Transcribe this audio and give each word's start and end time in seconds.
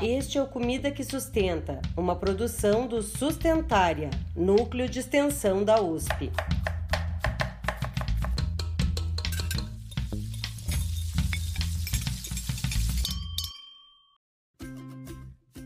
Este 0.00 0.38
é 0.38 0.42
o 0.42 0.46
Comida 0.46 0.90
que 0.90 1.02
Sustenta, 1.02 1.80
uma 1.96 2.14
produção 2.14 2.86
do 2.86 3.02
Sustentária, 3.02 4.10
núcleo 4.36 4.88
de 4.88 5.00
extensão 5.00 5.64
da 5.64 5.80
USP. 5.80 6.30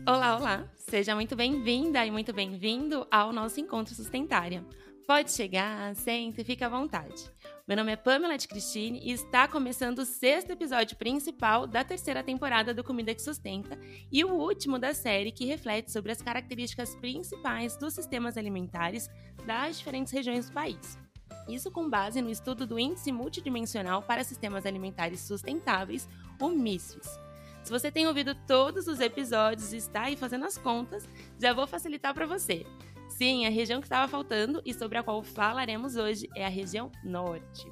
Olá, 0.07 0.37
olá! 0.37 0.67
Seja 0.89 1.13
muito 1.13 1.35
bem-vinda 1.35 2.05
e 2.05 2.09
muito 2.09 2.33
bem-vindo 2.33 3.05
ao 3.11 3.33
nosso 3.33 3.59
Encontro 3.59 3.93
Sustentária. 3.93 4.65
Pode 5.05 5.31
chegar, 5.31 5.95
senta 5.95 6.41
e 6.41 6.43
fica 6.43 6.65
à 6.65 6.69
vontade. 6.69 7.29
Meu 7.67 7.75
nome 7.75 7.91
é 7.91 7.97
Pamela 7.97 8.37
de 8.37 8.47
Cristine 8.47 9.01
e 9.03 9.11
está 9.11 9.45
começando 9.45 9.99
o 9.99 10.05
sexto 10.05 10.51
episódio 10.51 10.95
principal 10.95 11.67
da 11.67 11.83
terceira 11.83 12.23
temporada 12.23 12.73
do 12.73 12.81
Comida 12.81 13.13
que 13.13 13.21
Sustenta 13.21 13.77
e 14.09 14.23
o 14.23 14.31
último 14.31 14.79
da 14.79 14.93
série 14.93 15.33
que 15.33 15.43
reflete 15.43 15.91
sobre 15.91 16.13
as 16.13 16.21
características 16.21 16.95
principais 16.95 17.75
dos 17.75 17.93
sistemas 17.93 18.37
alimentares 18.37 19.09
das 19.45 19.79
diferentes 19.79 20.13
regiões 20.13 20.47
do 20.47 20.53
país. 20.53 20.97
Isso 21.45 21.69
com 21.69 21.89
base 21.89 22.21
no 22.21 22.29
estudo 22.29 22.65
do 22.65 22.79
Índice 22.79 23.11
Multidimensional 23.11 24.01
para 24.01 24.23
Sistemas 24.23 24.65
Alimentares 24.65 25.19
Sustentáveis, 25.19 26.07
o 26.39 26.47
MISFIS. 26.47 27.19
Se 27.65 27.69
você 27.69 27.91
tem 27.91 28.07
ouvido 28.07 28.33
todos 28.47 28.87
os 28.87 29.01
episódios 29.01 29.73
e 29.73 29.75
está 29.75 30.03
aí 30.03 30.15
fazendo 30.15 30.45
as 30.45 30.57
contas, 30.57 31.05
já 31.37 31.51
vou 31.51 31.67
facilitar 31.67 32.13
para 32.13 32.25
você. 32.25 32.65
Sim, 33.09 33.45
a 33.45 33.49
região 33.49 33.79
que 33.79 33.87
estava 33.87 34.07
faltando 34.07 34.61
e 34.65 34.73
sobre 34.73 34.97
a 34.97 35.03
qual 35.03 35.23
falaremos 35.23 35.95
hoje 35.95 36.29
é 36.35 36.45
a 36.45 36.49
região 36.49 36.91
norte. 37.03 37.71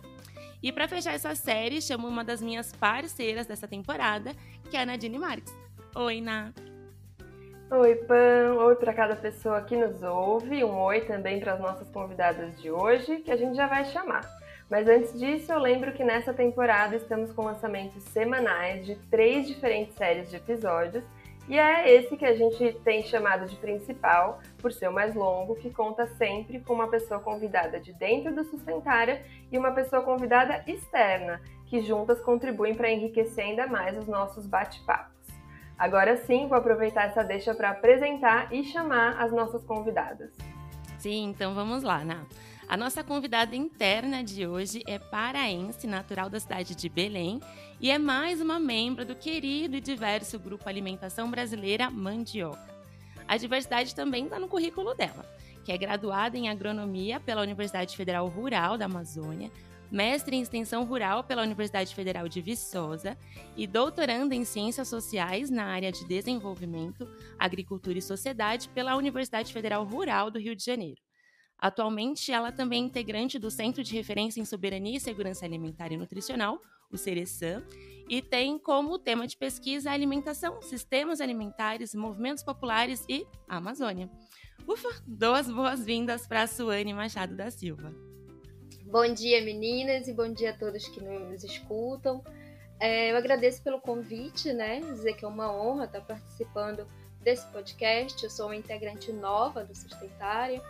E 0.62 0.72
para 0.72 0.88
fechar 0.88 1.14
essa 1.14 1.36
série, 1.36 1.82
chamo 1.82 2.08
uma 2.08 2.24
das 2.24 2.42
minhas 2.42 2.72
parceiras 2.74 3.46
dessa 3.46 3.68
temporada, 3.68 4.32
que 4.70 4.76
é 4.76 4.82
a 4.82 4.86
Nadine 4.86 5.20
Marques. 5.20 5.54
Oi, 5.96 6.22
Na. 6.22 6.52
Oi, 7.70 7.96
Pan. 7.96 8.56
Oi 8.60 8.76
para 8.76 8.94
cada 8.94 9.16
pessoa 9.16 9.62
que 9.62 9.76
nos 9.76 10.02
ouve. 10.02 10.64
Um 10.64 10.76
oi 10.80 11.02
também 11.02 11.40
para 11.40 11.54
as 11.54 11.60
nossas 11.60 11.88
convidadas 11.90 12.60
de 12.60 12.72
hoje, 12.72 13.18
que 13.18 13.32
a 13.32 13.38
gente 13.38 13.56
já 13.56 13.68
vai 13.68 13.86
chamar. 13.86 14.28
Mas 14.70 14.88
antes 14.88 15.20
disso, 15.20 15.52
eu 15.52 15.60
lembro 15.60 15.94
que 15.94 16.04
nessa 16.04 16.34
temporada 16.34 16.96
estamos 16.96 17.32
com 17.32 17.44
lançamentos 17.44 18.04
semanais 18.06 18.86
de 18.86 18.96
três 19.12 19.48
diferentes 19.48 19.96
séries 19.96 20.30
de 20.30 20.38
episódios 20.38 21.04
e 21.48 21.60
é 21.60 21.94
esse 21.94 22.18
que 22.18 22.26
a 22.26 22.36
gente 22.36 22.74
tem 22.84 23.04
chamado 23.04 23.46
de 23.46 23.56
principal, 23.58 24.40
por 24.58 24.72
ser 24.72 24.90
o 24.90 24.94
mais 24.94 25.14
longo, 25.14 25.56
que 25.56 25.70
conta 25.70 26.08
sempre 26.08 26.60
com 26.60 26.74
uma 26.74 26.88
pessoa 26.88 27.20
convidada 27.20 27.80
de 27.80 27.94
dentro 27.94 28.34
do 28.34 28.44
Sustentária 28.44 29.24
e 29.52 29.58
uma 29.58 29.72
pessoa 29.72 30.02
convidada 30.02 30.64
externa, 30.66 31.40
que 31.68 31.82
juntas 31.82 32.20
contribuem 32.20 32.74
para 32.74 32.90
enriquecer 32.90 33.46
ainda 33.46 33.68
mais 33.68 33.98
os 33.98 34.08
nossos 34.08 34.48
bate-papos. 34.48 35.14
Agora 35.78 36.16
sim, 36.18 36.48
vou 36.48 36.58
aproveitar 36.58 37.08
essa 37.08 37.24
deixa 37.24 37.54
para 37.54 37.72
apresentar 37.72 38.52
e 38.52 38.64
chamar 38.64 39.22
as 39.22 39.32
nossas 39.32 39.64
convidadas. 39.66 40.32
Sim, 40.98 41.26
então 41.26 41.54
vamos 41.54 41.84
lá, 41.84 42.04
Ná. 42.04 42.26
A 42.68 42.76
nossa 42.76 43.04
convidada 43.04 43.56
interna 43.56 44.24
de 44.24 44.48
hoje 44.48 44.82
é 44.88 44.98
paraense, 44.98 45.86
natural 45.86 46.32
da 46.32 46.40
cidade 46.40 46.74
de 46.74 46.90
Belém, 46.90 47.40
e 47.80 47.92
é 47.92 48.00
mais 48.00 48.42
uma 48.42 48.60
membro 48.60 49.06
do 49.06 49.16
querido 49.16 49.76
e 49.76 49.82
diverso 49.82 50.40
grupo 50.40 50.68
Alimentação 50.68 51.30
Brasileira 51.30 51.92
Mandioca. 51.92 52.74
A 53.28 53.38
diversidade 53.38 53.94
também 53.94 54.24
está 54.26 54.40
no 54.40 54.48
currículo 54.48 54.96
dela, 54.96 55.24
que 55.64 55.72
é 55.72 55.78
graduada 55.78 56.38
em 56.40 56.50
agronomia 56.50 57.20
pela 57.20 57.44
Universidade 57.44 57.96
Federal 57.96 58.28
Rural 58.28 58.80
da 58.80 58.86
Amazônia, 58.86 59.52
mestre 59.92 60.36
em 60.36 60.42
extensão 60.42 60.86
rural 60.86 61.24
pela 61.24 61.44
Universidade 61.44 61.94
Federal 61.94 62.28
de 62.28 62.42
Viçosa 62.42 63.16
e 63.56 63.68
doutoranda 63.68 64.34
em 64.34 64.44
ciências 64.44 64.88
sociais 64.88 65.52
na 65.52 65.66
área 65.66 65.92
de 65.92 66.04
desenvolvimento, 66.08 67.08
agricultura 67.38 68.00
e 68.00 68.02
sociedade 68.02 68.70
pela 68.70 68.96
Universidade 68.96 69.54
Federal 69.54 69.84
Rural 69.84 70.32
do 70.32 70.40
Rio 70.40 70.56
de 70.56 70.66
Janeiro. 70.66 71.05
Atualmente, 71.58 72.32
ela 72.32 72.52
também 72.52 72.84
é 72.84 72.86
integrante 72.86 73.40
do 73.40 73.50
Centro 73.50 73.84
de 73.84 73.96
Referência 73.96 74.42
em 74.42 74.46
Soberania 74.46 74.98
e 74.98 75.00
Segurança 75.00 75.46
Alimentar 75.46 75.92
e 75.92 75.98
Nutricional, 75.98 76.62
o 76.92 76.98
CERESAM, 76.98 77.66
e 78.10 78.22
tem 78.22 78.60
como 78.60 79.00
tema 79.00 79.26
de 79.26 79.38
pesquisa 79.38 79.92
alimentação, 79.92 80.62
sistemas 80.62 81.22
alimentares, 81.22 81.96
movimentos 81.96 82.44
populares 82.44 83.04
e 83.10 83.26
Amazônia. 83.48 84.10
Ufa, 84.68 84.90
dou 85.08 85.34
as 85.34 85.50
boas-vindas 85.50 86.28
para 86.28 86.44
a 86.44 86.48
Suane 86.48 86.94
Machado 86.94 87.36
da 87.36 87.50
Silva. 87.50 87.94
Bom 88.84 89.12
dia, 89.14 89.44
meninas, 89.44 90.08
e 90.08 90.14
bom 90.14 90.32
dia 90.32 90.52
a 90.52 90.58
todos 90.58 90.88
que 90.88 91.02
nos 91.02 91.44
escutam. 91.44 92.24
É, 92.80 93.12
eu 93.12 93.18
agradeço 93.18 93.64
pelo 93.64 93.80
convite, 93.80 94.54
né? 94.54 94.82
Dizer 94.82 95.14
que 95.14 95.26
é 95.26 95.28
uma 95.28 95.52
honra 95.52 95.86
estar 95.86 96.02
participando 96.02 96.86
desse 97.22 97.48
podcast. 97.48 98.24
Eu 98.24 98.30
sou 98.30 98.48
uma 98.48 98.56
integrante 98.56 99.12
nova 99.12 99.64
do 99.64 99.74
Sustentária 99.74 100.62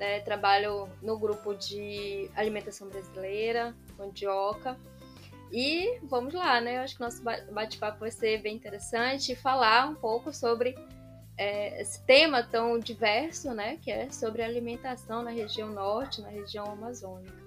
né? 0.00 0.18
Trabalho 0.20 0.88
no 1.02 1.18
grupo 1.18 1.54
de 1.54 2.30
alimentação 2.34 2.88
brasileira, 2.88 3.76
mandioca. 3.98 4.76
E 5.52 6.00
vamos 6.04 6.32
lá, 6.32 6.60
né? 6.60 6.78
Eu 6.78 6.80
acho 6.80 6.96
que 6.96 7.02
nosso 7.02 7.22
bate-papo 7.22 8.00
vai 8.00 8.10
ser 8.10 8.40
bem 8.40 8.56
interessante 8.56 9.32
e 9.32 9.36
falar 9.36 9.88
um 9.88 9.94
pouco 9.94 10.32
sobre 10.32 10.74
é, 11.36 11.82
esse 11.82 12.04
tema 12.06 12.42
tão 12.42 12.78
diverso, 12.78 13.52
né? 13.52 13.76
Que 13.82 13.90
é 13.90 14.10
sobre 14.10 14.42
alimentação 14.42 15.22
na 15.22 15.30
região 15.30 15.68
norte, 15.68 16.22
na 16.22 16.28
região 16.28 16.64
amazônica. 16.64 17.38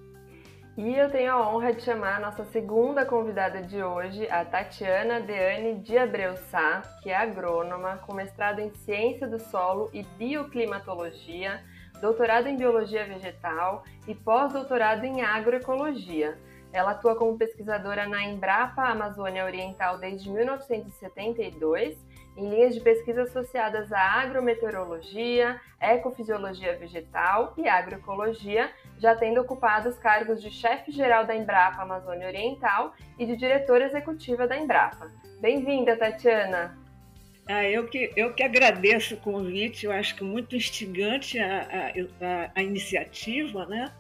E 0.75 0.95
eu 0.95 1.09
tenho 1.09 1.31
a 1.31 1.49
honra 1.49 1.71
de 1.71 1.83
chamar 1.83 2.17
a 2.17 2.19
nossa 2.19 2.45
segunda 2.45 3.05
convidada 3.05 3.61
de 3.61 3.83
hoje, 3.83 4.27
a 4.29 4.43
Tatiana 4.43 5.19
Deane 5.19 5.79
de 5.79 5.97
Abreu 5.97 6.35
Sá, 6.35 6.81
que 7.01 7.11
é 7.11 7.15
agrônoma, 7.15 7.97
com 7.97 8.13
mestrado 8.13 8.59
em 8.59 8.73
Ciência 8.73 9.27
do 9.27 9.39
Solo 9.39 9.89
e 9.93 10.01
Bioclimatologia, 10.01 11.63
doutorado 12.03 12.47
em 12.47 12.57
Biologia 12.57 13.05
Vegetal 13.05 13.85
e 14.05 14.13
pós-doutorado 14.13 15.05
em 15.05 15.21
Agroecologia. 15.21 16.37
Ela 16.73 16.91
atua 16.91 17.15
como 17.15 17.37
pesquisadora 17.37 18.05
na 18.05 18.21
Embrapa 18.25 18.83
Amazônia 18.83 19.45
Oriental 19.45 19.97
desde 19.97 20.29
1972, 20.29 21.97
em 22.35 22.49
linhas 22.49 22.73
de 22.73 22.81
pesquisa 22.81 23.21
associadas 23.21 23.93
à 23.93 24.01
agrometeorologia, 24.19 25.61
ecofisiologia 25.79 26.75
vegetal 26.77 27.53
e 27.55 27.69
agroecologia, 27.69 28.69
já 28.97 29.15
tendo 29.15 29.39
ocupado 29.39 29.87
os 29.87 29.97
cargos 29.97 30.41
de 30.41 30.51
chefe-geral 30.51 31.25
da 31.25 31.33
Embrapa 31.33 31.83
Amazônia 31.83 32.27
Oriental 32.27 32.91
e 33.17 33.25
de 33.25 33.37
diretora 33.37 33.85
executiva 33.85 34.45
da 34.45 34.57
Embrapa. 34.57 35.09
Bem-vinda, 35.39 35.95
Tatiana! 35.95 36.82
Ah, 37.47 37.63
eu, 37.65 37.87
que, 37.87 38.11
eu 38.15 38.33
que 38.33 38.41
agradeço 38.41 39.15
o 39.15 39.17
convite, 39.17 39.85
eu 39.85 39.91
acho 39.91 40.15
que 40.15 40.23
muito 40.23 40.55
instigante 40.55 41.37
a, 41.39 41.91
a, 42.21 42.51
a, 42.55 42.63
iniciativa, 42.63 43.65
né? 43.65 43.91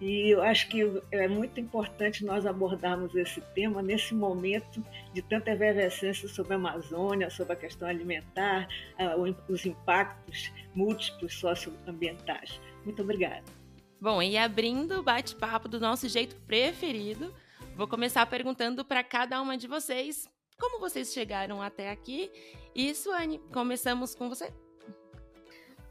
E 0.00 0.30
eu 0.30 0.42
acho 0.42 0.68
que 0.68 0.80
é 1.10 1.28
muito 1.28 1.60
importante 1.60 2.24
nós 2.24 2.46
abordarmos 2.46 3.14
esse 3.14 3.40
tema 3.54 3.82
nesse 3.82 4.14
momento 4.14 4.82
de 5.12 5.20
tanta 5.20 5.50
efervescência 5.50 6.26
sobre 6.26 6.54
a 6.54 6.56
Amazônia, 6.56 7.28
sobre 7.28 7.52
a 7.52 7.56
questão 7.56 7.86
alimentar, 7.86 8.66
os 9.46 9.66
impactos 9.66 10.50
múltiplos 10.74 11.34
socioambientais. 11.34 12.58
Muito 12.82 13.02
obrigada. 13.02 13.44
Bom, 14.00 14.22
e 14.22 14.38
abrindo 14.38 15.00
o 15.00 15.02
bate-papo 15.02 15.68
do 15.68 15.78
nosso 15.78 16.08
jeito 16.08 16.34
preferido, 16.46 17.34
vou 17.76 17.86
começar 17.86 18.24
perguntando 18.24 18.82
para 18.82 19.04
cada 19.04 19.40
uma 19.42 19.58
de 19.58 19.68
vocês 19.68 20.26
como 20.60 20.78
vocês 20.78 21.12
chegaram 21.12 21.60
até 21.62 21.90
aqui? 21.90 22.30
E 22.74 22.94
Suane, 22.94 23.38
começamos 23.52 24.14
com 24.14 24.28
você. 24.28 24.52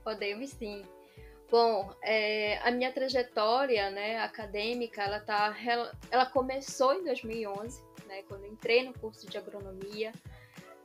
Podemos 0.04 0.52
sim. 0.52 0.84
Bom, 1.50 1.92
é, 2.04 2.60
a 2.60 2.70
minha 2.70 2.94
trajetória 2.94 3.90
né, 3.90 4.20
acadêmica, 4.20 5.02
ela, 5.02 5.20
tá, 5.20 5.56
ela 6.12 6.28
começou 6.28 6.94
em 6.94 7.04
2011, 7.04 7.84
né, 8.06 8.22
quando 8.28 8.46
entrei 8.46 8.84
no 8.84 8.94
curso 8.94 9.28
de 9.28 9.38
agronomia 9.38 10.12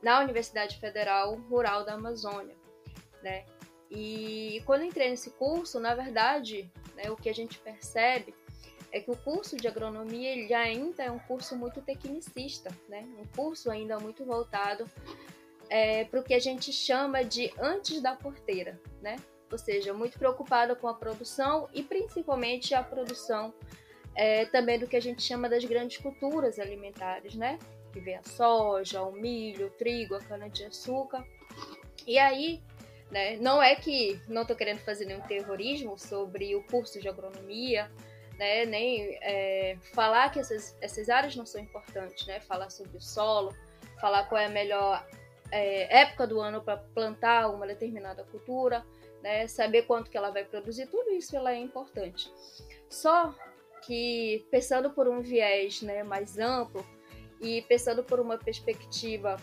na 0.02 0.20
Universidade 0.20 0.78
Federal 0.78 1.34
Rural 1.50 1.84
da 1.84 1.94
Amazônia. 1.94 2.56
Né? 3.22 3.44
E 3.90 4.62
quando 4.64 4.84
entrei 4.84 5.10
nesse 5.10 5.30
curso, 5.32 5.78
na 5.78 5.94
verdade, 5.94 6.70
né, 6.96 7.10
o 7.10 7.16
que 7.16 7.28
a 7.28 7.34
gente 7.34 7.58
percebe 7.58 8.34
é 8.94 9.00
que 9.00 9.11
o 9.11 9.17
curso 9.17 9.56
de 9.56 9.67
agronomia 9.67 10.31
ele 10.31 10.55
ainda 10.55 11.02
é 11.02 11.11
um 11.11 11.19
curso 11.19 11.56
muito 11.56 11.82
tecnicista, 11.82 12.70
né? 12.88 13.05
um 13.19 13.26
curso 13.37 13.69
ainda 13.69 13.99
muito 13.99 14.25
voltado 14.25 14.88
é, 15.69 16.05
para 16.05 16.20
o 16.20 16.23
que 16.23 16.32
a 16.32 16.38
gente 16.38 16.73
chama 16.73 17.25
de 17.25 17.52
antes 17.58 18.00
da 18.00 18.14
porteira, 18.14 18.81
né? 19.02 19.17
ou 19.50 19.58
seja, 19.58 19.93
muito 19.93 20.17
preocupado 20.17 20.76
com 20.76 20.87
a 20.87 20.94
produção 20.94 21.69
e 21.75 21.82
principalmente 21.82 22.73
a 22.73 22.85
produção 22.85 23.52
é, 24.14 24.44
também 24.46 24.79
do 24.79 24.87
que 24.87 24.94
a 24.94 25.02
gente 25.02 25.23
chama 25.23 25.49
das 25.49 25.64
grandes 25.64 25.97
culturas 25.97 26.61
alimentares, 26.61 27.35
né? 27.35 27.58
que 27.93 27.99
vem 27.99 28.14
a 28.14 28.23
soja, 28.23 29.02
o 29.02 29.11
milho, 29.11 29.67
o 29.67 29.70
trigo, 29.70 30.14
a 30.14 30.20
cana-de-açúcar. 30.20 31.26
E 32.06 32.17
aí, 32.17 32.62
né, 33.11 33.38
não 33.38 33.61
é 33.61 33.75
que 33.75 34.20
não 34.29 34.43
estou 34.43 34.56
querendo 34.56 34.79
fazer 34.85 35.05
nenhum 35.05 35.20
terrorismo 35.23 35.99
sobre 35.99 36.55
o 36.55 36.62
curso 36.62 37.00
de 37.00 37.08
agronomia, 37.08 37.90
né? 38.38 38.64
Nem 38.64 39.19
é, 39.22 39.76
falar 39.94 40.31
que 40.31 40.38
essas, 40.38 40.76
essas 40.81 41.08
áreas 41.08 41.36
não 41.36 41.46
são 41.46 41.60
importantes, 41.60 42.26
né? 42.26 42.40
Falar 42.40 42.70
sobre 42.70 42.96
o 42.96 43.00
solo, 43.00 43.54
falar 44.00 44.25
qual 44.28 44.40
é 44.40 44.46
a 44.46 44.50
melhor 44.50 45.06
é, 45.50 46.00
época 46.00 46.26
do 46.26 46.40
ano 46.40 46.62
para 46.62 46.76
plantar 46.76 47.48
uma 47.48 47.66
determinada 47.66 48.25
cultura, 48.25 48.84
né? 49.22 49.46
saber 49.46 49.82
quanto 49.82 50.10
que 50.10 50.16
ela 50.16 50.31
vai 50.31 50.44
produzir, 50.44 50.86
tudo 50.86 51.10
isso 51.10 51.36
ela 51.36 51.52
é 51.52 51.58
importante. 51.58 52.31
Só 52.88 53.34
que 53.82 54.46
pensando 54.50 54.90
por 54.90 55.08
um 55.08 55.20
viés 55.20 55.82
né, 55.82 56.02
mais 56.02 56.38
amplo 56.38 56.84
e 57.40 57.62
pensando 57.62 58.02
por 58.02 58.19
uma 58.19 58.38
perspectiva 58.38 59.37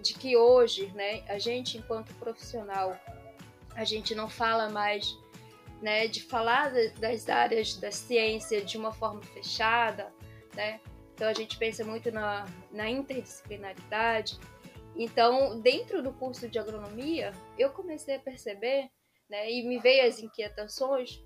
de 0.00 0.14
que 0.14 0.36
hoje, 0.36 0.86
né, 0.94 1.24
a 1.28 1.38
gente 1.38 1.78
enquanto 1.78 2.14
profissional, 2.14 2.96
a 3.74 3.84
gente 3.84 4.14
não 4.14 4.28
fala 4.28 4.68
mais 4.68 5.18
né, 5.80 6.06
de 6.06 6.22
falar 6.22 6.72
das 6.98 7.28
áreas 7.28 7.76
da 7.76 7.90
ciência 7.90 8.64
de 8.64 8.78
uma 8.78 8.92
forma 8.92 9.22
fechada, 9.22 10.12
né? 10.54 10.80
Então 11.14 11.28
a 11.28 11.32
gente 11.32 11.56
pensa 11.58 11.84
muito 11.84 12.10
na, 12.10 12.46
na 12.70 12.88
interdisciplinaridade. 12.88 14.38
Então, 14.94 15.60
dentro 15.60 16.02
do 16.02 16.12
curso 16.12 16.48
de 16.48 16.58
agronomia, 16.58 17.32
eu 17.58 17.70
comecei 17.70 18.16
a 18.16 18.18
perceber, 18.18 18.90
né, 19.28 19.50
e 19.50 19.66
me 19.66 19.78
veio 19.78 20.06
as 20.06 20.20
inquietações 20.20 21.22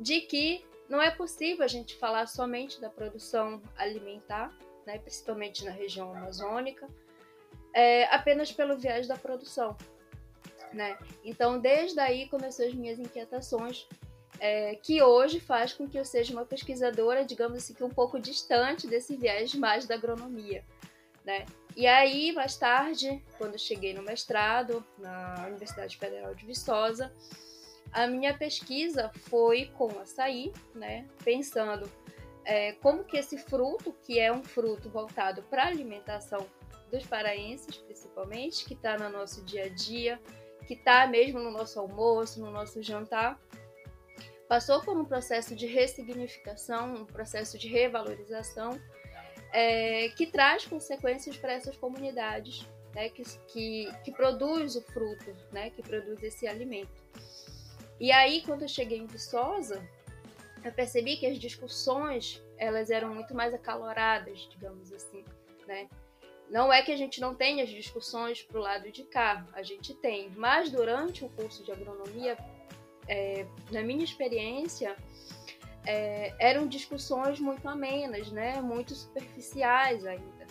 de 0.00 0.20
que 0.22 0.64
não 0.88 1.02
é 1.02 1.10
possível 1.10 1.64
a 1.64 1.68
gente 1.68 1.96
falar 1.96 2.26
somente 2.26 2.80
da 2.80 2.88
produção 2.88 3.62
alimentar, 3.76 4.56
né, 4.86 4.98
principalmente 4.98 5.64
na 5.64 5.70
região 5.70 6.14
amazônica, 6.14 6.88
é, 7.74 8.04
apenas 8.14 8.52
pelo 8.52 8.78
viés 8.78 9.06
da 9.06 9.16
produção. 9.16 9.76
Né? 10.76 10.98
Então, 11.24 11.58
desde 11.58 11.98
aí 11.98 12.28
começou 12.28 12.66
as 12.66 12.74
minhas 12.74 12.98
inquietações, 12.98 13.88
é, 14.38 14.74
que 14.74 15.02
hoje 15.02 15.40
faz 15.40 15.72
com 15.72 15.88
que 15.88 15.98
eu 15.98 16.04
seja 16.04 16.34
uma 16.34 16.44
pesquisadora, 16.44 17.24
digamos 17.24 17.56
assim, 17.56 17.72
que 17.72 17.82
um 17.82 17.88
pouco 17.88 18.20
distante 18.20 18.86
desse 18.86 19.16
viés 19.16 19.54
mais 19.54 19.86
da 19.86 19.94
agronomia. 19.94 20.62
Né? 21.24 21.46
E 21.74 21.86
aí, 21.86 22.30
mais 22.32 22.58
tarde, 22.58 23.24
quando 23.38 23.58
cheguei 23.58 23.94
no 23.94 24.02
mestrado 24.02 24.84
na 24.98 25.46
Universidade 25.46 25.96
Federal 25.96 26.34
de 26.34 26.44
Viçosa, 26.44 27.10
a 27.90 28.06
minha 28.06 28.36
pesquisa 28.36 29.10
foi 29.30 29.72
com 29.78 29.98
açaí, 29.98 30.52
né? 30.74 31.08
pensando 31.24 31.90
é, 32.44 32.72
como 32.74 33.02
que 33.02 33.16
esse 33.16 33.38
fruto, 33.38 33.94
que 34.02 34.20
é 34.20 34.30
um 34.30 34.44
fruto 34.44 34.90
voltado 34.90 35.42
para 35.44 35.62
a 35.62 35.68
alimentação 35.68 36.46
dos 36.90 37.06
paraenses, 37.06 37.78
principalmente, 37.78 38.66
que 38.66 38.74
está 38.74 38.98
no 38.98 39.08
nosso 39.08 39.42
dia 39.42 39.64
a 39.64 39.68
dia, 39.68 40.20
que 40.66 40.74
está 40.74 41.06
mesmo 41.06 41.38
no 41.38 41.50
nosso 41.50 41.78
almoço, 41.78 42.40
no 42.40 42.50
nosso 42.50 42.82
jantar, 42.82 43.40
passou 44.48 44.82
por 44.82 44.96
um 44.96 45.04
processo 45.04 45.54
de 45.54 45.66
ressignificação, 45.66 46.94
um 46.94 47.04
processo 47.04 47.58
de 47.58 47.68
revalorização, 47.68 48.80
é, 49.52 50.08
que 50.10 50.26
traz 50.26 50.66
consequências 50.66 51.36
para 51.36 51.52
essas 51.52 51.76
comunidades 51.76 52.66
né, 52.94 53.08
que, 53.08 53.22
que, 53.48 53.88
que 54.04 54.12
produz 54.12 54.76
o 54.76 54.82
fruto, 54.82 55.36
né, 55.52 55.70
que 55.70 55.82
produz 55.82 56.22
esse 56.22 56.46
alimento. 56.46 57.04
E 58.00 58.10
aí, 58.12 58.42
quando 58.42 58.62
eu 58.62 58.68
cheguei 58.68 58.98
em 58.98 59.06
Viçosa, 59.06 59.86
eu 60.64 60.72
percebi 60.72 61.16
que 61.16 61.26
as 61.26 61.38
discussões 61.38 62.42
elas 62.58 62.90
eram 62.90 63.14
muito 63.14 63.34
mais 63.34 63.54
acaloradas, 63.54 64.48
digamos 64.50 64.92
assim, 64.92 65.24
né? 65.66 65.88
Não 66.48 66.72
é 66.72 66.82
que 66.82 66.92
a 66.92 66.96
gente 66.96 67.20
não 67.20 67.34
tenha 67.34 67.64
as 67.64 67.70
discussões 67.70 68.42
para 68.42 68.58
o 68.58 68.62
lado 68.62 68.90
de 68.90 69.02
cá, 69.04 69.46
a 69.52 69.62
gente 69.62 69.94
tem, 69.94 70.30
mas 70.36 70.70
durante 70.70 71.24
o 71.24 71.28
curso 71.30 71.64
de 71.64 71.72
agronomia, 71.72 72.36
é, 73.08 73.46
na 73.70 73.82
minha 73.82 74.04
experiência, 74.04 74.96
é, 75.84 76.34
eram 76.38 76.66
discussões 76.66 77.40
muito 77.40 77.68
amenas, 77.68 78.30
né? 78.30 78.60
muito 78.60 78.94
superficiais 78.94 80.04
ainda. 80.04 80.46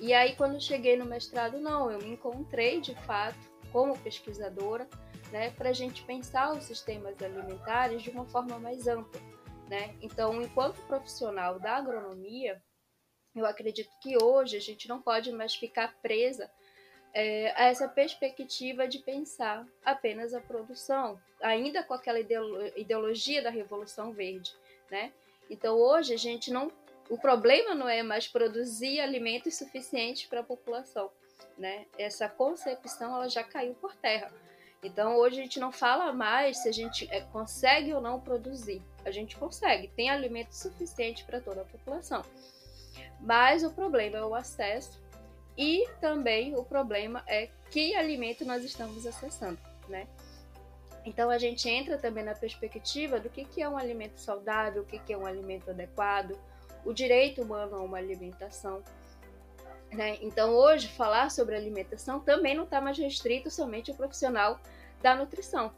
E 0.00 0.14
aí, 0.14 0.36
quando 0.36 0.60
cheguei 0.60 0.96
no 0.96 1.04
mestrado, 1.04 1.58
não, 1.58 1.90
eu 1.90 1.98
me 1.98 2.10
encontrei 2.12 2.80
de 2.80 2.94
fato 2.94 3.38
como 3.72 3.98
pesquisadora 3.98 4.88
né, 5.32 5.50
para 5.50 5.70
a 5.70 5.72
gente 5.72 6.02
pensar 6.04 6.52
os 6.52 6.64
sistemas 6.64 7.20
alimentares 7.20 8.02
de 8.02 8.10
uma 8.10 8.24
forma 8.24 8.58
mais 8.58 8.86
ampla. 8.86 9.20
Né? 9.68 9.94
Então, 10.00 10.40
enquanto 10.40 10.80
profissional 10.86 11.58
da 11.58 11.76
agronomia, 11.76 12.62
eu 13.40 13.46
acredito 13.46 13.90
que 14.00 14.22
hoje 14.22 14.56
a 14.56 14.60
gente 14.60 14.88
não 14.88 15.00
pode 15.00 15.32
mais 15.32 15.54
ficar 15.54 15.94
presa 16.02 16.50
é, 17.14 17.52
a 17.56 17.66
essa 17.66 17.88
perspectiva 17.88 18.86
de 18.86 18.98
pensar 18.98 19.66
apenas 19.84 20.34
a 20.34 20.40
produção, 20.40 21.20
ainda 21.40 21.82
com 21.82 21.94
aquela 21.94 22.20
ideologia 22.20 23.42
da 23.42 23.50
Revolução 23.50 24.12
Verde, 24.12 24.54
né? 24.90 25.12
Então 25.50 25.76
hoje 25.76 26.14
a 26.14 26.18
gente 26.18 26.50
não, 26.50 26.70
o 27.08 27.18
problema 27.18 27.74
não 27.74 27.88
é 27.88 28.02
mais 28.02 28.28
produzir 28.28 29.00
alimentos 29.00 29.56
suficientes 29.56 30.26
para 30.26 30.40
a 30.40 30.44
população, 30.44 31.10
né? 31.56 31.86
Essa 31.98 32.28
concepção 32.28 33.14
ela 33.14 33.28
já 33.28 33.42
caiu 33.42 33.74
por 33.74 33.94
terra. 33.96 34.30
Então 34.82 35.16
hoje 35.16 35.40
a 35.40 35.42
gente 35.42 35.58
não 35.58 35.72
fala 35.72 36.12
mais 36.12 36.58
se 36.58 36.68
a 36.68 36.72
gente 36.72 37.08
é, 37.10 37.20
consegue 37.22 37.92
ou 37.92 38.00
não 38.00 38.20
produzir. 38.20 38.82
A 39.04 39.10
gente 39.10 39.36
consegue, 39.36 39.88
tem 39.88 40.10
alimento 40.10 40.52
suficiente 40.52 41.24
para 41.24 41.40
toda 41.40 41.62
a 41.62 41.64
população. 41.64 42.22
Mas 43.20 43.64
o 43.64 43.70
problema 43.70 44.18
é 44.18 44.24
o 44.24 44.34
acesso 44.34 45.00
e 45.56 45.88
também 46.00 46.54
o 46.56 46.64
problema 46.64 47.22
é 47.26 47.48
que 47.70 47.94
alimento 47.94 48.44
nós 48.44 48.62
estamos 48.64 49.06
acessando, 49.06 49.58
né? 49.88 50.06
Então 51.04 51.30
a 51.30 51.38
gente 51.38 51.68
entra 51.68 51.96
também 51.96 52.22
na 52.22 52.34
perspectiva 52.34 53.18
do 53.18 53.30
que, 53.30 53.44
que 53.44 53.62
é 53.62 53.68
um 53.68 53.78
alimento 53.78 54.20
saudável, 54.20 54.82
o 54.82 54.84
que, 54.84 54.98
que 54.98 55.12
é 55.12 55.16
um 55.16 55.26
alimento 55.26 55.70
adequado, 55.70 56.38
o 56.84 56.92
direito 56.92 57.42
humano 57.42 57.76
a 57.76 57.82
uma 57.82 57.96
alimentação. 57.98 58.82
Né? 59.90 60.18
Então 60.20 60.50
hoje 60.50 60.88
falar 60.88 61.30
sobre 61.30 61.56
alimentação 61.56 62.20
também 62.20 62.54
não 62.54 62.64
está 62.64 62.80
mais 62.80 62.98
restrito 62.98 63.50
somente 63.50 63.90
ao 63.90 63.96
profissional 63.96 64.60
da 65.00 65.16
nutrição. 65.16 65.72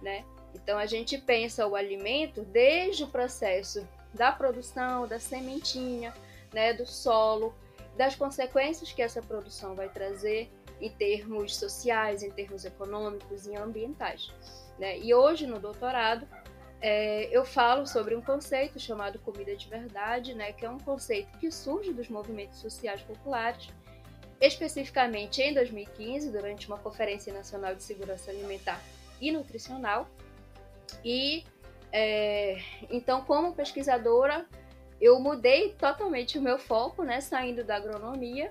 Né? 0.00 0.24
Então 0.54 0.76
a 0.76 0.86
gente 0.86 1.16
pensa 1.16 1.66
o 1.66 1.76
alimento 1.76 2.42
desde 2.42 3.04
o 3.04 3.08
processo 3.08 3.86
da 4.12 4.32
produção, 4.32 5.06
da 5.06 5.20
sementinha, 5.20 6.12
né, 6.52 6.72
do 6.72 6.86
solo, 6.86 7.54
das 7.96 8.14
consequências 8.14 8.92
que 8.92 9.02
essa 9.02 9.20
produção 9.20 9.74
vai 9.74 9.88
trazer 9.88 10.50
em 10.80 10.90
termos 10.90 11.56
sociais, 11.56 12.22
em 12.22 12.30
termos 12.30 12.64
econômicos 12.64 13.46
e 13.46 13.54
ambientais. 13.56 14.32
Né? 14.78 14.98
E 14.98 15.14
hoje, 15.14 15.46
no 15.46 15.60
doutorado, 15.60 16.26
é, 16.80 17.28
eu 17.30 17.44
falo 17.44 17.86
sobre 17.86 18.16
um 18.16 18.20
conceito 18.20 18.80
chamado 18.80 19.18
comida 19.20 19.54
de 19.54 19.68
verdade, 19.68 20.34
né, 20.34 20.52
que 20.52 20.66
é 20.66 20.70
um 20.70 20.80
conceito 20.80 21.38
que 21.38 21.50
surge 21.50 21.92
dos 21.92 22.08
movimentos 22.08 22.58
sociais 22.58 23.00
populares, 23.02 23.68
especificamente 24.40 25.40
em 25.40 25.54
2015, 25.54 26.30
durante 26.30 26.66
uma 26.66 26.78
Conferência 26.78 27.32
Nacional 27.32 27.76
de 27.76 27.84
Segurança 27.84 28.32
Alimentar 28.32 28.82
e 29.20 29.30
Nutricional. 29.30 30.08
E 31.04 31.44
é, 31.92 32.58
então, 32.90 33.20
como 33.22 33.54
pesquisadora, 33.54 34.44
eu 35.02 35.18
mudei 35.18 35.72
totalmente 35.72 36.38
o 36.38 36.42
meu 36.42 36.56
foco, 36.56 37.02
né, 37.02 37.20
saindo 37.20 37.64
da 37.64 37.74
agronomia 37.74 38.48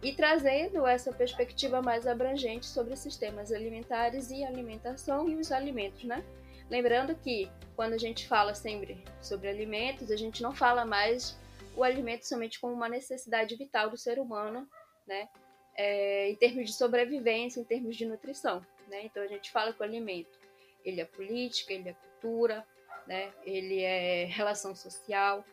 e 0.00 0.12
trazendo 0.12 0.86
essa 0.86 1.12
perspectiva 1.12 1.82
mais 1.82 2.06
abrangente 2.06 2.66
sobre 2.66 2.96
sistemas 2.96 3.52
alimentares 3.52 4.30
e 4.30 4.44
alimentação 4.44 5.28
e 5.28 5.34
os 5.34 5.50
alimentos, 5.50 6.04
né? 6.04 6.24
Lembrando 6.70 7.16
que 7.16 7.50
quando 7.74 7.94
a 7.94 7.98
gente 7.98 8.28
fala 8.28 8.54
sempre 8.54 9.04
sobre 9.20 9.48
alimentos, 9.48 10.10
a 10.10 10.16
gente 10.16 10.40
não 10.40 10.54
fala 10.54 10.84
mais 10.84 11.36
o 11.76 11.82
alimento 11.82 12.26
somente 12.26 12.60
como 12.60 12.72
uma 12.72 12.88
necessidade 12.88 13.56
vital 13.56 13.90
do 13.90 13.96
ser 13.96 14.20
humano, 14.20 14.68
né? 15.04 15.28
É, 15.74 16.30
em 16.30 16.36
termos 16.36 16.66
de 16.66 16.74
sobrevivência, 16.74 17.60
em 17.60 17.64
termos 17.64 17.96
de 17.96 18.06
nutrição, 18.06 18.64
né? 18.88 19.04
Então 19.04 19.22
a 19.22 19.26
gente 19.26 19.50
fala 19.50 19.72
que 19.72 19.80
o 19.80 19.84
alimento, 19.84 20.38
ele 20.84 21.00
é 21.00 21.04
política, 21.04 21.72
ele 21.72 21.88
é 21.88 21.92
cultura, 21.94 22.64
né? 23.06 23.32
Ele 23.44 23.82
é 23.82 24.24
relação 24.26 24.74
social, 24.74 25.44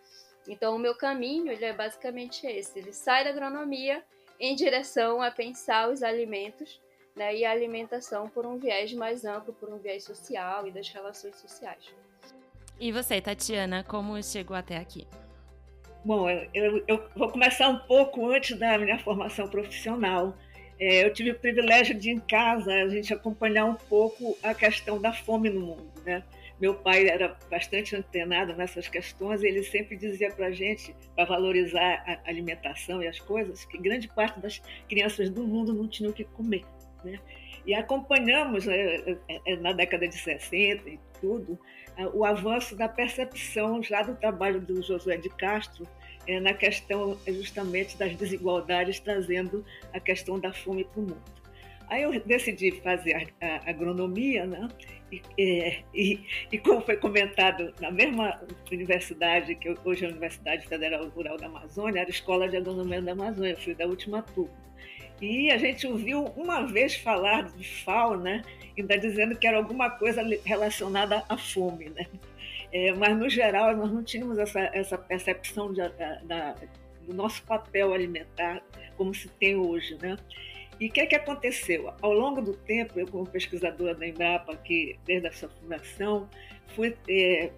então, 0.48 0.76
o 0.76 0.80
meu 0.80 0.96
caminho 0.96 1.52
ele 1.52 1.66
é 1.66 1.74
basicamente 1.74 2.46
esse: 2.48 2.80
ele 2.80 2.94
sai 2.94 3.24
da 3.24 3.30
agronomia 3.30 4.04
em 4.40 4.56
direção 4.56 5.22
a 5.22 5.30
pensar 5.30 5.90
os 5.90 6.02
alimentos 6.02 6.82
né, 7.16 7.36
e 7.36 7.46
a 7.46 7.52
alimentação 7.52 8.30
por 8.30 8.46
um 8.46 8.58
viés 8.58 8.94
mais 8.94 9.26
amplo, 9.26 9.54
por 9.54 9.70
um 9.70 9.78
viés 9.78 10.04
social 10.04 10.66
e 10.68 10.72
das 10.72 10.88
relações 10.90 11.36
sociais. 11.36 11.94
E 12.80 12.92
você, 12.92 13.20
Tatiana, 13.20 13.84
como 13.84 14.22
chegou 14.24 14.56
até 14.56 14.78
aqui? 14.78 15.06
Bom, 16.06 16.30
eu, 16.54 16.82
eu 16.88 17.10
vou 17.14 17.30
começar 17.30 17.68
um 17.68 17.80
pouco 17.80 18.30
antes 18.32 18.58
da 18.58 18.78
minha 18.78 18.98
formação 19.00 19.50
profissional. 19.50 20.34
É, 20.80 21.04
eu 21.04 21.12
tive 21.12 21.32
o 21.32 21.40
privilégio 21.40 21.94
de, 21.94 22.10
em 22.10 22.20
casa, 22.20 22.72
a 22.72 22.88
gente 22.88 23.14
acompanhar 23.14 23.66
um 23.66 23.76
pouco 23.76 24.38
a 24.42 24.54
questão 24.54 25.00
da 25.00 25.12
fome 25.12 25.50
no 25.50 25.60
mundo, 25.60 25.92
né? 26.06 26.24
Meu 26.60 26.76
pai 26.76 27.08
era 27.08 27.38
bastante 27.50 27.96
antenado 27.96 28.54
nessas 28.56 28.88
questões 28.88 29.42
e 29.42 29.48
ele 29.48 29.64
sempre 29.64 29.96
dizia 29.96 30.30
para 30.30 30.48
a 30.48 30.52
gente, 30.52 30.96
para 31.16 31.26
valorizar 31.26 32.04
a 32.06 32.30
alimentação 32.30 33.02
e 33.02 33.08
as 33.08 33.20
coisas, 33.20 33.64
que 33.66 33.78
grande 33.78 34.08
parte 34.10 34.40
das 34.40 34.62
crianças 34.90 35.30
do 35.30 35.48
mundo 35.48 35.74
não 35.74 35.88
tinham 35.88 36.12
o 36.12 36.14
que 36.14 36.26
comer. 36.26 36.66
Né? 37.04 37.20
E 37.66 37.74
acompanhamos 37.74 38.66
né, 38.66 39.18
na 39.62 39.72
década 39.72 40.08
de 40.08 40.18
60 40.18 40.90
e 40.90 41.00
tudo 41.22 41.60
o 42.14 42.24
avanço 42.24 42.76
da 42.76 42.88
percepção 42.88 43.84
já 43.84 44.02
do 44.02 44.16
trabalho 44.16 44.62
do 44.62 44.82
Josué 44.82 45.18
de 45.18 45.30
Castro 45.30 45.86
é, 46.28 46.40
na 46.40 46.54
questão 46.54 47.18
justamente 47.28 47.98
das 47.98 48.16
desigualdades, 48.16 49.00
trazendo 49.00 49.66
a 49.94 50.00
questão 50.00 50.40
da 50.40 50.54
fome 50.54 50.84
para 50.84 51.00
o 51.00 51.04
mundo. 51.04 51.39
Aí 51.90 52.04
eu 52.04 52.20
decidi 52.20 52.72
fazer 52.82 53.30
a, 53.42 53.46
a 53.46 53.70
agronomia, 53.70 54.46
né? 54.46 54.68
E, 55.12 55.84
e, 55.94 56.20
e, 56.52 56.58
como 56.60 56.82
foi 56.82 56.96
comentado 56.98 57.74
na 57.82 57.90
mesma 57.90 58.40
universidade, 58.72 59.56
que 59.56 59.76
hoje 59.84 60.06
é 60.06 60.08
a 60.08 60.12
Universidade 60.12 60.68
Federal 60.68 61.08
Rural 61.10 61.36
da 61.38 61.48
Amazônia, 61.48 62.02
era 62.02 62.10
a 62.10 62.12
Escola 62.12 62.48
de 62.48 62.58
Agronomia 62.58 63.02
da 63.02 63.14
Amazônia, 63.14 63.54
eu 63.54 63.58
fui 63.58 63.74
da 63.74 63.88
última 63.88 64.22
turma. 64.22 64.54
E 65.20 65.50
a 65.52 65.58
gente 65.58 65.86
ouviu 65.88 66.26
uma 66.38 66.62
vez 66.66 66.96
falar 66.96 67.50
de 67.50 67.68
FAO, 67.84 68.18
né? 68.18 68.44
ainda 68.78 68.98
dizendo 68.98 69.36
que 69.36 69.46
era 69.46 69.58
alguma 69.58 69.90
coisa 69.90 70.22
relacionada 70.46 71.24
à 71.28 71.38
fome. 71.38 71.90
Né? 71.90 72.08
É, 72.72 72.94
mas, 72.94 73.18
no 73.18 73.30
geral, 73.30 73.76
nós 73.76 73.92
não 73.92 74.04
tínhamos 74.04 74.38
essa, 74.38 74.60
essa 74.74 74.98
percepção 74.98 75.74
de, 75.74 75.82
da, 75.90 76.16
da, 76.24 76.56
do 77.06 77.14
nosso 77.14 77.44
papel 77.44 77.94
alimentar 77.94 78.62
como 78.96 79.14
se 79.14 79.28
tem 79.28 79.56
hoje. 79.56 79.98
Né? 80.02 80.18
E 80.80 80.88
o 80.88 80.92
que, 80.92 81.02
é 81.02 81.06
que 81.06 81.16
aconteceu? 81.16 81.94
Ao 82.02 82.14
longo 82.14 82.42
do 82.42 82.54
tempo, 82.54 83.00
eu, 83.00 83.08
como 83.08 83.28
pesquisadora 83.28 83.94
da 83.94 84.08
Embrapa, 84.08 84.56
que 84.56 84.98
desde 85.06 85.28
a 85.28 85.32
sua 85.32 85.50
fundação, 85.50 86.30
fui, 86.76 86.96
é, 87.10 87.52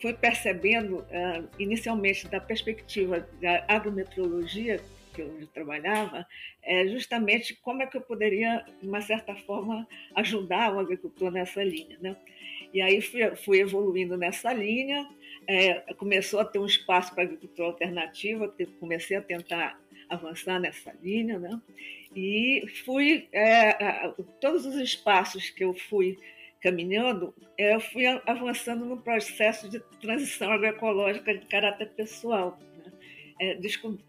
fui 0.00 0.12
percebendo, 0.12 1.04
é, 1.10 1.42
inicialmente, 1.58 2.26
da 2.26 2.40
perspectiva 2.40 3.28
da 3.40 3.64
agrometeorologia, 3.68 4.80
que 5.14 5.22
eu 5.22 5.46
trabalhava, 5.54 6.26
é 6.60 6.88
justamente 6.88 7.54
como 7.54 7.82
é 7.82 7.86
que 7.86 7.96
eu 7.96 8.00
poderia, 8.00 8.64
de 8.82 8.88
uma 8.88 9.00
certa 9.00 9.36
forma, 9.36 9.86
ajudar 10.16 10.74
o 10.74 10.80
agricultor 10.80 11.30
nessa 11.30 11.62
linha. 11.62 11.96
Né? 12.00 12.16
E 12.72 12.82
aí 12.82 13.00
fui, 13.00 13.36
fui 13.36 13.60
evoluindo 13.60 14.16
nessa 14.16 14.52
linha, 14.52 15.08
é, 15.46 15.94
começou 15.94 16.40
a 16.40 16.44
ter 16.44 16.58
um 16.58 16.66
espaço 16.66 17.14
para 17.14 17.22
agricultura 17.22 17.68
alternativa, 17.68 18.52
comecei 18.80 19.16
a 19.16 19.22
tentar 19.22 19.78
avançar 20.08 20.60
nessa 20.60 20.92
linha, 21.02 21.38
né? 21.38 21.60
E 22.14 22.64
fui, 22.84 23.28
é, 23.32 24.12
todos 24.40 24.64
os 24.66 24.76
espaços 24.76 25.50
que 25.50 25.64
eu 25.64 25.74
fui 25.74 26.18
caminhando, 26.60 27.34
eu 27.58 27.80
fui 27.80 28.06
avançando 28.06 28.84
no 28.84 28.96
processo 28.96 29.68
de 29.68 29.80
transição 30.00 30.50
agroecológica 30.50 31.36
de 31.36 31.44
caráter 31.46 31.90
pessoal, 31.90 32.58
né? 32.78 32.92
é, 33.40 33.58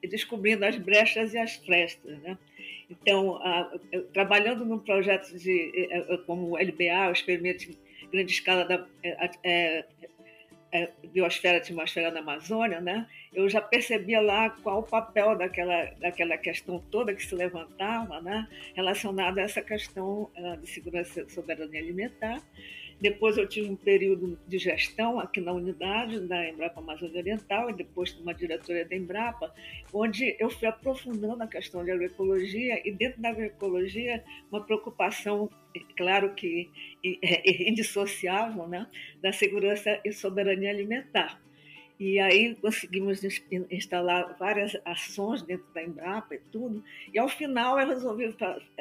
descobrindo 0.07 0.65
as 0.65 0.77
brechas 0.77 1.33
e 1.33 1.37
as 1.37 1.55
frestas, 1.55 2.17
né? 2.19 2.37
Então, 2.89 3.39
trabalhando 4.13 4.63
num 4.63 4.77
projeto 4.77 5.35
de, 5.35 5.71
é, 5.91 6.13
é, 6.13 6.17
como 6.19 6.51
o 6.51 6.57
LBA, 6.57 7.09
o 7.09 7.11
Experimento 7.11 7.67
Grande 8.11 8.31
Escala 8.31 8.63
da 8.65 8.87
é, 9.03 9.29
é, 9.43 9.85
biosfera, 11.13 11.57
atmosfera 11.57 12.11
da 12.11 12.19
Amazônia, 12.19 12.81
né? 12.81 13.07
eu 13.35 13.49
já 13.49 13.61
percebia 13.61 14.21
lá 14.21 14.49
qual 14.49 14.79
o 14.79 14.83
papel 14.83 15.37
daquela, 15.37 15.85
daquela 15.99 16.37
questão 16.37 16.79
toda 16.89 17.13
que 17.13 17.23
se 17.23 17.35
levantava, 17.35 18.21
né, 18.21 18.47
relacionada 18.73 19.41
a 19.41 19.43
essa 19.43 19.61
questão 19.61 20.31
uh, 20.37 20.57
de 20.57 20.67
segurança 20.67 21.21
e 21.21 21.29
soberania 21.29 21.81
alimentar. 21.81 22.41
Depois 22.99 23.37
eu 23.37 23.47
tive 23.47 23.69
um 23.69 23.75
período 23.75 24.39
de 24.47 24.57
gestão 24.57 25.19
aqui 25.19 25.41
na 25.41 25.51
unidade 25.51 26.19
da 26.21 26.49
Embrapa 26.49 26.79
Amazônia 26.79 27.19
Oriental 27.19 27.69
e 27.69 27.73
depois 27.73 28.17
uma 28.19 28.33
diretoria 28.33 28.85
da 28.85 28.95
Embrapa, 28.95 29.53
onde 29.93 30.35
eu 30.39 30.49
fui 30.49 30.67
aprofundando 30.67 31.43
a 31.43 31.47
questão 31.47 31.83
de 31.83 31.91
agroecologia 31.91 32.81
e 32.87 32.91
dentro 32.91 33.21
da 33.21 33.29
agroecologia 33.29 34.23
uma 34.51 34.65
preocupação, 34.65 35.49
claro 35.97 36.33
que 36.33 36.69
indissociável, 37.67 38.67
né, 38.67 38.87
da 39.21 39.31
segurança 39.31 39.99
e 40.03 40.11
soberania 40.11 40.69
alimentar. 40.69 41.44
E 41.97 42.19
aí 42.19 42.55
conseguimos 42.55 43.21
instalar 43.71 44.35
várias 44.37 44.75
ações 44.83 45.41
dentro 45.41 45.65
da 45.73 45.81
Embrapa 45.81 46.35
e 46.35 46.39
tudo. 46.51 46.83
E 47.13 47.17
ao 47.17 47.29
final 47.29 47.79
eu 47.79 47.87
resolvi, 47.87 48.35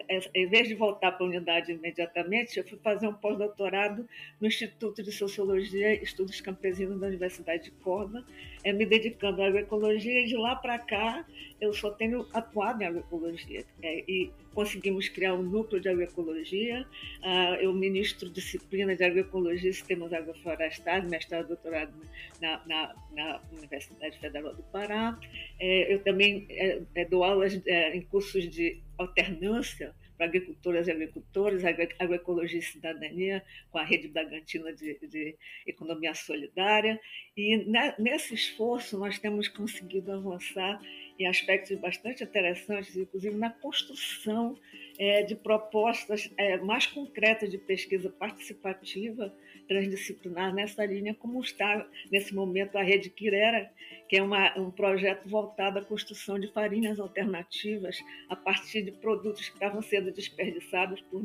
é, 0.09 0.21
em 0.35 0.49
vez 0.49 0.67
de 0.67 0.75
voltar 0.75 1.13
para 1.13 1.25
a 1.25 1.29
unidade 1.29 1.71
imediatamente, 1.71 2.59
eu 2.59 2.65
fui 2.65 2.79
fazer 2.83 3.07
um 3.07 3.15
pós-doutorado 3.15 4.09
no 4.41 4.49
Instituto 4.49 5.01
de 5.01 5.13
Sociologia 5.13 5.95
e 5.95 6.03
Estudos 6.03 6.41
Campesinos 6.41 6.99
da 6.99 7.07
Universidade 7.07 7.65
de 7.65 7.71
Córdoba, 7.71 8.27
é, 8.65 8.73
me 8.73 8.87
dedicando 8.87 9.43
à 9.43 9.47
agroecologia. 9.47 10.23
E 10.23 10.27
de 10.27 10.37
lá 10.37 10.57
para 10.57 10.79
cá 10.79 11.25
eu 11.61 11.73
só 11.73 11.91
tenho 11.91 12.27
atuado 12.33 12.83
em 12.83 12.87
agroecologia. 12.87 13.65
É, 13.83 14.05
e 14.09 14.33
conseguimos 14.53 15.09
criar 15.09 15.35
um 15.35 15.43
núcleo 15.43 15.81
de 15.81 15.89
agroecologia. 15.89 16.87
Uh, 17.21 17.55
eu 17.61 17.73
ministro 17.73 18.31
disciplina 18.31 18.95
de 18.95 19.05
agroecologia 19.05 19.71
e 19.71 19.75
sistemas 19.75 20.13
agroflorestais, 20.13 21.05
mestrado 21.09 21.45
e 21.45 21.49
doutorado 21.49 21.93
na, 22.41 22.63
na, 22.67 22.95
na, 23.13 23.41
Universidade 23.53 24.19
Federal 24.19 24.55
do 24.55 24.63
Pará. 24.65 25.19
É, 25.59 25.93
eu 25.93 25.99
também 26.03 26.47
é, 26.51 26.81
é 26.95 27.05
dou 27.05 27.25
aulas 27.25 27.61
é, 27.67 27.97
em 27.97 28.03
cursos 28.03 28.49
de 28.49 28.81
alternância 28.97 29.95
para 30.17 30.27
agricultoras 30.27 30.87
e 30.87 30.93
agricultores, 30.93 31.65
agroecologia 31.65 32.59
e 32.59 32.63
cidadania, 32.63 33.43
com 33.71 33.79
a 33.79 33.85
rede 33.85 34.09
Bragantina 34.09 34.73
de, 34.73 34.99
de 35.09 35.37
economia 35.67 36.15
solidária. 36.15 37.01
E 37.37 37.57
nesse 37.99 38.33
esforço 38.33 38.97
nós 38.97 39.19
temos 39.19 39.49
conseguido 39.49 40.13
avançar 40.13 40.81
em 41.19 41.27
aspectos 41.27 41.77
bastante 41.79 42.23
interessantes, 42.23 42.97
inclusive 42.97 43.37
na 43.37 43.51
construção 43.51 44.57
é, 44.99 45.23
de 45.23 45.35
propostas 45.35 46.31
é, 46.37 46.57
mais 46.59 46.87
concretas 46.87 47.51
de 47.51 47.59
pesquisa 47.59 48.09
participativa 48.09 49.35
transdisciplinar 49.67 50.55
nessa 50.55 50.85
linha, 50.85 51.15
como 51.15 51.41
está 51.41 51.87
nesse 52.11 52.35
momento 52.35 52.77
a 52.77 52.83
Rede 52.83 53.11
Quirera, 53.11 53.71
que 54.09 54.17
é 54.17 54.23
uma, 54.23 54.57
um 54.59 54.71
projeto 54.71 55.29
voltado 55.29 55.79
à 55.79 55.85
construção 55.85 56.39
de 56.39 56.53
farinhas 56.53 57.01
alternativas 57.01 57.99
a 58.29 58.37
partir 58.37 58.83
de 58.83 58.93
produtos 58.93 59.49
que 59.49 59.55
estavam 59.55 59.81
sendo 59.81 60.13
desperdiçados 60.13 61.01
por, 61.03 61.23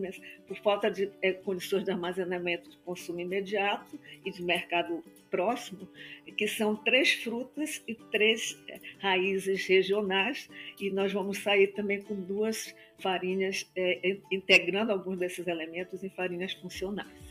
por 0.47 0.57
falta 0.57 0.89
de 0.89 1.11
é, 1.21 1.33
condições 1.33 1.83
de 1.83 1.91
armazenamento 1.91 2.69
de 2.69 2.77
consumo 2.77 3.19
imediato 3.19 3.99
e 4.25 4.31
de 4.31 4.41
mercado 4.41 5.03
próximo, 5.29 5.87
que 6.37 6.47
são 6.47 6.75
três 6.75 7.13
frutas 7.13 7.83
e 7.87 7.95
três 7.95 8.57
é, 8.67 8.79
raízes 8.99 9.65
regionais, 9.67 10.49
e 10.79 10.89
nós 10.89 11.11
vamos 11.11 11.39
sair 11.39 11.67
também 11.67 12.01
com 12.01 12.15
duas 12.15 12.73
farinhas, 13.01 13.69
é, 13.75 14.17
integrando 14.31 14.91
alguns 14.91 15.17
desses 15.19 15.47
elementos 15.47 16.03
em 16.03 16.09
farinhas 16.09 16.53
funcionais. 16.53 17.29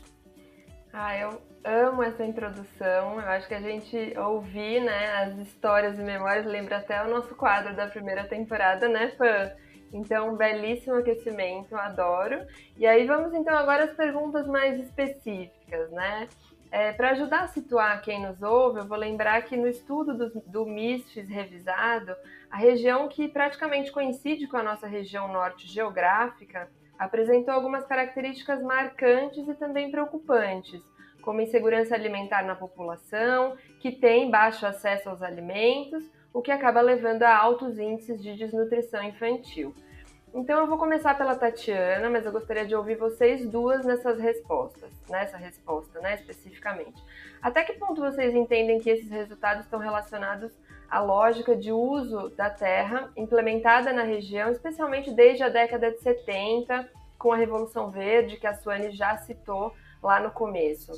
Ah, 0.91 1.15
eu 1.17 1.41
amo 1.63 2.01
essa 2.01 2.25
introdução. 2.25 3.21
Eu 3.21 3.29
acho 3.29 3.47
que 3.47 3.53
a 3.53 3.61
gente 3.61 4.17
ouvir 4.17 4.81
né, 4.81 5.11
as 5.23 5.37
histórias 5.37 5.99
e 5.99 6.01
memórias 6.01 6.45
lembra 6.45 6.77
até 6.77 7.03
o 7.03 7.09
nosso 7.09 7.35
quadro 7.35 7.75
da 7.75 7.87
primeira 7.87 8.27
temporada, 8.27 8.89
né, 8.89 9.09
Fã? 9.17 9.51
Então, 9.93 10.35
belíssimo 10.35 10.95
aquecimento, 10.95 11.75
adoro. 11.75 12.45
E 12.77 12.85
aí 12.85 13.05
vamos 13.05 13.33
então 13.33 13.55
agora 13.55 13.85
às 13.85 13.93
perguntas 13.93 14.47
mais 14.47 14.79
específicas, 14.79 15.91
né? 15.91 16.27
É, 16.71 16.91
Para 16.93 17.11
ajudar 17.11 17.41
a 17.41 17.47
situar 17.47 18.01
quem 18.01 18.21
nos 18.21 18.41
ouve, 18.43 18.79
eu 18.79 18.87
vou 18.87 18.97
lembrar 18.97 19.41
que 19.41 19.57
no 19.57 19.67
estudo 19.67 20.15
do, 20.15 20.41
do 20.45 20.65
MISFIS 20.65 21.27
revisado, 21.27 22.15
a 22.49 22.57
região 22.57 23.07
que 23.07 23.27
praticamente 23.27 23.91
coincide 23.91 24.47
com 24.47 24.57
a 24.57 24.63
nossa 24.63 24.85
região 24.85 25.27
norte 25.27 25.67
geográfica 25.67 26.69
apresentou 26.97 27.53
algumas 27.53 27.85
características 27.85 28.61
marcantes 28.61 29.47
e 29.47 29.55
também 29.55 29.89
preocupantes, 29.89 30.81
como 31.21 31.41
insegurança 31.41 31.95
alimentar 31.95 32.43
na 32.43 32.55
população, 32.55 33.57
que 33.79 33.91
tem 33.91 34.29
baixo 34.29 34.65
acesso 34.65 35.09
aos 35.09 35.23
alimentos, 35.23 36.03
o 36.31 36.41
que 36.41 36.51
acaba 36.51 36.81
levando 36.81 37.23
a 37.23 37.35
altos 37.35 37.79
índices 37.79 38.21
de 38.21 38.35
desnutrição 38.35 39.01
infantil. 39.03 39.73
Então 40.33 40.59
eu 40.59 40.67
vou 40.67 40.77
começar 40.77 41.17
pela 41.17 41.35
Tatiana, 41.35 42.09
mas 42.09 42.25
eu 42.25 42.31
gostaria 42.31 42.65
de 42.65 42.75
ouvir 42.75 42.95
vocês 42.95 43.47
duas 43.47 43.83
nessas 43.83 44.19
respostas, 44.19 44.91
nessa 45.09 45.37
resposta, 45.37 45.99
né, 46.01 46.15
especificamente. 46.15 47.03
Até 47.41 47.63
que 47.63 47.73
ponto 47.73 47.99
vocês 47.99 48.35
entendem 48.35 48.79
que 48.79 48.91
esses 48.91 49.09
resultados 49.09 49.65
estão 49.65 49.79
relacionados 49.79 50.51
à 50.89 50.99
lógica 50.99 51.55
de 51.55 51.71
uso 51.71 52.29
da 52.29 52.49
terra 52.49 53.11
implementada 53.17 53.91
na 53.91 54.03
região, 54.03 54.51
especialmente 54.51 55.11
desde 55.11 55.43
a 55.43 55.49
década 55.49 55.91
de 55.91 55.99
70, 55.99 56.87
com 57.17 57.31
a 57.31 57.37
Revolução 57.37 57.89
Verde, 57.89 58.37
que 58.37 58.47
a 58.47 58.53
Suane 58.53 58.91
já 58.91 59.17
citou 59.17 59.73
lá 60.01 60.19
no 60.19 60.31
começo? 60.31 60.93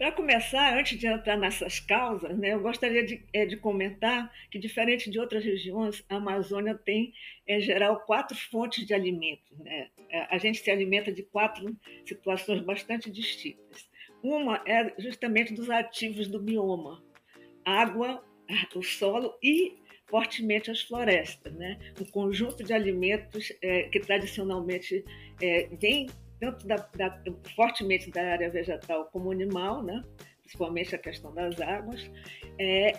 Para 0.00 0.12
começar, 0.12 0.78
antes 0.78 0.98
de 0.98 1.06
entrar 1.06 1.36
nessas 1.36 1.78
causas, 1.78 2.34
né, 2.38 2.54
eu 2.54 2.60
gostaria 2.60 3.04
de, 3.04 3.22
é, 3.34 3.44
de, 3.44 3.58
comentar 3.58 4.32
que, 4.50 4.58
diferente 4.58 5.10
de 5.10 5.20
outras 5.20 5.44
regiões, 5.44 6.02
a 6.08 6.16
Amazônia 6.16 6.74
tem, 6.74 7.12
em 7.46 7.60
geral, 7.60 8.00
quatro 8.06 8.34
fontes 8.34 8.86
de 8.86 8.94
alimentos. 8.94 9.58
Né? 9.58 9.90
É, 10.08 10.20
a 10.34 10.38
gente 10.38 10.60
se 10.60 10.70
alimenta 10.70 11.12
de 11.12 11.22
quatro 11.22 11.76
situações 12.06 12.62
bastante 12.62 13.10
distintas. 13.10 13.90
Uma 14.22 14.62
é 14.66 14.90
justamente 14.96 15.52
dos 15.52 15.68
ativos 15.68 16.28
do 16.28 16.40
bioma: 16.40 17.04
água, 17.62 18.24
o 18.74 18.82
solo 18.82 19.34
e 19.42 19.76
fortemente 20.06 20.70
as 20.70 20.80
florestas, 20.80 21.52
né? 21.52 21.78
um 22.00 22.06
conjunto 22.06 22.64
de 22.64 22.72
alimentos 22.72 23.52
é, 23.60 23.82
que 23.82 24.00
tradicionalmente 24.00 25.04
é, 25.42 25.68
vem 25.78 26.08
tanto 26.40 26.66
da, 26.66 26.76
da, 26.76 27.22
fortemente 27.54 28.10
da 28.10 28.22
área 28.22 28.50
vegetal 28.50 29.08
como 29.12 29.30
animal, 29.30 29.82
né? 29.82 30.02
principalmente 30.42 30.94
a 30.94 30.98
questão 30.98 31.32
das 31.32 31.60
águas, 31.60 32.10
é, 32.58 32.92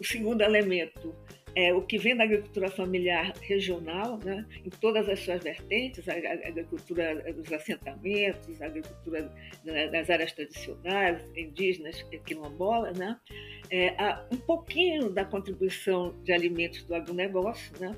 o 0.00 0.04
segundo 0.04 0.42
elemento 0.42 1.14
é 1.54 1.74
o 1.74 1.82
que 1.82 1.98
vem 1.98 2.16
da 2.16 2.24
agricultura 2.24 2.70
familiar 2.70 3.32
regional, 3.42 4.18
né, 4.24 4.46
em 4.64 4.70
todas 4.70 5.08
as 5.08 5.18
suas 5.20 5.42
vertentes, 5.42 6.08
a, 6.08 6.12
agricultura 6.12 7.32
dos 7.32 7.52
assentamentos, 7.52 8.62
a 8.62 8.66
agricultura 8.66 9.32
das 9.90 10.08
áreas 10.08 10.32
tradicionais, 10.32 11.22
indígenas, 11.36 12.02
quilombolas, 12.24 12.96
né, 12.96 13.18
é, 13.68 13.92
um 14.32 14.36
pouquinho 14.38 15.10
da 15.10 15.24
contribuição 15.24 16.14
de 16.22 16.32
alimentos 16.32 16.84
do 16.84 16.94
agronegócio, 16.94 17.72
né, 17.80 17.96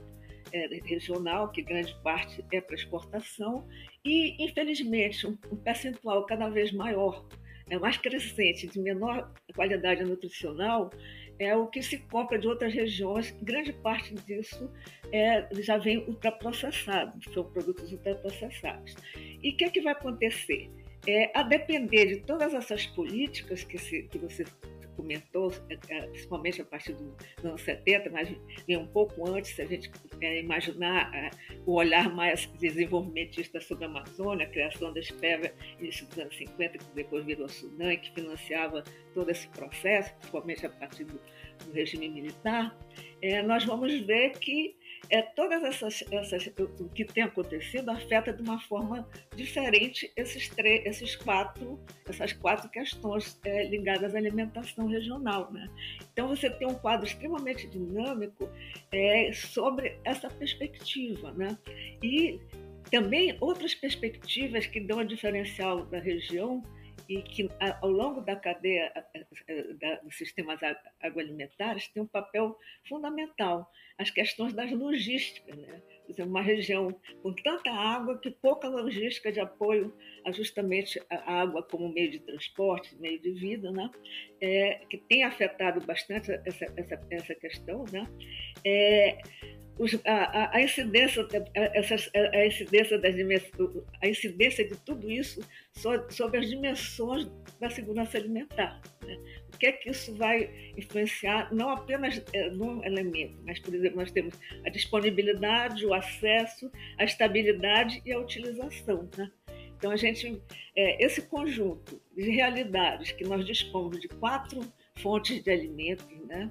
regional, 0.85 1.51
que 1.51 1.63
grande 1.63 1.95
parte 2.03 2.45
é 2.53 2.61
para 2.61 2.75
exportação, 2.75 3.67
e, 4.05 4.45
infelizmente, 4.45 5.27
um, 5.27 5.37
um 5.51 5.57
percentual 5.57 6.25
cada 6.27 6.49
vez 6.49 6.73
maior, 6.73 7.27
é 7.71 7.79
mais 7.79 7.97
crescente, 7.97 8.67
de 8.67 8.81
menor 8.81 9.33
qualidade 9.55 10.05
nutricional, 10.05 10.91
é 11.39 11.57
o 11.57 11.67
que 11.67 11.83
se 11.83 11.99
compra 11.99 12.39
de 12.39 12.47
outras 12.47 12.73
regiões. 12.73 13.31
Grande 13.43 13.73
parte 13.73 14.15
disso 14.15 14.71
é, 15.11 15.49
já 15.61 15.79
vem 15.79 15.99
ultraprocessado, 15.99 17.19
são 17.33 17.45
produtos 17.45 17.91
ultraprocessados. 17.93 18.95
E 19.43 19.51
o 19.51 19.57
que, 19.57 19.65
é 19.65 19.71
que 19.71 19.81
vai 19.81 19.93
acontecer? 19.93 20.71
É, 21.07 21.37
a 21.37 21.43
depender 21.43 22.07
de 22.07 22.17
todas 22.21 22.55
essas 22.55 22.87
políticas 22.87 23.65
que, 23.65 23.77
se, 23.77 24.05
que 24.05 24.19
você 24.19 24.45
comentou, 24.97 25.53
é, 25.69 25.79
é, 25.89 26.07
principalmente 26.07 26.61
a 26.63 26.65
partir 26.65 26.95
dos 26.95 27.45
anos 27.45 27.63
70, 27.63 28.11
mas 28.11 28.29
um 28.69 28.87
pouco 28.87 29.29
antes, 29.29 29.55
se 29.55 29.63
a 29.63 29.67
gente 29.67 29.91
é, 30.21 30.41
imaginar 30.41 31.31
o 31.67 31.75
olhar 31.75 32.15
mais 32.15 32.47
desenvolvimentista 32.59 33.61
sobre 33.61 33.85
a 33.85 33.89
Amazônia, 33.89 34.47
a 34.47 34.51
criação 34.51 34.93
da 34.93 35.01
SPEVA, 35.01 35.53
início 35.79 36.07
dos 36.07 36.19
anos 36.19 36.37
50, 36.37 36.79
que 36.79 36.85
depois 36.95 37.25
virou 37.25 37.49
Sudan, 37.49 37.97
que 37.97 38.13
financiava 38.13 38.83
todo 39.15 39.31
esse 39.31 39.49
processo, 39.49 40.15
principalmente 40.17 40.67
a 40.67 40.71
partir 40.71 41.05
do, 41.05 41.21
do 41.65 41.73
regime 41.73 42.09
militar, 42.09 42.77
nós 43.47 43.65
vamos 43.65 43.93
ver 44.01 44.31
que 44.39 44.77
é, 45.11 45.23
todas 45.23 45.63
essas, 45.63 46.05
essas 46.11 46.47
o 46.79 46.89
que 46.89 47.05
tem 47.05 47.23
acontecido 47.23 47.91
afeta 47.91 48.33
de 48.33 48.43
uma 48.43 48.61
forma 48.61 49.09
diferente 49.35 50.11
esses 50.17 50.49
três, 50.49 50.87
esses 50.87 51.17
quatro, 51.17 51.79
essas 52.09 52.33
quatro 52.33 52.69
questões 52.69 53.39
é, 53.45 53.65
ligadas 53.65 54.15
à 54.15 54.19
alimentação 54.19 54.87
regional, 54.87 55.53
né? 55.53 55.69
Então 56.13 56.29
você 56.29 56.49
tem 56.49 56.67
um 56.67 56.75
quadro 56.75 57.07
extremamente 57.07 57.67
dinâmico 57.69 58.49
é, 58.91 59.33
sobre 59.33 59.99
essa 60.05 60.31
perspectiva, 60.31 61.33
né? 61.33 61.59
E 62.03 62.41
também 62.91 63.37
outras 63.41 63.75
perspectivas 63.75 64.67
que 64.67 64.81
dão 64.81 64.99
a 65.01 65.05
diferencial 65.05 65.85
da 65.87 65.99
região 65.99 66.63
e 67.09 67.23
que 67.23 67.49
ao 67.81 67.91
longo 67.91 68.21
da 68.21 68.37
cadeia 68.37 68.93
dos 70.03 70.17
sistemas 70.17 70.61
agroalimentares 71.01 71.89
tem 71.89 72.03
um 72.03 72.07
papel 72.07 72.59
fundamental 72.89 73.71
as 73.99 74.11
questões 74.11 74.53
das 74.53 74.71
logísticas, 74.73 75.57
né? 75.57 75.81
uma 76.19 76.43
região 76.43 76.95
com 77.23 77.33
tanta 77.33 77.71
água 77.71 78.19
que 78.19 78.31
pouca 78.31 78.69
logística 78.69 79.33
de 79.33 79.41
apoio 79.41 79.95
a 80.27 80.33
justamente 80.33 81.01
a 81.09 81.41
água 81.41 81.63
como 81.63 81.89
meio 81.89 82.11
de 82.11 82.19
transporte, 82.19 82.95
meio 83.01 83.19
de 83.21 83.33
vida, 83.33 83.71
né? 83.71 83.91
É, 84.41 84.81
que 84.91 84.99
tem 84.99 85.25
afetado 85.25 85.81
bastante 85.87 86.33
essa, 86.45 86.67
essa, 86.77 87.07
essa 87.11 87.35
questão, 87.35 87.85
né? 87.91 88.07
É, 88.65 89.19
os, 89.79 89.99
a, 90.05 90.57
a, 90.57 90.63
incidência, 90.63 91.27
a, 91.57 92.37
a, 92.37 92.47
incidência 92.47 92.99
das 92.99 93.15
a 94.01 94.07
incidência 94.07 94.69
de 94.69 94.77
tudo 94.77 95.11
isso 95.11 95.41
sobre 96.11 96.39
as 96.39 96.49
dimensões 96.49 97.29
da 97.61 97.71
segurança 97.71 98.19
alimentar. 98.19 98.81
Né? 99.05 99.19
O 99.53 99.59
que 99.59 99.67
é 99.67 99.73
que 99.73 99.91
isso 99.91 100.15
vai 100.15 100.51
influenciar, 100.77 101.53
não 101.55 101.71
apenas 101.71 102.23
é, 102.33 102.51
num 102.51 102.85
elemento, 102.85 103.41
mas, 103.45 103.59
por 103.59 103.75
exemplo, 103.75 103.99
nós 103.99 104.11
temos 104.11 104.35
a 104.65 104.71
disponibilidade, 104.71 105.87
o 105.87 105.95
acesso, 105.95 106.71
a 106.99 107.05
estabilidade 107.05 108.03
e 108.05 108.13
a 108.13 108.19
utilização. 108.19 109.09
Né? 109.17 109.31
Então, 109.77 109.91
a 109.91 109.97
gente, 109.97 110.41
é, 110.77 111.05
esse 111.05 111.23
conjunto 111.23 112.01
de 112.15 112.31
realidades 112.31 113.11
que 113.13 113.25
nós 113.25 113.45
dispomos 113.45 114.01
de 114.01 114.09
quatro 114.09 114.61
fontes 114.99 115.43
de 115.43 115.51
alimentos, 115.51 116.07
né? 116.27 116.51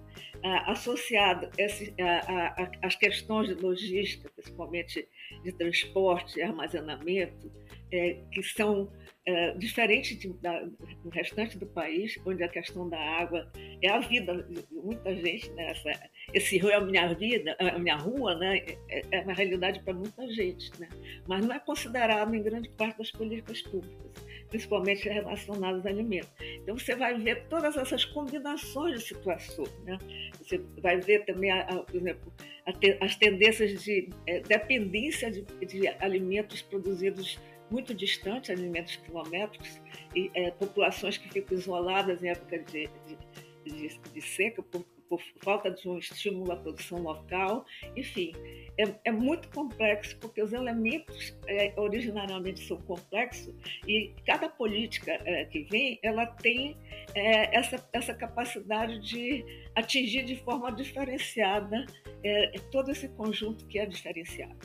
associado 0.66 1.50
às 2.82 2.96
questões 2.96 3.48
de 3.48 3.54
logística, 3.56 4.30
principalmente 4.36 5.08
de 5.44 5.52
transporte 5.52 6.40
e 6.40 6.42
armazenamento, 6.42 7.52
é, 7.92 8.18
que 8.32 8.42
são 8.42 8.92
é, 9.26 9.54
diferentes 9.56 10.18
de, 10.18 10.34
da, 10.40 10.64
do 10.64 11.10
restante 11.12 11.58
do 11.58 11.68
país, 11.68 12.20
onde 12.26 12.44
a 12.44 12.48
questão 12.48 12.90
da 12.90 12.98
água 12.98 13.52
é 13.82 13.90
a 13.90 14.00
vida 14.00 14.44
de 14.44 14.64
muita 14.72 15.14
gente. 15.16 15.52
Né? 15.52 15.72
Essa, 15.72 16.10
esse 16.34 16.58
rio 16.58 16.70
é 16.70 16.76
a 16.76 16.82
minha 16.82 17.14
vida, 17.14 17.56
a 17.60 17.78
minha 17.78 17.98
rua, 17.98 18.36
né? 18.36 18.64
é, 18.90 19.04
é 19.12 19.22
uma 19.22 19.34
realidade 19.34 19.82
para 19.82 19.94
muita 19.94 20.28
gente, 20.32 20.72
né? 20.80 20.90
mas 21.28 21.46
não 21.46 21.54
é 21.54 21.60
considerado 21.60 22.34
em 22.34 22.42
grande 22.42 22.70
parte 22.70 22.98
das 22.98 23.12
políticas 23.12 23.62
públicas 23.62 24.31
principalmente 24.52 25.08
relacionadas 25.08 25.86
a 25.86 25.90
alimentos. 25.90 26.30
Então, 26.40 26.78
você 26.78 26.94
vai 26.94 27.18
ver 27.18 27.48
todas 27.48 27.76
essas 27.78 28.06
combinações 28.06 29.00
de 29.00 29.08
situações. 29.08 29.74
Né? 29.86 29.98
Você 30.38 30.62
vai 30.82 31.00
ver 31.00 31.26
também, 31.26 31.52
por 31.88 31.96
exemplo, 31.96 32.34
as 33.00 33.16
tendências 33.16 33.82
de 33.82 34.10
é, 34.28 34.42
dependência 34.42 35.32
de, 35.32 35.42
de, 35.66 35.88
alimentos 36.00 36.62
produzidos 36.62 37.40
muito 37.72 37.94
distantes, 37.94 38.50
alimentos 38.50 38.98
quilométricos, 38.98 39.82
e 40.14 40.30
é, 40.34 40.52
populações 40.52 41.18
que 41.18 41.30
ficam 41.32 41.58
isoladas 41.58 42.22
em 42.22 42.28
época 42.28 42.60
de, 42.60 42.90
de, 43.66 44.00
de 44.14 44.22
seca 44.22 44.62
por, 44.62 44.86
por 45.12 45.22
falta 45.44 45.70
de 45.70 45.90
um 45.90 45.98
estímulo 45.98 46.54
à 46.54 46.56
produção 46.56 47.00
local. 47.00 47.66
Enfim, 47.98 48.32
é, 48.78 48.96
é 49.04 49.12
muito 49.12 49.50
complexo, 49.50 50.18
porque 50.20 50.42
os 50.42 50.54
elementos 50.54 51.38
é, 51.48 51.74
originariamente 51.76 52.66
são 52.66 52.78
complexos 52.78 53.54
e 53.86 54.16
cada 54.26 54.48
política 54.48 55.12
é, 55.26 55.44
que 55.44 55.64
vem, 55.64 56.00
ela 56.02 56.26
tem 56.26 56.78
é, 57.14 57.54
essa, 57.58 57.86
essa 57.92 58.14
capacidade 58.14 59.00
de 59.02 59.44
atingir 59.76 60.24
de 60.24 60.38
forma 60.38 60.72
diferenciada 60.72 61.86
é, 62.24 62.58
todo 62.72 62.90
esse 62.90 63.10
conjunto 63.10 63.66
que 63.68 63.80
é 63.80 63.86
diferenciado. 63.86 64.58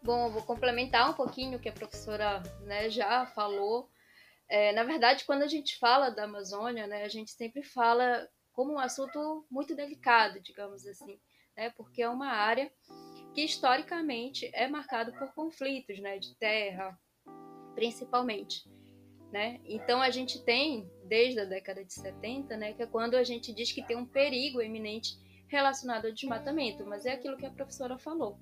Bom, 0.00 0.30
vou 0.30 0.42
complementar 0.42 1.10
um 1.10 1.14
pouquinho 1.14 1.58
o 1.58 1.60
que 1.60 1.68
a 1.68 1.72
professora 1.72 2.40
né, 2.62 2.88
já 2.88 3.26
falou. 3.26 3.90
É, 4.48 4.72
na 4.72 4.84
verdade, 4.84 5.24
quando 5.24 5.42
a 5.42 5.48
gente 5.48 5.76
fala 5.76 6.08
da 6.10 6.24
Amazônia, 6.24 6.86
né, 6.86 7.02
a 7.02 7.08
gente 7.08 7.32
sempre 7.32 7.62
fala 7.64 8.28
como 8.60 8.74
um 8.74 8.78
assunto 8.78 9.46
muito 9.50 9.74
delicado, 9.74 10.38
digamos 10.38 10.86
assim, 10.86 11.18
né, 11.56 11.70
porque 11.78 12.02
é 12.02 12.08
uma 12.10 12.28
área 12.28 12.70
que 13.32 13.42
historicamente 13.42 14.50
é 14.52 14.68
marcado 14.68 15.14
por 15.14 15.32
conflitos, 15.32 15.98
né, 15.98 16.18
de 16.18 16.36
terra, 16.36 16.94
principalmente, 17.74 18.68
né? 19.32 19.58
Então 19.64 20.02
a 20.02 20.10
gente 20.10 20.44
tem 20.44 20.92
desde 21.06 21.40
a 21.40 21.46
década 21.46 21.82
de 21.82 21.94
70, 21.94 22.54
né, 22.58 22.74
que 22.74 22.82
é 22.82 22.86
quando 22.86 23.14
a 23.14 23.24
gente 23.24 23.50
diz 23.50 23.72
que 23.72 23.82
tem 23.82 23.96
um 23.96 24.04
perigo 24.04 24.60
eminente 24.60 25.16
relacionado 25.48 26.04
ao 26.04 26.12
desmatamento, 26.12 26.84
mas 26.84 27.06
é 27.06 27.12
aquilo 27.12 27.38
que 27.38 27.46
a 27.46 27.50
professora 27.50 27.96
falou. 27.96 28.38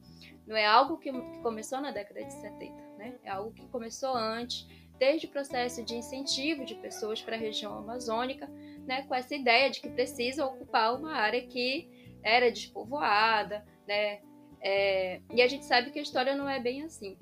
Não 0.49 0.57
é 0.57 0.67
algo 0.67 0.99
que, 0.99 1.13
começou 1.43 1.81
na 1.81 1.93
década 1.93 2.25
de 2.25 2.33
70, 2.33 2.75
né? 2.97 3.21
É 3.23 3.31
algo 3.31 3.53
que 3.53 3.69
começou 3.69 4.17
antes, 4.17 4.67
desde 4.99 5.29
o 5.29 5.31
processo 5.31 5.85
de 5.85 5.95
incentivo 5.95 6.65
de 6.65 6.75
pessoas 6.75 7.23
para 7.23 7.37
a 7.37 7.39
região 7.39 7.79
amazônica, 7.79 8.51
né, 8.89 9.03
com 9.03 9.15
essa 9.15 9.35
ideia 9.35 9.71
de 9.71 9.83
que 9.83 9.91
precisa 9.91 10.47
ocupar 10.47 10.97
uma 10.97 11.13
área 11.13 11.47
que 11.47 12.17
era 12.23 12.51
despovoada, 12.51 13.63
né, 13.87 14.21
é, 14.61 15.21
e 15.33 15.43
a 15.43 15.47
gente 15.47 15.67
sabe 15.67 15.91
que 15.91 15.99
a 15.99 16.03
história 16.03 16.35
não 16.35 16.49
é 16.49 16.59
bem 16.59 16.83
assim. 16.83 17.19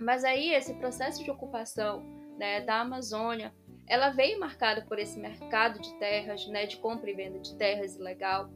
Mas 0.00 0.24
aí 0.24 0.54
esse 0.54 0.74
processo 0.74 1.22
de 1.22 1.30
ocupação 1.30 2.02
né, 2.38 2.62
da 2.62 2.80
Amazônia, 2.80 3.54
ela 3.86 4.08
veio 4.08 4.40
marcada 4.40 4.82
por 4.82 4.98
esse 4.98 5.18
mercado 5.18 5.78
de 5.80 5.94
terras, 5.98 6.46
né, 6.48 6.64
de 6.64 6.78
compra 6.78 7.10
e 7.10 7.14
venda 7.14 7.38
de 7.38 7.54
terras 7.56 7.94
ilegal, 7.94 8.50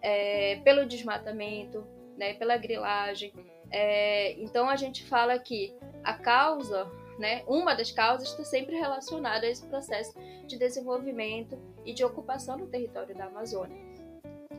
é, 0.00 0.56
pelo 0.64 0.86
desmatamento, 0.86 1.86
né, 2.16 2.34
pela 2.34 2.56
grilagem. 2.56 3.32
É, 3.70 4.32
então 4.40 4.68
a 4.68 4.76
gente 4.76 5.04
fala 5.04 5.38
que 5.38 5.74
a 6.02 6.14
causa, 6.14 6.90
né, 7.18 7.44
uma 7.46 7.74
das 7.74 7.92
causas 7.92 8.30
está 8.30 8.44
sempre 8.44 8.76
relacionada 8.76 9.46
a 9.46 9.50
esse 9.50 9.66
processo 9.66 10.18
de 10.46 10.58
desenvolvimento 10.58 11.58
e 11.84 11.92
de 11.92 12.04
ocupação 12.04 12.56
do 12.56 12.66
território 12.66 13.14
da 13.14 13.26
Amazônia. 13.26 13.76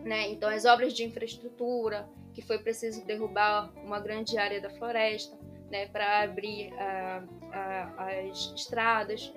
Né? 0.04 0.30
Então 0.30 0.50
as 0.50 0.66
obras 0.66 0.94
de 0.94 1.04
infraestrutura, 1.04 2.08
que 2.34 2.42
foi 2.42 2.58
preciso 2.58 3.06
derrubar 3.06 3.72
uma 3.84 4.00
grande 4.00 4.38
área 4.38 4.60
da 4.60 4.70
floresta 4.70 5.38
né, 5.70 5.88
para 5.88 6.22
abrir 6.22 6.74
uh, 6.74 7.24
uh, 7.24 8.30
as 8.30 8.54
estradas 8.56 9.34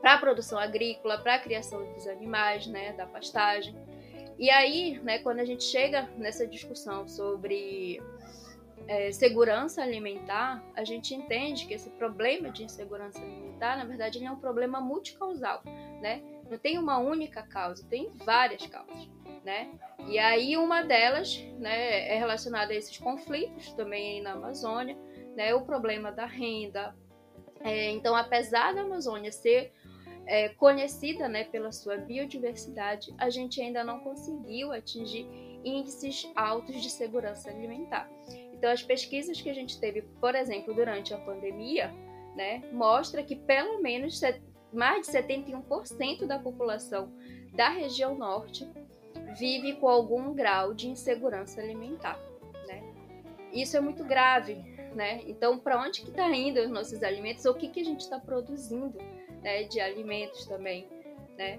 para 0.00 0.14
a 0.14 0.18
produção 0.18 0.58
agrícola, 0.58 1.16
para 1.18 1.36
a 1.36 1.38
criação 1.38 1.82
dos 1.94 2.06
animais, 2.06 2.66
né, 2.66 2.92
da 2.92 3.06
pastagem. 3.06 3.74
E 4.38 4.50
aí, 4.50 5.00
né, 5.02 5.18
quando 5.20 5.38
a 5.38 5.44
gente 5.44 5.64
chega 5.64 6.10
nessa 6.18 6.46
discussão 6.46 7.08
sobre 7.08 8.02
é, 8.86 9.10
segurança 9.12 9.82
alimentar, 9.82 10.62
a 10.76 10.84
gente 10.84 11.14
entende 11.14 11.66
que 11.66 11.72
esse 11.72 11.88
problema 11.90 12.50
de 12.50 12.64
insegurança 12.64 13.18
alimentar, 13.18 13.78
na 13.78 13.84
verdade, 13.84 14.22
é 14.22 14.30
um 14.30 14.36
problema 14.36 14.80
multicausal, 14.80 15.62
né? 16.02 16.22
Não 16.50 16.58
tem 16.58 16.78
uma 16.78 16.98
única 16.98 17.42
causa, 17.42 17.86
tem 17.88 18.10
várias 18.24 18.66
causas. 18.66 19.08
né? 19.44 19.70
E 20.08 20.18
aí 20.18 20.56
uma 20.56 20.82
delas, 20.82 21.38
né, 21.58 22.08
é 22.08 22.18
relacionada 22.18 22.72
a 22.72 22.76
esses 22.76 22.96
conflitos 22.98 23.72
também 23.74 24.22
na 24.22 24.32
Amazônia, 24.32 24.96
né? 25.36 25.54
O 25.54 25.62
problema 25.62 26.10
da 26.10 26.26
renda. 26.26 26.94
É, 27.60 27.90
então, 27.90 28.16
apesar 28.16 28.74
da 28.74 28.82
Amazônia 28.82 29.30
ser 29.30 29.72
é, 30.26 30.48
conhecida, 30.50 31.28
né, 31.28 31.44
pela 31.44 31.72
sua 31.72 31.96
biodiversidade, 31.96 33.14
a 33.18 33.30
gente 33.30 33.60
ainda 33.60 33.84
não 33.84 34.00
conseguiu 34.00 34.72
atingir 34.72 35.26
índices 35.64 36.30
altos 36.34 36.80
de 36.82 36.90
segurança 36.90 37.50
alimentar. 37.50 38.10
Então, 38.52 38.70
as 38.70 38.82
pesquisas 38.82 39.40
que 39.40 39.50
a 39.50 39.54
gente 39.54 39.78
teve, 39.80 40.02
por 40.20 40.34
exemplo, 40.34 40.74
durante 40.74 41.12
a 41.12 41.18
pandemia, 41.18 41.92
né, 42.34 42.62
mostra 42.72 43.22
que 43.22 43.36
pelo 43.36 43.80
menos 43.80 44.18
mais 44.74 45.06
de 45.06 45.12
71% 45.12 46.26
da 46.26 46.38
população 46.38 47.12
da 47.52 47.68
região 47.68 48.16
norte 48.16 48.68
vive 49.38 49.74
com 49.74 49.88
algum 49.88 50.34
grau 50.34 50.74
de 50.74 50.88
insegurança 50.88 51.60
alimentar. 51.60 52.18
Né? 52.66 52.82
Isso 53.52 53.76
é 53.76 53.80
muito 53.80 54.04
grave. 54.04 54.54
Né? 54.94 55.22
Então, 55.26 55.58
para 55.58 55.80
onde 55.80 56.02
que 56.02 56.10
está 56.10 56.28
indo 56.30 56.60
os 56.60 56.70
nossos 56.70 57.02
alimentos? 57.02 57.44
O 57.44 57.54
que, 57.54 57.68
que 57.68 57.80
a 57.80 57.84
gente 57.84 58.00
está 58.00 58.18
produzindo 58.18 58.96
né, 59.42 59.64
de 59.64 59.80
alimentos 59.80 60.46
também? 60.46 60.88
Né? 61.36 61.58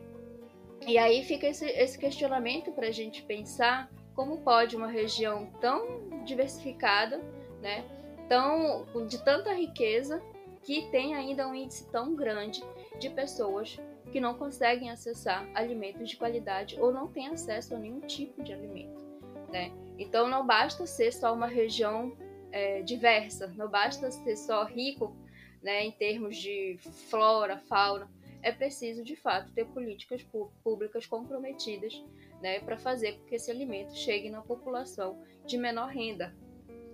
E 0.88 0.98
aí 0.98 1.24
fica 1.24 1.48
esse, 1.48 1.66
esse 1.66 1.98
questionamento 1.98 2.72
para 2.72 2.88
a 2.88 2.92
gente 2.92 3.24
pensar 3.24 3.92
como 4.16 4.38
pode 4.38 4.76
uma 4.76 4.88
região 4.88 5.48
tão 5.60 6.10
diversificada, 6.24 7.18
né, 7.62 7.84
tão, 8.30 8.86
de 9.08 9.22
tanta 9.24 9.54
riqueza, 9.54 10.22
que 10.64 10.90
tem 10.90 11.14
ainda 11.14 11.48
um 11.48 11.54
índice 11.54 11.90
tão 11.92 12.16
grande 12.16 12.64
de 13.00 13.10
pessoas 13.10 13.78
que 14.12 14.20
não 14.20 14.36
conseguem 14.36 14.90
acessar 14.90 15.50
alimentos 15.54 16.10
de 16.10 16.18
qualidade 16.18 16.80
ou 16.80 16.92
não 16.92 17.08
têm 17.08 17.28
acesso 17.28 17.76
a 17.76 17.80
nenhum 17.80 18.02
tipo 18.02 18.44
de 18.44 18.54
alimento. 18.54 19.04
Né? 19.50 19.72
Então 19.98 20.28
não 20.28 20.46
basta 20.46 20.86
ser 20.86 21.12
só 21.12 21.34
uma 21.34 21.48
região 21.48 22.16
é, 22.52 22.82
diversa, 22.82 23.48
não 23.56 23.70
basta 23.70 24.10
ser 24.12 24.38
só 24.38 24.64
rico 24.64 25.16
né, 25.62 25.84
em 25.84 25.92
termos 25.92 26.38
de 26.38 26.78
flora, 27.10 27.58
fauna, 27.58 28.10
é 28.42 28.52
preciso 28.52 29.04
de 29.04 29.16
fato 29.16 29.52
ter 29.54 29.66
políticas 29.66 30.24
públicas 30.64 31.08
comprometidas 31.08 32.02
né, 32.40 32.60
para 32.60 32.78
fazer 32.78 33.14
com 33.14 33.26
que 33.26 33.36
esse 33.36 33.50
alimento 33.50 33.96
chegue 33.96 34.30
na 34.30 34.42
população 34.42 35.20
de 35.48 35.58
menor 35.58 35.90
renda, 35.90 36.36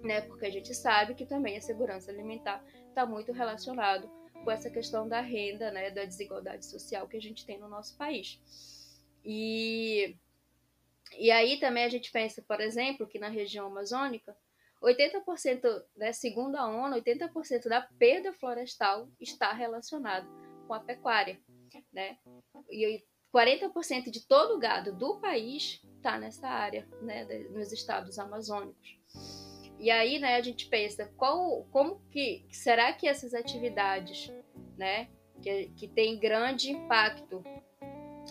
né, 0.01 0.21
porque 0.21 0.45
a 0.45 0.49
gente 0.49 0.73
sabe 0.73 1.13
que 1.13 1.25
também 1.25 1.57
a 1.57 1.61
segurança 1.61 2.09
alimentar 2.09 2.63
está 2.87 3.05
muito 3.05 3.33
relacionado 3.33 4.09
com 4.43 4.51
essa 4.51 4.69
questão 4.69 5.07
da 5.07 5.21
renda, 5.21 5.71
né, 5.71 5.91
da 5.91 6.05
desigualdade 6.05 6.65
social 6.65 7.07
que 7.07 7.17
a 7.17 7.21
gente 7.21 7.45
tem 7.45 7.59
no 7.59 7.69
nosso 7.69 7.97
país. 7.97 8.39
E, 9.23 10.15
e 11.17 11.31
aí 11.31 11.59
também 11.59 11.83
a 11.83 11.89
gente 11.89 12.11
pensa, 12.11 12.41
por 12.41 12.59
exemplo, 12.59 13.07
que 13.07 13.19
na 13.19 13.29
região 13.29 13.67
amazônica, 13.67 14.35
80%, 14.81 15.83
né, 15.95 16.11
segundo 16.11 16.55
a 16.55 16.67
ONU, 16.67 16.95
80% 16.95 17.69
da 17.69 17.81
perda 17.99 18.33
florestal 18.33 19.07
está 19.19 19.53
relacionado 19.53 20.27
com 20.67 20.73
a 20.73 20.79
pecuária, 20.79 21.39
né? 21.93 22.17
E 22.69 23.03
40% 23.33 24.09
de 24.09 24.27
todo 24.27 24.55
o 24.55 24.59
gado 24.59 24.91
do 24.93 25.19
país 25.19 25.81
está 25.97 26.17
nessa 26.17 26.47
área, 26.47 26.87
né, 27.01 27.25
nos 27.51 27.71
estados 27.71 28.17
amazônicos. 28.17 28.97
E 29.81 29.89
aí, 29.89 30.19
né, 30.19 30.35
a 30.35 30.41
gente 30.41 30.67
pensa 30.67 31.11
qual, 31.17 31.65
como 31.71 31.99
que 32.11 32.45
será 32.51 32.93
que 32.93 33.07
essas 33.07 33.33
atividades, 33.33 34.31
né, 34.77 35.07
que, 35.41 35.71
que 35.75 35.87
tem 35.87 36.19
grande 36.19 36.71
impacto 36.71 37.43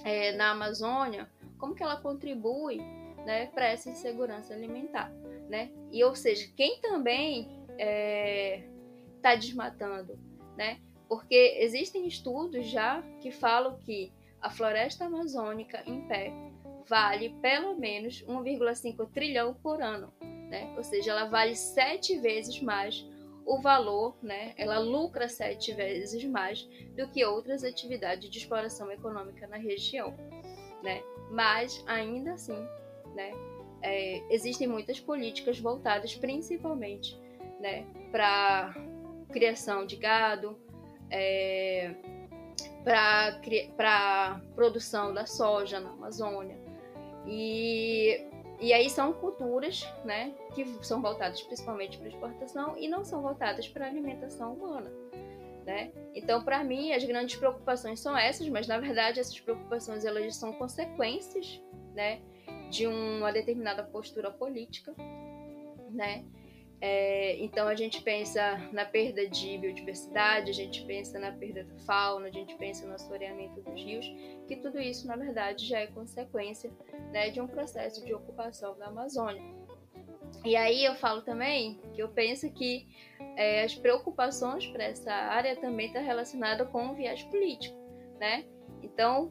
é, 0.05 0.31
na 0.31 0.53
Amazônia, 0.53 1.29
como 1.59 1.75
que 1.75 1.83
ela 1.83 2.01
contribui, 2.01 2.79
né, 3.27 3.47
para 3.47 3.67
essa 3.67 3.91
insegurança 3.91 4.55
alimentar, 4.55 5.11
né? 5.49 5.73
E 5.91 6.05
ou 6.05 6.15
seja, 6.15 6.49
quem 6.57 6.81
também 6.81 7.51
está 7.71 7.75
é, 7.79 8.63
tá 9.21 9.35
desmatando, 9.35 10.17
né? 10.57 10.81
Porque 11.09 11.59
existem 11.59 12.07
estudos 12.07 12.65
já 12.69 13.03
que 13.21 13.33
falam 13.33 13.77
que 13.79 14.13
a 14.41 14.51
floresta 14.51 15.07
amazônica 15.07 15.83
em 15.85 16.07
pé 16.07 16.33
vale 16.87 17.31
pelo 17.43 17.75
menos 17.75 18.23
1,5 18.23 19.11
trilhão 19.11 19.53
por 19.53 19.83
ano 19.83 20.13
né? 20.51 20.75
Ou 20.77 20.83
seja, 20.83 21.13
ela 21.13 21.25
vale 21.25 21.55
sete 21.55 22.19
vezes 22.19 22.61
mais 22.61 23.07
o 23.47 23.61
valor, 23.61 24.17
né? 24.23 24.53
Ela 24.57 24.79
lucra 24.79 25.29
sete 25.29 25.73
vezes 25.73 26.23
mais 26.25 26.69
do 26.97 27.09
que 27.09 27.25
outras 27.25 27.65
atividades 27.65 28.29
de 28.29 28.39
exploração 28.39 28.91
econômica 28.91 29.47
na 29.47 29.57
região, 29.57 30.15
né? 30.83 31.03
Mas 31.31 31.83
ainda 31.87 32.33
assim, 32.35 32.59
né? 33.15 33.33
É, 33.83 34.23
existem 34.29 34.67
muitas 34.67 35.01
políticas 35.01 35.59
voltadas 35.59 36.15
principalmente, 36.15 37.19
né? 37.59 37.87
Para 38.11 38.75
criação 39.33 39.87
de 39.87 39.97
gado, 39.97 40.59
é, 41.11 41.95
para 42.85 44.41
produção 44.55 45.15
da 45.15 45.25
soja 45.25 45.81
na 45.81 45.91
Amazônia 45.91 46.59
e 47.27 48.30
e 48.61 48.73
aí 48.73 48.91
são 48.91 49.13
culturas, 49.13 49.87
né, 50.05 50.35
que 50.55 50.65
são 50.85 51.01
voltadas 51.01 51.41
principalmente 51.43 51.99
para 51.99 52.09
exportação 52.09 52.77
e 52.77 52.89
não 52.89 53.05
são 53.05 53.23
voltadas 53.23 53.67
para 53.69 53.87
alimentação 53.87 54.53
humana, 54.55 54.91
né? 55.65 55.93
Então, 56.15 56.43
para 56.45 56.63
mim, 56.63 56.93
as 56.93 57.03
grandes 57.05 57.37
preocupações 57.37 58.01
são 58.01 58.17
essas, 58.17 58.49
mas 58.49 58.67
na 58.67 58.79
verdade 58.79 59.21
essas 59.21 59.39
preocupações 59.41 60.05
elas 60.05 60.37
são 60.37 60.53
consequências, 60.53 61.61
né, 61.95 62.21
de 62.71 62.87
uma 62.87 63.33
determinada 63.33 63.83
postura 63.83 64.31
política, 64.31 64.95
né? 65.91 66.25
É, 66.83 67.37
então 67.39 67.69
a 67.69 67.75
gente 67.75 68.01
pensa 68.01 68.57
na 68.73 68.87
perda 68.87 69.29
de 69.29 69.59
biodiversidade, 69.59 70.51
a 70.51 70.55
gente 70.55 70.83
pensa 70.87 71.19
na 71.19 71.31
perda 71.31 71.65
da 71.65 71.77
fauna, 71.81 72.29
a 72.29 72.31
gente 72.31 72.55
pensa 72.57 72.87
no 72.87 72.95
assoreamento 72.95 73.61
dos 73.61 73.83
rios, 73.83 74.07
que 74.49 74.57
tudo 74.57 74.81
isso 74.81 75.07
na 75.07 75.15
verdade 75.15 75.67
já 75.67 75.81
é 75.81 75.87
consequência 75.89 76.71
né, 77.13 77.29
de 77.31 77.41
um 77.41 77.47
processo 77.47 78.05
de 78.05 78.15
ocupação 78.15 78.79
da 78.79 78.87
Amazônia. 78.87 79.43
E 80.45 80.57
aí 80.57 80.85
eu 80.85 80.95
falo 80.95 81.21
também 81.21 81.79
que 81.93 82.03
eu 82.03 82.09
penso 82.09 82.51
que 82.51 82.89
é, 83.37 83.63
as 83.63 83.75
preocupações 83.75 84.67
para 84.69 84.85
essa 84.85 85.13
área 85.13 85.55
também 85.57 85.89
está 85.89 86.01
relacionada 86.01 86.65
com 86.65 86.89
o 86.89 86.95
viés 86.95 87.23
político, 87.25 87.77
né? 88.19 88.47
Então, 88.83 89.31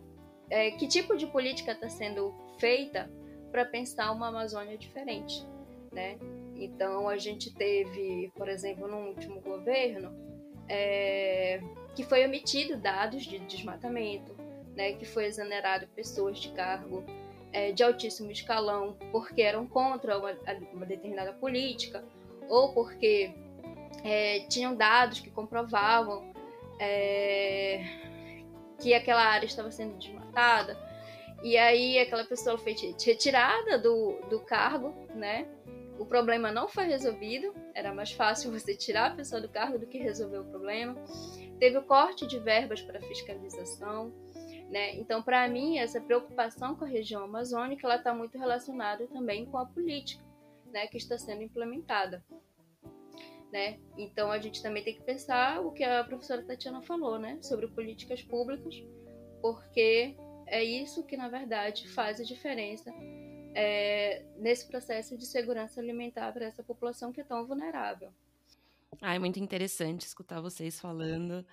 é, 0.49 0.71
que 0.71 0.87
tipo 0.87 1.17
de 1.17 1.25
política 1.25 1.71
está 1.71 1.89
sendo 1.89 2.35
feita 2.59 3.09
para 3.51 3.65
pensar 3.65 4.11
uma 4.11 4.27
Amazônia 4.27 4.77
diferente, 4.77 5.43
né? 5.91 6.19
Então, 6.59 7.07
a 7.07 7.17
gente 7.17 7.53
teve, 7.53 8.31
por 8.35 8.49
exemplo, 8.49 8.87
no 8.87 9.07
último 9.07 9.39
governo, 9.39 10.13
é, 10.67 11.61
que 11.95 12.03
foi 12.03 12.25
omitido 12.25 12.77
dados 12.77 13.23
de 13.23 13.39
desmatamento, 13.39 14.35
né, 14.75 14.93
que 14.93 15.05
foi 15.05 15.25
exonerado 15.25 15.87
pessoas 15.95 16.37
de 16.37 16.49
cargo 16.49 17.03
é, 17.51 17.71
de 17.71 17.83
altíssimo 17.83 18.31
escalão 18.31 18.95
porque 19.11 19.41
eram 19.41 19.65
contra 19.65 20.17
uma, 20.17 20.35
uma 20.73 20.85
determinada 20.85 21.33
política 21.33 22.03
ou 22.47 22.73
porque 22.73 23.33
é, 24.03 24.41
tinham 24.41 24.75
dados 24.75 25.19
que 25.19 25.29
comprovavam 25.29 26.31
é, 26.79 27.83
que 28.79 28.93
aquela 28.93 29.23
área 29.23 29.45
estava 29.45 29.71
sendo 29.71 29.97
desmatada. 29.97 30.77
E 31.43 31.57
aí 31.57 31.99
aquela 31.99 32.25
pessoa 32.25 32.57
foi 32.57 32.73
retirada 32.73 33.77
do, 33.77 34.19
do 34.29 34.39
cargo, 34.41 34.93
né? 35.15 35.47
O 35.99 36.05
problema 36.05 36.51
não 36.51 36.67
foi 36.67 36.85
resolvido, 36.85 37.53
era 37.75 37.93
mais 37.93 38.11
fácil 38.11 38.51
você 38.57 38.75
tirar 38.75 39.11
a 39.11 39.15
pessoa 39.15 39.41
do 39.41 39.49
cargo 39.49 39.77
do 39.77 39.85
que 39.85 39.97
resolver 39.97 40.39
o 40.39 40.45
problema. 40.45 40.95
Teve 41.59 41.77
o 41.77 41.83
corte 41.83 42.25
de 42.25 42.39
verbas 42.39 42.81
para 42.81 43.01
fiscalização. 43.01 44.13
Né? 44.69 44.95
Então, 44.95 45.21
para 45.21 45.47
mim, 45.47 45.79
essa 45.79 45.99
preocupação 45.99 46.75
com 46.75 46.85
a 46.85 46.87
região 46.87 47.23
amazônica 47.23 47.85
ela 47.85 47.95
está 47.95 48.13
muito 48.13 48.37
relacionada 48.37 49.07
também 49.07 49.45
com 49.45 49.57
a 49.57 49.65
política 49.65 50.23
né, 50.71 50.87
que 50.87 50.97
está 50.97 51.17
sendo 51.17 51.41
implementada. 51.41 52.23
Né? 53.51 53.79
Então, 53.97 54.31
a 54.31 54.39
gente 54.39 54.61
também 54.61 54.83
tem 54.83 54.93
que 54.93 55.01
pensar 55.01 55.59
o 55.61 55.71
que 55.71 55.83
a 55.83 56.03
professora 56.03 56.43
Tatiana 56.43 56.83
falou 56.83 57.17
né, 57.17 57.39
sobre 57.41 57.67
políticas 57.67 58.21
públicas, 58.21 58.75
porque 59.41 60.15
é 60.45 60.63
isso 60.63 61.03
que, 61.03 61.17
na 61.17 61.27
verdade, 61.27 61.89
faz 61.89 62.21
a 62.21 62.23
diferença 62.23 62.93
é, 63.53 64.25
nesse 64.37 64.67
processo 64.67 65.17
de 65.17 65.25
segurança 65.25 65.79
alimentar 65.79 66.31
para 66.31 66.45
essa 66.45 66.63
população 66.63 67.11
que 67.11 67.21
é 67.21 67.23
tão 67.23 67.45
vulnerável. 67.45 68.11
Ah, 69.01 69.15
é 69.15 69.19
muito 69.19 69.39
interessante 69.39 70.05
escutar 70.05 70.41
vocês 70.41 70.79
falando. 70.79 71.45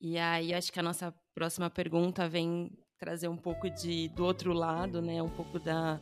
E 0.00 0.16
aí, 0.16 0.54
acho 0.54 0.72
que 0.72 0.80
a 0.80 0.82
nossa 0.82 1.14
próxima 1.34 1.68
pergunta 1.68 2.28
vem 2.28 2.70
trazer 2.98 3.28
um 3.28 3.36
pouco 3.36 3.68
de 3.68 4.08
do 4.08 4.24
outro 4.24 4.52
lado, 4.52 5.00
né? 5.02 5.22
Um 5.22 5.28
pouco 5.28 5.58
das 5.58 6.00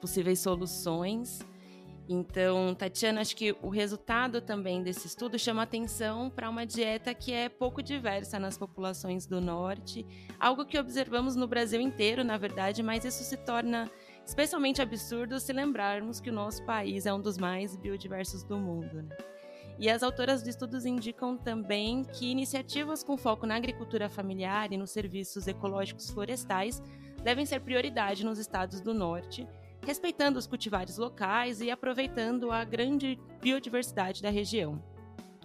possíveis 0.00 0.40
soluções. 0.40 1.40
Então, 2.08 2.72
Tatiana, 2.74 3.20
acho 3.20 3.34
que 3.34 3.56
o 3.60 3.68
resultado 3.68 4.40
também 4.40 4.80
desse 4.82 5.08
estudo 5.08 5.38
chama 5.38 5.62
atenção 5.62 6.30
para 6.30 6.48
uma 6.48 6.64
dieta 6.64 7.12
que 7.12 7.32
é 7.32 7.48
pouco 7.48 7.82
diversa 7.82 8.38
nas 8.38 8.56
populações 8.56 9.26
do 9.26 9.40
norte, 9.40 10.06
algo 10.38 10.64
que 10.64 10.78
observamos 10.78 11.34
no 11.34 11.48
Brasil 11.48 11.80
inteiro, 11.80 12.22
na 12.22 12.36
verdade, 12.36 12.80
mas 12.80 13.04
isso 13.04 13.24
se 13.24 13.36
torna 13.36 13.90
especialmente 14.26 14.82
absurdo 14.82 15.38
se 15.38 15.52
lembrarmos 15.52 16.20
que 16.20 16.28
o 16.28 16.32
nosso 16.32 16.64
país 16.64 17.06
é 17.06 17.14
um 17.14 17.20
dos 17.20 17.38
mais 17.38 17.76
biodiversos 17.76 18.42
do 18.42 18.58
mundo. 18.58 19.02
Né? 19.02 19.16
E 19.78 19.88
as 19.88 20.02
autoras 20.02 20.42
de 20.42 20.50
estudos 20.50 20.84
indicam 20.84 21.36
também 21.36 22.02
que 22.02 22.30
iniciativas 22.30 23.04
com 23.04 23.16
foco 23.16 23.46
na 23.46 23.54
agricultura 23.54 24.08
familiar 24.08 24.72
e 24.72 24.76
nos 24.76 24.90
serviços 24.90 25.46
ecológicos 25.46 26.10
florestais 26.10 26.82
devem 27.22 27.46
ser 27.46 27.60
prioridade 27.60 28.24
nos 28.24 28.38
estados 28.38 28.80
do 28.80 28.92
norte, 28.92 29.46
respeitando 29.84 30.38
os 30.38 30.46
cultivares 30.46 30.98
locais 30.98 31.60
e 31.60 31.70
aproveitando 31.70 32.50
a 32.50 32.64
grande 32.64 33.18
biodiversidade 33.40 34.22
da 34.22 34.30
região. 34.30 34.82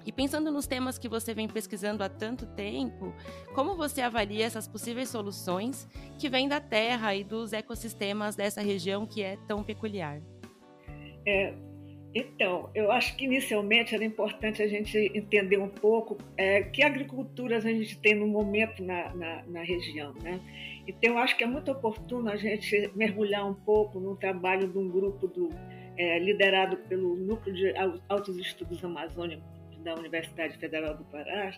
E 0.05 0.11
pensando 0.11 0.51
nos 0.51 0.67
temas 0.67 0.97
que 0.97 1.07
você 1.07 1.33
vem 1.33 1.47
pesquisando 1.47 2.03
há 2.03 2.09
tanto 2.09 2.45
tempo, 2.47 3.13
como 3.53 3.75
você 3.75 4.01
avalia 4.01 4.45
essas 4.45 4.67
possíveis 4.67 5.09
soluções 5.09 5.87
que 6.17 6.29
vêm 6.29 6.47
da 6.47 6.59
terra 6.59 7.15
e 7.15 7.23
dos 7.23 7.53
ecossistemas 7.53 8.35
dessa 8.35 8.61
região 8.61 9.05
que 9.05 9.21
é 9.21 9.37
tão 9.47 9.63
peculiar? 9.63 10.21
É, 11.25 11.53
então, 12.13 12.69
eu 12.75 12.91
acho 12.91 13.15
que 13.15 13.25
inicialmente 13.25 13.95
era 13.95 14.03
importante 14.03 14.61
a 14.61 14.67
gente 14.67 14.97
entender 15.13 15.57
um 15.57 15.69
pouco 15.69 16.17
é, 16.35 16.63
que 16.63 16.83
agriculturas 16.83 17.65
a 17.65 17.69
gente 17.69 17.97
tem 17.99 18.15
no 18.15 18.27
momento 18.27 18.83
na, 18.83 19.13
na, 19.15 19.43
na, 19.47 19.63
região. 19.63 20.13
Né? 20.21 20.39
Então, 20.87 21.11
eu 21.11 21.17
acho 21.19 21.37
que 21.37 21.43
é 21.43 21.47
muito 21.47 21.71
oportuno 21.71 22.29
a 22.29 22.35
gente 22.35 22.91
mergulhar 22.95 23.47
um 23.47 23.53
pouco 23.53 23.99
no 23.99 24.15
trabalho 24.17 24.67
de 24.67 24.77
um 24.77 24.89
grupo 24.89 25.27
do, 25.27 25.49
é, 25.95 26.19
liderado 26.19 26.77
pelo 26.89 27.15
Núcleo 27.15 27.55
de 27.55 27.73
Altos 28.09 28.35
Estudos 28.37 28.83
Amazônicos 28.83 29.60
da 29.83 29.95
Universidade 29.95 30.57
Federal 30.57 30.95
do 30.97 31.03
Pará, 31.05 31.53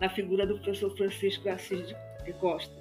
na, 0.00 0.08
figura 0.08 0.46
do 0.46 0.54
professor 0.56 0.96
Francisco 0.96 1.48
Assis 1.48 1.94
de 2.24 2.32
Costa, 2.34 2.74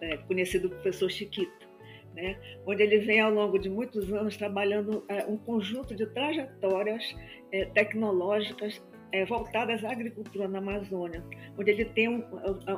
é, 0.00 0.16
conhecido 0.18 0.68
professor 0.70 1.10
Chiquito, 1.10 1.68
né? 2.14 2.38
onde 2.66 2.82
ele 2.82 2.98
vem 2.98 3.20
ao 3.20 3.30
longo 3.30 3.58
de 3.58 3.68
muitos 3.68 4.12
anos 4.12 4.36
trabalhando 4.36 5.04
é, 5.08 5.24
um 5.26 5.36
conjunto 5.36 5.94
de 5.94 6.06
trajetórias 6.06 7.16
é, 7.52 7.66
tecnológicas 7.66 8.82
é, 9.12 9.24
voltadas 9.24 9.84
à 9.84 9.90
agricultura 9.90 10.48
na 10.48 10.58
Amazônia, 10.58 11.24
onde 11.58 11.70
ele 11.70 11.84
tem 11.84 12.08
um, 12.08 12.24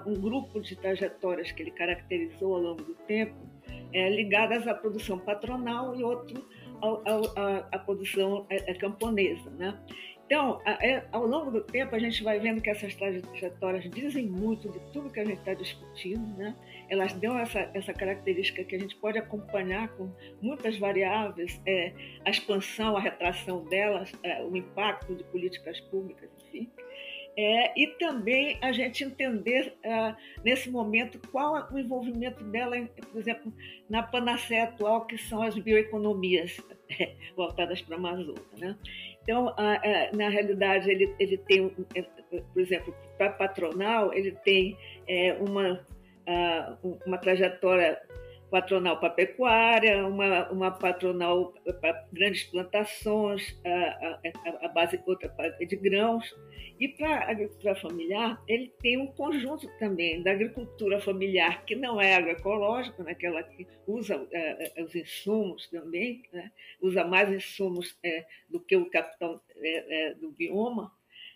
um, 0.06 0.14
grupo 0.14 0.60
de 0.60 0.76
trajetórias 0.76 1.52
que 1.52 1.62
ele 1.62 1.70
caracterizou 1.70 2.54
ao 2.54 2.60
longo 2.60 2.82
do 2.82 2.94
tempo, 3.06 3.34
é, 3.92 4.08
ligadas 4.08 4.66
à 4.66 4.74
produção 4.74 5.18
patronal 5.18 5.94
e 5.94 6.02
outro 6.02 6.46
à 7.70 7.78
produção 7.78 8.44
é, 8.50 8.70
é, 8.70 8.74
camponesa. 8.74 9.48
Né? 9.50 9.78
Então, 10.32 10.62
é, 10.64 11.02
ao 11.12 11.26
longo 11.26 11.50
do 11.50 11.60
tempo, 11.60 11.94
a 11.94 11.98
gente 11.98 12.24
vai 12.24 12.40
vendo 12.40 12.62
que 12.62 12.70
essas 12.70 12.94
trajetórias 12.94 13.84
dizem 13.90 14.24
muito 14.24 14.66
de 14.70 14.80
tudo 14.90 15.10
que 15.10 15.20
a 15.20 15.24
gente 15.26 15.40
está 15.40 15.52
discutindo, 15.52 16.26
né? 16.38 16.56
Elas 16.88 17.12
dão 17.12 17.38
essa, 17.38 17.70
essa 17.74 17.92
característica 17.92 18.64
que 18.64 18.74
a 18.74 18.78
gente 18.78 18.96
pode 18.96 19.18
acompanhar 19.18 19.88
com 19.88 20.10
muitas 20.40 20.78
variáveis, 20.78 21.60
é, 21.66 21.92
a 22.24 22.30
expansão, 22.30 22.96
a 22.96 23.00
retração 23.00 23.62
delas, 23.64 24.10
é, 24.22 24.42
o 24.42 24.56
impacto 24.56 25.14
de 25.14 25.22
políticas 25.24 25.78
públicas, 25.80 26.30
enfim. 26.46 26.66
É, 27.36 27.78
e 27.78 27.88
também 27.98 28.58
a 28.62 28.72
gente 28.72 29.04
entender 29.04 29.76
uh, 29.84 30.16
nesse 30.42 30.70
momento 30.70 31.18
qual 31.30 31.70
o 31.72 31.78
envolvimento 31.78 32.42
dela, 32.44 32.76
por 33.10 33.20
exemplo, 33.20 33.52
na 33.88 34.02
panacea 34.02 34.64
atual, 34.64 35.06
que 35.06 35.16
são 35.16 35.42
as 35.42 35.54
bioeconomias 35.58 36.58
voltadas 37.36 37.82
para 37.82 37.96
a 37.96 37.98
Amazônia. 37.98 38.42
Né? 38.58 38.78
Então, 39.22 39.54
na 40.16 40.28
realidade, 40.28 40.90
ele, 40.90 41.14
ele 41.18 41.38
tem, 41.38 41.68
por 41.68 42.60
exemplo, 42.60 42.94
para 43.16 43.30
patronal, 43.30 44.12
ele 44.12 44.32
tem 44.44 44.76
é, 45.08 45.34
uma, 45.34 45.80
uma 47.06 47.18
trajetória 47.18 48.00
patronal 48.52 49.00
para 49.00 49.08
pecuária, 49.08 50.06
uma, 50.06 50.50
uma 50.50 50.70
patronal 50.70 51.54
para 51.80 52.06
grandes 52.12 52.44
plantações, 52.44 53.58
a, 53.64 54.20
a, 54.44 54.66
a 54.66 54.68
base 54.68 55.00
de 55.66 55.76
grãos. 55.76 56.30
E 56.78 56.86
para 56.88 57.14
a 57.14 57.30
agricultura 57.30 57.74
familiar, 57.74 58.42
ele 58.46 58.70
tem 58.82 58.98
um 58.98 59.06
conjunto 59.06 59.66
também 59.78 60.22
da 60.22 60.32
agricultura 60.32 61.00
familiar, 61.00 61.64
que 61.64 61.74
não 61.74 61.98
é 61.98 62.14
agroecológica, 62.14 63.02
naquela 63.02 63.40
né, 63.40 63.48
que 63.56 63.66
usa 63.86 64.26
é, 64.30 64.72
é, 64.78 64.82
os 64.82 64.94
insumos 64.94 65.66
também, 65.70 66.22
né? 66.30 66.52
usa 66.82 67.04
mais 67.04 67.32
insumos 67.32 67.96
é, 68.04 68.26
do 68.50 68.60
que 68.60 68.76
o 68.76 68.90
capital 68.90 69.42
é, 69.56 70.08
é 70.10 70.14
do 70.14 70.30
bioma. 70.30 70.92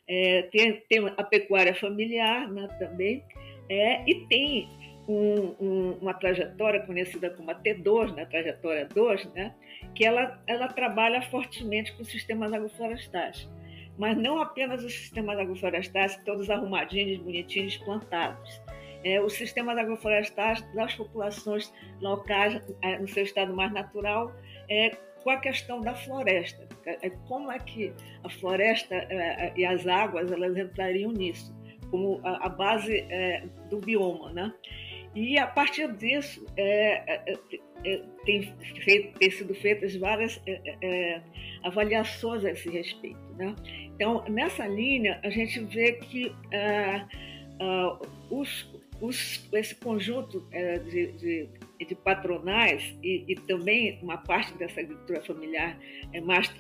É, 0.07 0.43
tem, 0.53 0.83
tem 0.87 1.09
a 1.17 1.25
pecuária 1.25 1.75
familiar 1.75 2.53
né, 2.53 2.69
também, 2.79 3.25
e 4.07 4.15
tem 4.29 4.69
um, 5.09 5.55
um, 5.61 5.99
uma 6.01 6.15
trajetória 6.15 6.81
conhecida 6.81 7.31
como 7.31 7.51
a 7.51 7.55
T2, 7.55 8.15
né, 8.15 8.27
trajetória 8.27 8.87
2, 8.87 9.27
né, 9.33 9.55
que 9.95 10.05
ela, 10.05 10.41
ela 10.47 10.69
trabalha 10.69 11.23
fortemente 11.23 11.93
com 11.97 12.05
sistemas 12.05 12.53
agroflorestais. 12.53 13.49
Mas 13.99 14.17
não 14.17 14.41
apenas 14.41 14.85
os 14.85 14.93
sistemas 14.93 15.39
agroflorestais, 15.39 16.17
todos 16.25 16.51
arrumadinhos, 16.51 17.19
bonitinhos, 17.19 17.77
plantados. 17.79 18.61
É, 19.03 19.21
os 19.21 19.35
sistemas 19.35 19.79
agroflorestais 19.79 20.61
das 20.75 20.95
populações 20.95 21.73
locais, 22.01 22.61
é, 22.83 22.99
no 22.99 23.09
seu 23.09 23.23
estado 23.23 23.55
mais 23.55 23.73
natural, 23.73 24.33
é, 24.69 24.91
com 25.23 25.31
a 25.31 25.39
questão 25.39 25.81
da 25.81 25.95
floresta. 25.95 26.69
É, 26.85 27.11
como 27.27 27.51
é 27.51 27.59
que 27.59 27.93
a 28.23 28.29
floresta 28.29 28.95
é, 28.95 29.53
e 29.57 29.65
as 29.65 29.87
águas 29.87 30.31
elas 30.31 30.57
entrariam 30.57 31.11
nisso, 31.13 31.55
como 31.91 32.21
a, 32.23 32.47
a 32.47 32.49
base 32.49 32.99
é, 33.09 33.45
do 33.71 33.79
bioma, 33.79 34.33
né? 34.33 34.53
E 35.17 35.39
a 35.39 35.47
partir 35.47 35.91
disso, 35.95 36.45
é, 36.59 37.15
é, 37.15 37.33
é, 37.33 37.39
é 37.87 38.03
tem, 38.27 38.55
feito, 38.85 39.19
tem, 39.19 39.31
sido 39.31 39.55
feitas 39.55 39.97
várias 39.97 40.39
é, 40.47 40.77
é, 40.83 41.23
avaliações 41.63 42.45
a 42.45 42.51
esse 42.51 42.69
respeito. 42.69 43.19
Né? 43.35 43.57
Então, 43.95 44.23
nessa 44.29 44.67
linha, 44.67 45.19
a 45.25 45.31
gente 45.31 45.59
vê 45.61 45.95
que 45.95 46.31
os, 48.29 48.71
os, 49.01 49.49
esse 49.55 49.75
conjunto 49.77 50.47
de, 50.91 51.13
de, 51.13 51.49
de 51.83 51.95
patronais 51.95 52.95
e, 53.03 53.25
e, 53.27 53.35
também 53.37 53.99
uma 54.03 54.19
parte 54.19 54.53
dessa 54.59 54.81
agricultura 54.81 55.23
familiar 55.23 55.79
é 56.13 56.21
mais 56.21 56.51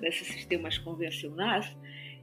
desses 0.00 0.28
sistemas 0.28 0.78
convencionais, 0.78 1.76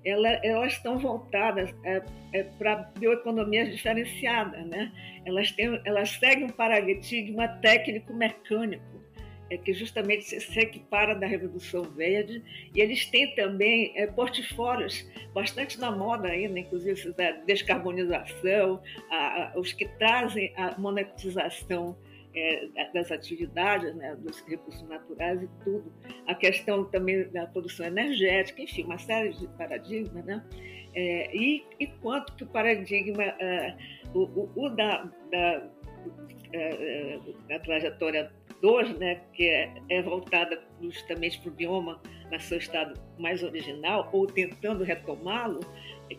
ela, 0.06 0.30
elas 0.44 0.74
estão 0.74 1.00
voltadas 1.00 1.74
é, 1.84 2.02
é, 2.32 2.44
para 2.44 2.91
bioeconomias 2.98 3.72
diferenciadas, 3.72 4.65
né? 4.68 4.91
Elas, 5.26 5.52
têm, 5.52 5.82
elas 5.84 6.12
seguem 6.12 6.46
um 6.46 6.50
paradigma 6.50 7.48
técnico-mecânico, 7.48 9.04
é, 9.50 9.58
que 9.58 9.74
justamente 9.74 10.26
se, 10.26 10.39
se 10.39 10.60
equipara 10.60 11.15
da 11.15 11.26
Revolução 11.26 11.84
Verde, 11.84 12.44
e 12.74 12.80
eles 12.80 13.06
têm 13.08 13.34
também 13.34 13.94
é, 13.96 14.06
portfólios 14.06 15.10
bastante 15.34 15.80
na 15.80 15.91
moda 15.91 16.28
ainda, 16.28 16.60
inclusive 16.60 17.12
da 17.13 17.32
descarbonização, 17.32 18.82
a, 19.10 19.15
a, 19.56 19.60
os 19.60 19.74
que 19.74 19.86
trazem 19.98 20.54
a 20.56 20.78
monetização 20.78 21.98
é, 22.36 22.91
das 22.93 23.12
atividades, 23.12 23.95
né, 23.95 24.15
dos 24.15 24.41
recursos 24.45 24.88
naturais 24.88 25.41
e 25.41 25.50
tudo. 25.63 25.91
A 26.28 26.36
questão 26.36 26.84
também 26.86 27.30
da 27.30 27.48
produção 27.48 27.86
energética, 27.86 28.62
enfim, 28.62 28.84
uma 28.84 28.98
série 28.98 29.34
de 29.34 29.48
paradigmas, 29.50 30.26
né? 30.26 30.43
É, 30.93 31.36
e, 31.36 31.65
e 31.80 31.88
quanto 31.88 32.34
que 32.36 32.43
o 32.43 32.48
paradigma, 32.48 33.24
é, 33.24 33.76
o, 34.13 34.24
o, 34.24 34.52
o, 34.56 34.69
da, 34.69 35.12
da, 35.32 35.69
é, 36.54 37.19
da 37.50 37.60
trajetória 37.60 38.32
2, 38.62 38.98
né, 38.98 39.21
que 39.34 39.48
é, 39.48 39.74
é 39.89 40.02
voltada 40.02 40.62
justamente 40.82 41.39
para 41.41 41.50
o 41.50 41.54
bioma 41.54 42.02
no 42.32 42.39
seu 42.39 42.58
estado 42.58 43.00
mais 43.19 43.43
original, 43.43 44.10
ou 44.13 44.26
tentando 44.26 44.84
retomá-lo, 44.84 45.60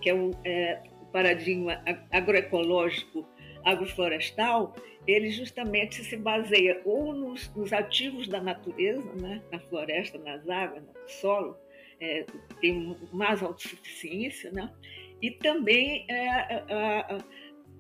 que 0.00 0.11
é 0.11 0.14
é, 0.44 0.83
o 1.00 1.07
paradigma 1.07 1.83
agroecológico 2.12 3.26
agroflorestal, 3.66 4.74
ele 5.07 5.31
justamente 5.31 6.02
se 6.05 6.16
baseia 6.16 6.81
ou 6.85 7.12
nos, 7.12 7.52
nos 7.55 7.72
ativos 7.72 8.29
da 8.29 8.40
natureza, 8.40 9.12
né? 9.20 9.42
na 9.50 9.59
floresta, 9.59 10.18
nas 10.18 10.48
águas, 10.48 10.83
no 10.83 11.09
solo, 11.09 11.57
é, 12.00 12.24
tem 12.61 12.96
mais 13.12 13.42
autossuficiência, 13.42 14.50
né? 14.52 14.72
e 15.20 15.31
também 15.33 16.07
é, 16.09 16.55
é, 16.55 17.18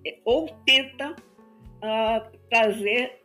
é, 0.06 0.18
ou 0.24 0.48
tenta 0.66 1.14
ah, 1.82 2.30
trazer 2.50 3.22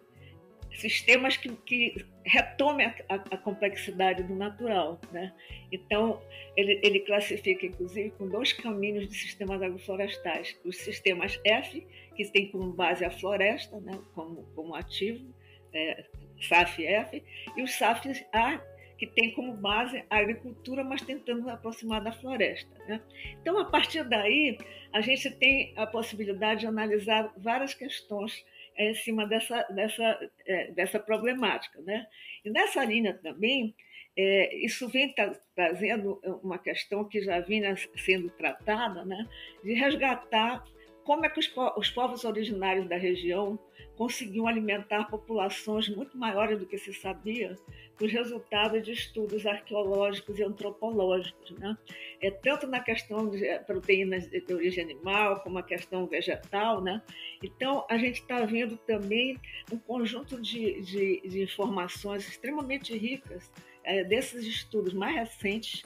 sistemas 0.73 1.37
que, 1.37 1.49
que 1.65 2.05
retomem 2.25 2.87
a, 2.87 2.95
a, 3.09 3.15
a, 3.15 3.37
complexidade 3.37 4.23
do 4.23 4.35
natural. 4.35 4.99
Né? 5.11 5.33
Então, 5.71 6.21
ele, 6.55 6.79
ele, 6.83 6.99
classifica, 7.01 7.65
inclusive, 7.65 8.11
com 8.11 8.27
dois 8.27 8.53
caminhos 8.53 9.07
de 9.07 9.15
sistemas 9.15 9.61
agroflorestais. 9.61 10.57
Os 10.63 10.77
sistemas 10.77 11.39
F, 11.45 11.85
que 12.15 12.25
tem 12.31 12.49
como 12.51 12.71
base 12.71 13.03
a 13.05 13.11
floresta, 13.11 13.79
né? 13.79 13.99
como, 14.13 14.43
como 14.55 14.75
ativo, 14.75 15.33
é, 15.73 16.05
SAF-F, 16.41 17.23
e 17.55 17.61
os 17.61 17.73
SAF-A, 17.73 18.61
que 18.97 19.07
tem 19.07 19.31
como 19.31 19.53
base 19.53 20.03
a 20.09 20.17
agricultura, 20.17 20.83
mas 20.83 21.01
tentando 21.01 21.49
aproximar 21.49 22.03
da 22.03 22.11
floresta. 22.11 22.69
Né? 22.87 23.01
Então, 23.41 23.57
a 23.57 23.65
partir 23.65 24.03
daí, 24.03 24.59
a 24.93 25.01
gente 25.01 25.31
tem 25.31 25.73
a 25.75 25.87
possibilidade 25.87 26.61
de 26.61 26.67
analisar 26.67 27.33
várias 27.35 27.73
questões 27.73 28.45
em 28.77 28.93
cima 28.93 29.25
dessa, 29.25 29.63
dessa, 29.63 30.29
é, 30.45 30.71
dessa 30.71 30.99
problemática. 30.99 31.81
Né? 31.81 32.05
E 32.45 32.49
nessa 32.51 32.83
linha 32.85 33.15
também, 33.15 33.73
é, 34.15 34.55
isso 34.57 34.87
vem 34.87 35.13
tra 35.13 35.33
trazendo 35.55 36.19
uma 36.43 36.59
questão 36.59 37.03
que 37.03 37.21
já 37.21 37.39
vinha 37.39 37.75
sendo 37.97 38.29
tratada, 38.29 39.03
né? 39.03 39.27
de 39.63 39.73
resgatar 39.73 40.63
como 41.03 41.25
é 41.25 41.29
que 41.29 41.39
os, 41.39 41.47
po 41.47 41.73
os 41.77 41.89
povos 41.89 42.23
originários 42.23 42.87
da 42.87 42.97
região 42.97 43.59
conseguiam 43.95 44.47
alimentar 44.47 45.05
populações 45.05 45.87
muito 45.89 46.17
maiores 46.17 46.57
do 46.57 46.65
que 46.65 46.77
se 46.77 46.93
sabia 46.93 47.55
os 48.01 48.11
resultados 48.11 48.83
de 48.83 48.91
estudos 48.91 49.45
arqueológicos 49.45 50.39
e 50.39 50.43
antropológicos, 50.43 51.51
né? 51.51 51.77
É 52.19 52.31
tanto 52.31 52.65
na 52.65 52.79
questão 52.79 53.29
de 53.29 53.45
eh, 53.45 53.59
proteínas 53.59 54.27
de 54.27 54.53
origem 54.53 54.83
animal 54.83 55.41
como 55.41 55.59
a 55.59 55.63
questão 55.63 56.07
vegetal, 56.07 56.81
né? 56.81 57.01
Então 57.43 57.85
a 57.89 57.97
gente 57.97 58.21
está 58.21 58.43
vendo 58.43 58.75
também 58.77 59.37
um 59.71 59.77
conjunto 59.77 60.41
de, 60.41 60.81
de, 60.81 61.21
de 61.21 61.43
informações 61.43 62.27
extremamente 62.27 62.97
ricas 62.97 63.51
é, 63.83 64.03
desses 64.03 64.45
estudos 64.45 64.93
mais 64.93 65.15
recentes 65.15 65.83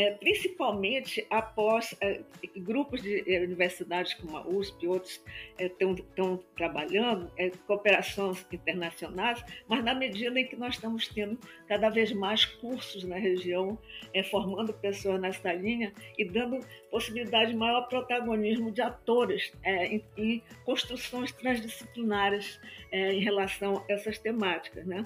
é, 0.00 0.12
principalmente 0.12 1.26
após 1.28 1.94
é, 2.00 2.22
grupos 2.56 3.02
de 3.02 3.22
é, 3.30 3.44
universidades 3.44 4.14
como 4.14 4.34
a 4.34 4.48
USP 4.48 4.84
e 4.84 4.88
outros 4.88 5.22
estão 5.58 5.94
é, 6.34 6.56
trabalhando, 6.56 7.30
é, 7.36 7.50
cooperações 7.66 8.46
internacionais, 8.50 9.44
mas 9.68 9.84
na 9.84 9.94
medida 9.94 10.40
em 10.40 10.46
que 10.46 10.56
nós 10.56 10.76
estamos 10.76 11.06
tendo 11.08 11.38
cada 11.68 11.90
vez 11.90 12.12
mais 12.12 12.46
cursos 12.46 13.04
na 13.04 13.16
região, 13.16 13.78
é, 14.14 14.22
formando 14.22 14.72
pessoas 14.72 15.20
nessa 15.20 15.52
linha 15.52 15.92
e 16.16 16.24
dando 16.24 16.60
possibilidade 16.90 17.50
de 17.50 17.56
maior 17.58 17.82
protagonismo 17.82 18.72
de 18.72 18.80
atores 18.80 19.52
em, 19.62 20.02
em, 20.16 20.42
construções 20.64 21.30
transdisciplinares 21.32 22.58
em 22.90 23.20
relação 23.20 23.84
a 23.88 23.92
essas 23.92 24.18
temáticas. 24.18 24.86
Né? 24.86 25.04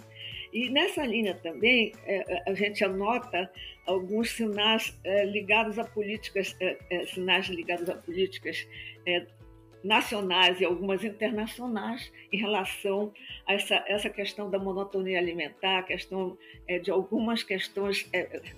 E 0.54 0.70
nessa 0.70 1.04
linha 1.04 1.34
também, 1.34 1.92
a 2.46 2.54
gente 2.54 2.84
anota 2.84 3.50
alguns 3.84 4.30
sinais 4.30 4.96
é, 5.02 5.24
ligados 5.24 5.80
a 5.80 5.84
políticas, 5.84 6.56
é, 6.60 6.78
é, 6.90 7.06
sinais 7.06 7.48
ligados 7.48 7.90
a 7.90 7.96
políticas 7.96 8.64
nacionais 9.82 10.60
e 10.60 10.64
algumas 10.64 11.02
internacionais 11.02 12.10
em 12.32 12.38
relação 12.38 13.12
a 13.46 13.54
essa, 13.54 13.84
essa 13.88 14.08
questão 14.08 14.48
da 14.48 14.58
monotonia 14.58 15.18
alimentar, 15.18 15.82
questão 15.82 16.38
de 16.82 16.90
algumas 16.90 17.42
questões 17.42 18.08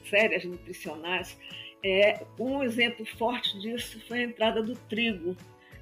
sérias 0.04 0.44
nutricionais. 0.44 1.36
um 2.38 2.62
exemplo 2.62 3.04
forte 3.04 3.58
disso 3.58 4.00
foi 4.06 4.20
a 4.20 4.24
entrada 4.24 4.62
do 4.62 4.76
trigo 4.88 5.34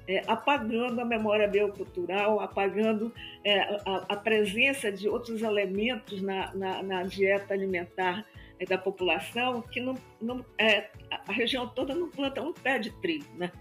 é, 0.07 0.21
apagando 0.27 1.01
a 1.01 1.05
memória 1.05 1.47
biocultural, 1.47 2.39
apagando 2.39 3.13
é, 3.43 3.59
a, 3.85 4.05
a, 4.09 4.15
presença 4.15 4.91
de 4.91 5.09
outros 5.09 5.41
elementos 5.41 6.21
na, 6.21 6.53
na, 6.53 6.83
na 6.83 7.03
dieta 7.03 7.53
alimentar 7.53 8.25
é, 8.59 8.65
da 8.65 8.77
população 8.77 9.61
que 9.61 9.81
não, 9.81 9.95
não 10.21 10.45
é, 10.57 10.89
a 11.09 11.31
região 11.31 11.67
toda 11.67 11.95
não 11.95 12.09
planta 12.09 12.41
um 12.41 12.53
pé 12.53 12.79
de 12.79 12.91
trigo, 13.01 13.25
né? 13.35 13.51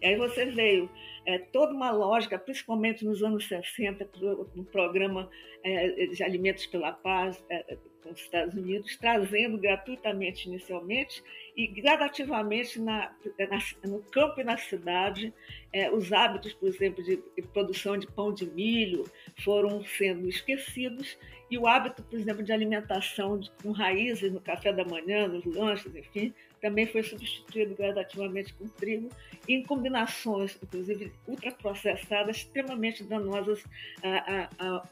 E 0.00 0.06
aí 0.06 0.16
você 0.16 0.46
veio 0.46 0.90
é, 1.24 1.38
toda 1.38 1.72
uma 1.72 1.90
lógica, 1.90 2.38
principalmente 2.38 3.04
nos 3.04 3.22
anos 3.22 3.46
60, 3.46 4.10
no 4.54 4.64
programa 4.64 5.30
é, 5.64 6.06
de 6.06 6.22
Alimentos 6.24 6.66
pela 6.66 6.92
Paz 6.92 7.42
é, 7.48 7.78
com 8.02 8.10
os 8.10 8.20
Estados 8.20 8.54
Unidos, 8.54 8.96
trazendo 8.96 9.58
gratuitamente 9.58 10.48
inicialmente 10.48 11.22
e 11.56 11.66
gradativamente 11.66 12.80
na, 12.80 13.12
na, 13.38 13.90
no 13.90 14.02
campo 14.04 14.40
e 14.40 14.44
na 14.44 14.56
cidade, 14.56 15.32
é, 15.72 15.90
os 15.90 16.12
hábitos, 16.12 16.52
por 16.54 16.68
exemplo, 16.68 17.02
de, 17.02 17.16
de, 17.16 17.42
produção 17.52 17.96
de 17.96 18.06
pão 18.06 18.32
de 18.32 18.46
milho 18.46 19.04
foram 19.42 19.84
sendo 19.84 20.28
esquecidos 20.28 21.16
e 21.50 21.58
o 21.58 21.66
hábito, 21.66 22.02
por 22.02 22.18
exemplo, 22.18 22.42
de 22.42 22.52
alimentação 22.52 23.38
de, 23.38 23.50
com 23.62 23.72
raízes 23.72 24.32
no 24.32 24.40
café 24.40 24.72
da 24.72 24.84
manhã, 24.84 25.28
nos 25.28 25.44
lanches, 25.44 25.94
enfim, 25.94 26.32
também 26.62 26.86
foi 26.86 27.02
substituído 27.02 27.74
gradativamente 27.74 28.54
com 28.54 28.66
trigo, 28.68 29.10
em 29.48 29.62
combinações, 29.64 30.56
inclusive 30.62 31.12
ultraprocessadas, 31.26 32.36
extremamente 32.38 33.02
danosas 33.02 33.64
à, 34.02 34.48
à, 34.58 34.82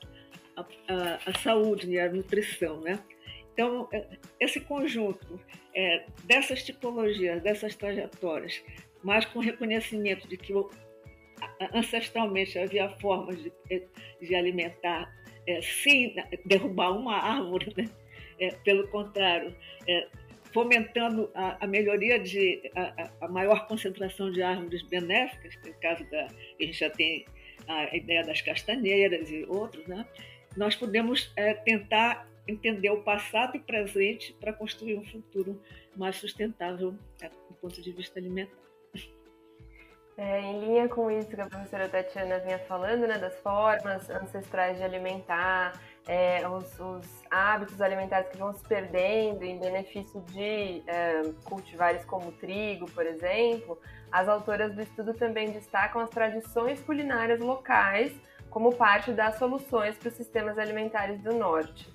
à, 0.61 0.95
à, 0.95 1.19
à 1.27 1.39
saúde 1.39 1.91
e 1.91 1.99
à 1.99 2.11
nutrição, 2.11 2.81
né? 2.81 2.99
Então, 3.53 3.89
é, 3.93 4.07
esse 4.39 4.61
conjunto 4.61 5.41
é, 5.75 6.05
dessas 6.25 6.63
tipologias, 6.63 7.43
dessas 7.43 7.75
trajetórias, 7.75 8.63
mas 9.03 9.25
com 9.25 9.39
reconhecimento 9.39 10.29
de 10.29 10.37
que 10.37 10.53
ancestralmente 11.75 12.59
havia 12.59 12.89
formas 12.99 13.43
de, 13.43 13.53
de 14.21 14.35
alimentar 14.35 15.13
é, 15.47 15.61
sem 15.63 16.15
derrubar 16.45 16.93
uma 16.93 17.17
árvore, 17.17 17.73
né? 17.77 17.89
é, 18.39 18.51
pelo 18.65 18.89
contrário, 18.89 19.55
é, 19.87 20.07
fomentando 20.53 21.31
a, 21.35 21.65
a, 21.65 21.67
melhoria 21.67 22.19
de 22.19 22.71
a, 22.75 23.11
a, 23.21 23.29
maior 23.29 23.67
concentração 23.67 24.31
de 24.33 24.43
árvores 24.43 24.83
benéficas, 24.83 25.55
no 25.65 25.73
caso 25.75 26.05
da 26.11 26.27
a 26.27 26.63
gente 26.63 26.79
já 26.79 26.91
tem 26.91 27.25
a 27.69 27.95
ideia 27.97 28.25
das 28.25 28.41
castanheiras 28.41 29.31
e 29.31 29.45
outros, 29.45 29.87
né? 29.87 30.05
Nós 30.57 30.75
podemos 30.75 31.33
é, 31.37 31.55
tentar 31.55 32.27
entender 32.47 32.91
o 32.91 33.03
passado 33.03 33.57
e 33.57 33.61
presente 33.61 34.33
para 34.41 34.53
construir 34.53 34.97
um 34.97 35.05
futuro 35.05 35.61
mais 35.97 36.17
sustentável 36.17 36.95
é, 37.21 37.29
do 37.29 37.55
ponto 37.61 37.81
de 37.81 37.93
vista 37.93 38.19
alimentar. 38.19 38.61
É, 40.17 40.39
em 40.41 40.61
linha 40.61 40.87
com 40.87 41.11
isso 41.11 41.29
que 41.29 41.41
a 41.41 41.47
professora 41.47 41.89
Tatiana 41.89 42.39
vinha 42.41 42.59
falando, 42.59 43.07
né, 43.07 43.17
das 43.17 43.35
formas 43.41 44.11
ancestrais 44.11 44.77
de 44.77 44.83
alimentar, 44.83 45.81
é, 46.07 46.47
os, 46.47 46.79
os, 46.79 47.07
hábitos 47.31 47.81
alimentares 47.81 48.29
que 48.29 48.37
vão 48.37 48.53
se 48.53 48.63
perdendo 48.69 49.43
em 49.45 49.59
benefício 49.59 50.21
de 50.23 50.83
é, 50.87 51.23
cultivares 51.45 52.05
como 52.05 52.33
trigo, 52.33 52.91
por 52.91 53.07
exemplo, 53.07 53.81
as 54.13 54.29
autoras 54.29 54.75
do 54.75 54.83
estudo 54.83 55.15
também 55.15 55.53
destacam 55.53 56.03
as 56.03 56.11
tradições 56.11 56.81
culinárias 56.83 57.41
locais 57.41 58.13
como 58.51 58.75
parte 58.75 59.13
das 59.13 59.37
soluções 59.37 59.97
para 59.97 60.09
os 60.09 60.15
sistemas 60.15 60.59
alimentares 60.59 61.23
do 61.23 61.33
norte. 61.33 61.91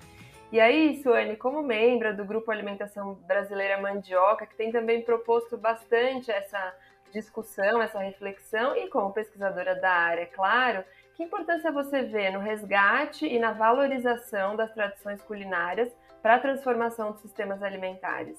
E 0.50 0.60
aí, 0.60 1.02
Suane, 1.02 1.36
como 1.36 1.62
membro 1.62 2.16
do 2.16 2.24
Grupo 2.24 2.50
Alimentação 2.50 3.14
Brasileira 3.26 3.80
Mandioca, 3.80 4.46
que 4.46 4.54
tem 4.54 4.72
também 4.72 5.02
proposto 5.02 5.56
bastante 5.58 6.30
essa 6.30 6.74
discussão, 7.12 7.82
essa 7.82 7.98
reflexão, 7.98 8.76
e 8.76 8.88
como 8.88 9.12
pesquisadora 9.12 9.74
da 9.74 9.90
área, 9.90 10.22
é 10.22 10.26
claro, 10.26 10.84
que 11.14 11.22
importância 11.22 11.72
você 11.72 12.02
vê 12.02 12.30
no 12.30 12.38
resgate 12.38 13.26
e 13.26 13.38
na 13.38 13.52
valorização 13.52 14.54
das 14.54 14.72
tradições 14.72 15.20
culinárias 15.22 15.92
para 16.22 16.36
a 16.36 16.40
transformação 16.40 17.12
dos 17.12 17.20
sistemas 17.20 17.62
alimentares? 17.62 18.38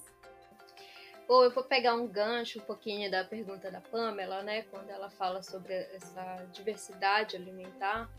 Bom, 1.28 1.44
eu 1.44 1.52
vou 1.52 1.64
pegar 1.64 1.94
um 1.94 2.08
gancho 2.08 2.60
um 2.60 2.62
pouquinho 2.62 3.12
da 3.12 3.22
pergunta 3.22 3.70
da 3.70 3.82
Pamela, 3.82 4.42
né, 4.44 4.62
quando 4.72 4.90
ela 4.90 5.10
fala 5.10 5.44
sobre 5.44 5.74
essa 5.74 6.48
diversidade 6.54 7.36
alimentar. 7.36 8.10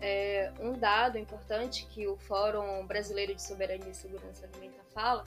É, 0.00 0.52
um 0.60 0.78
dado 0.78 1.18
importante 1.18 1.84
que 1.86 2.06
o 2.06 2.16
Fórum 2.16 2.86
Brasileiro 2.86 3.34
de 3.34 3.42
Soberania 3.42 3.90
e 3.90 3.94
Segurança 3.94 4.46
Alimentar 4.46 4.84
fala 4.94 5.24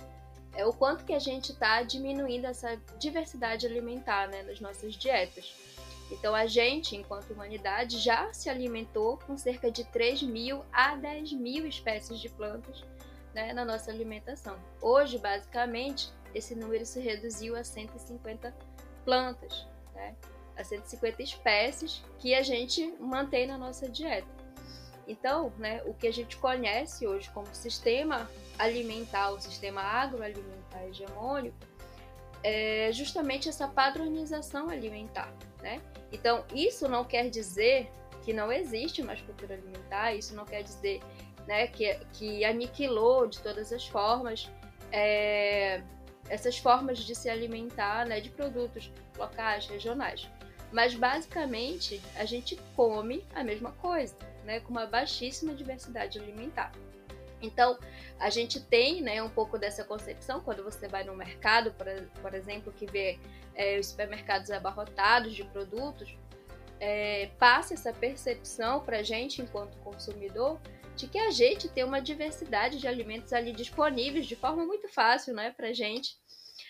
é 0.56 0.66
o 0.66 0.72
quanto 0.72 1.04
que 1.04 1.14
a 1.14 1.20
gente 1.20 1.52
está 1.52 1.84
diminuindo 1.84 2.46
essa 2.46 2.78
diversidade 2.98 3.66
alimentar 3.66 4.30
né, 4.30 4.44
nas 4.44 4.62
nossas 4.62 4.96
dietas. 4.96 5.54
Então, 6.10 6.34
a 6.34 6.46
gente, 6.46 6.96
enquanto 6.96 7.32
humanidade, 7.32 8.00
já 8.00 8.32
se 8.32 8.50
alimentou 8.50 9.18
com 9.18 9.38
cerca 9.38 9.70
de 9.70 9.84
3 9.84 10.24
mil 10.24 10.64
a 10.72 10.96
10 10.96 11.34
mil 11.34 11.68
espécies 11.68 12.20
de 12.20 12.30
plantas 12.30 12.86
né, 13.34 13.52
na 13.52 13.66
nossa 13.66 13.92
alimentação. 13.92 14.58
Hoje, 14.82 15.18
basicamente, 15.18 16.10
esse 16.34 16.56
número 16.56 16.86
se 16.86 17.00
reduziu 17.00 17.56
a 17.56 17.64
150 17.64 18.54
plantas, 19.04 19.68
né, 19.94 20.16
a 20.58 20.64
150 20.64 21.22
espécies 21.22 22.04
que 22.20 22.34
a 22.34 22.44
gente 22.44 22.94
mantém 23.00 23.48
na 23.48 23.58
nossa 23.58 23.90
dieta. 23.90 24.28
Então, 25.08 25.52
né, 25.58 25.82
o 25.86 25.94
que 25.94 26.08
a 26.08 26.14
gente 26.14 26.38
conhece 26.38 27.08
hoje 27.08 27.30
como 27.32 27.48
sistema 27.54 28.30
alimentar, 28.58 29.32
o 29.32 29.42
sistema 29.42 29.82
agroalimentar 29.82 30.84
hegemônico, 30.86 31.58
é 32.44 32.92
justamente 32.92 33.50
essa 33.50 33.68
padronização 33.68 34.70
alimentar, 34.70 35.32
né? 35.62 35.82
Então, 36.12 36.44
isso 36.54 36.88
não 36.88 37.04
quer 37.04 37.30
dizer 37.30 37.92
que 38.24 38.34
não 38.34 38.52
existe 38.52 39.04
mais 39.04 39.22
cultura 39.22 39.56
alimentar, 39.56 40.14
isso 40.14 40.36
não 40.36 40.46
quer 40.46 40.64
dizer 40.64 41.02
né, 41.48 41.68
que, 41.68 41.94
que 42.14 42.46
aniquilou 42.46 43.28
de 43.28 43.40
todas 43.40 43.72
as 43.72 43.86
formas 43.88 44.50
é, 44.92 45.82
essas 46.30 46.58
formas 46.58 47.00
de 47.00 47.14
se 47.16 47.30
alimentar 47.30 48.06
né, 48.06 48.20
de 48.20 48.30
produtos 48.30 48.92
locais, 49.18 49.68
regionais. 49.68 50.30
Mas 50.72 50.96
basicamente 50.96 52.02
a 52.16 52.26
gente 52.26 52.58
come 52.76 53.26
a 53.36 53.44
mesma 53.44 53.72
coisa 53.74 54.16
né, 54.46 54.60
com 54.60 54.72
uma 54.72 54.86
baixíssima 54.86 55.54
diversidade 55.54 56.20
alimentar. 56.20 56.72
Então, 57.42 57.78
a 58.20 58.30
gente 58.30 58.60
tem 58.60 59.02
né, 59.02 59.22
um 59.22 59.30
pouco 59.30 59.58
dessa 59.58 59.84
concepção 59.84 60.42
quando 60.42 60.64
você 60.64 60.88
vai 60.88 61.04
no 61.04 61.16
mercado, 61.16 61.72
por, 61.72 61.88
por 62.22 62.34
exemplo, 62.34 62.72
que 62.72 62.86
vê 62.86 63.20
é, 63.56 63.80
os 63.80 63.88
supermercados 63.88 64.52
abarrotados 64.52 65.34
de 65.34 65.44
produtos, 65.44 66.16
é, 66.80 67.30
passe 67.40 67.74
essa 67.74 67.92
percepção 67.92 68.80
para 68.82 69.00
a 69.00 69.04
gente, 69.04 69.42
enquanto 69.42 69.78
consumidor, 69.78 70.60
de 71.02 71.08
que 71.08 71.18
a 71.18 71.32
gente 71.32 71.68
tem 71.68 71.84
uma 71.84 72.00
diversidade 72.00 72.78
de 72.78 72.88
alimentos 72.88 73.34
ali 73.34 73.52
disponíveis 73.52 74.28
de 74.28 74.36
forma 74.36 74.64
muito 74.64 74.88
fácil 74.88 75.34
né, 75.34 75.52
para 75.58 75.70
a 75.70 75.74
gente. 75.74 76.16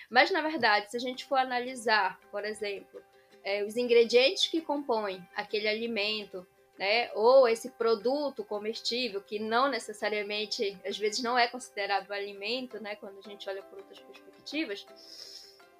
Mas, 0.09 0.31
na 0.31 0.41
verdade, 0.41 0.89
se 0.89 0.95
a 0.95 0.99
gente 1.01 1.25
for 1.25 1.37
analisar, 1.37 2.17
por 2.31 2.45
exemplo, 2.45 3.01
é, 3.43 3.65
os 3.65 3.75
ingredientes 3.75 4.47
que 4.47 4.61
compõem 4.61 5.21
aquele 5.35 5.67
alimento, 5.67 6.47
né, 6.79 7.11
ou 7.13 7.45
esse 7.45 7.71
produto 7.71 8.41
comestível, 8.45 9.21
que 9.21 9.37
não 9.37 9.69
necessariamente, 9.69 10.77
às 10.85 10.97
vezes, 10.97 11.21
não 11.21 11.37
é 11.37 11.49
considerado 11.49 12.09
alimento, 12.13 12.81
né, 12.81 12.95
quando 12.95 13.19
a 13.19 13.29
gente 13.29 13.49
olha 13.49 13.61
por 13.63 13.79
outras 13.79 13.99
perspectivas, 13.99 14.85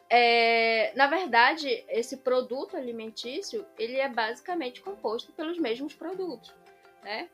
é, 0.09 0.91
na 0.93 1.07
verdade, 1.07 1.85
esse 1.87 2.17
produto 2.17 2.75
alimentício, 2.75 3.65
ele 3.79 3.95
é 3.95 4.09
basicamente 4.09 4.81
composto 4.81 5.31
pelos 5.31 5.57
mesmos 5.57 5.93
produtos, 5.93 6.53
né? 7.01 7.29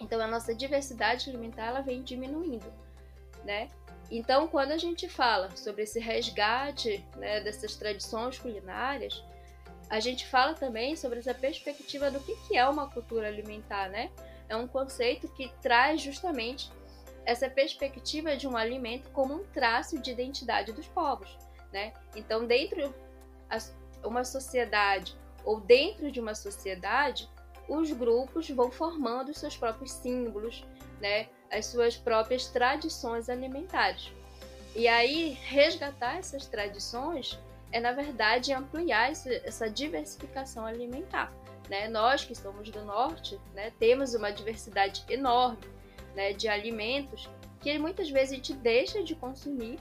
Então, 0.00 0.20
a 0.20 0.26
nossa 0.26 0.54
diversidade 0.54 1.28
alimentar, 1.28 1.66
ela 1.66 1.80
vem 1.80 2.02
diminuindo, 2.02 2.72
né? 3.44 3.68
Então, 4.10 4.48
quando 4.48 4.72
a 4.72 4.78
gente 4.78 5.08
fala 5.08 5.54
sobre 5.56 5.82
esse 5.82 6.00
resgate 6.00 7.04
né, 7.16 7.40
dessas 7.40 7.76
tradições 7.76 8.38
culinárias, 8.38 9.22
a 9.90 10.00
gente 10.00 10.26
fala 10.26 10.54
também 10.54 10.96
sobre 10.96 11.18
essa 11.18 11.34
perspectiva 11.34 12.10
do 12.10 12.20
que, 12.20 12.34
que 12.46 12.56
é 12.56 12.66
uma 12.66 12.90
cultura 12.90 13.28
alimentar, 13.28 13.88
né? 13.88 14.10
É 14.48 14.56
um 14.56 14.66
conceito 14.66 15.28
que 15.28 15.50
traz 15.60 16.00
justamente 16.00 16.70
essa 17.24 17.50
perspectiva 17.50 18.36
de 18.36 18.46
um 18.46 18.56
alimento 18.56 19.10
como 19.10 19.34
um 19.34 19.44
traço 19.44 19.98
de 19.98 20.10
identidade 20.10 20.72
dos 20.72 20.86
povos, 20.86 21.28
né? 21.72 21.92
Então, 22.14 22.46
dentro 22.46 22.88
de 22.88 24.06
uma 24.06 24.24
sociedade 24.24 25.14
ou 25.44 25.60
dentro 25.60 26.10
de 26.10 26.20
uma 26.20 26.34
sociedade, 26.34 27.28
os 27.68 27.92
grupos 27.92 28.48
vão 28.50 28.70
formando 28.70 29.34
seus 29.34 29.56
próprios 29.56 29.92
símbolos, 29.92 30.64
né? 31.00 31.28
As 31.50 31.66
suas 31.66 31.96
próprias 31.96 32.46
tradições 32.46 33.28
alimentares. 33.28 34.12
E 34.74 34.86
aí, 34.86 35.30
resgatar 35.44 36.16
essas 36.18 36.46
tradições 36.46 37.38
é, 37.70 37.80
na 37.80 37.92
verdade, 37.92 38.52
ampliar 38.52 39.10
essa 39.10 39.68
diversificação 39.68 40.64
alimentar. 40.64 41.32
Né? 41.68 41.88
Nós 41.88 42.24
que 42.24 42.34
somos 42.34 42.70
do 42.70 42.82
norte, 42.84 43.38
né, 43.54 43.72
temos 43.78 44.14
uma 44.14 44.30
diversidade 44.30 45.04
enorme 45.08 45.58
né, 46.14 46.32
de 46.32 46.48
alimentos 46.48 47.28
que 47.60 47.78
muitas 47.78 48.08
vezes 48.08 48.32
a 48.32 48.36
gente 48.36 48.54
deixa 48.54 49.02
de 49.02 49.14
consumir 49.14 49.78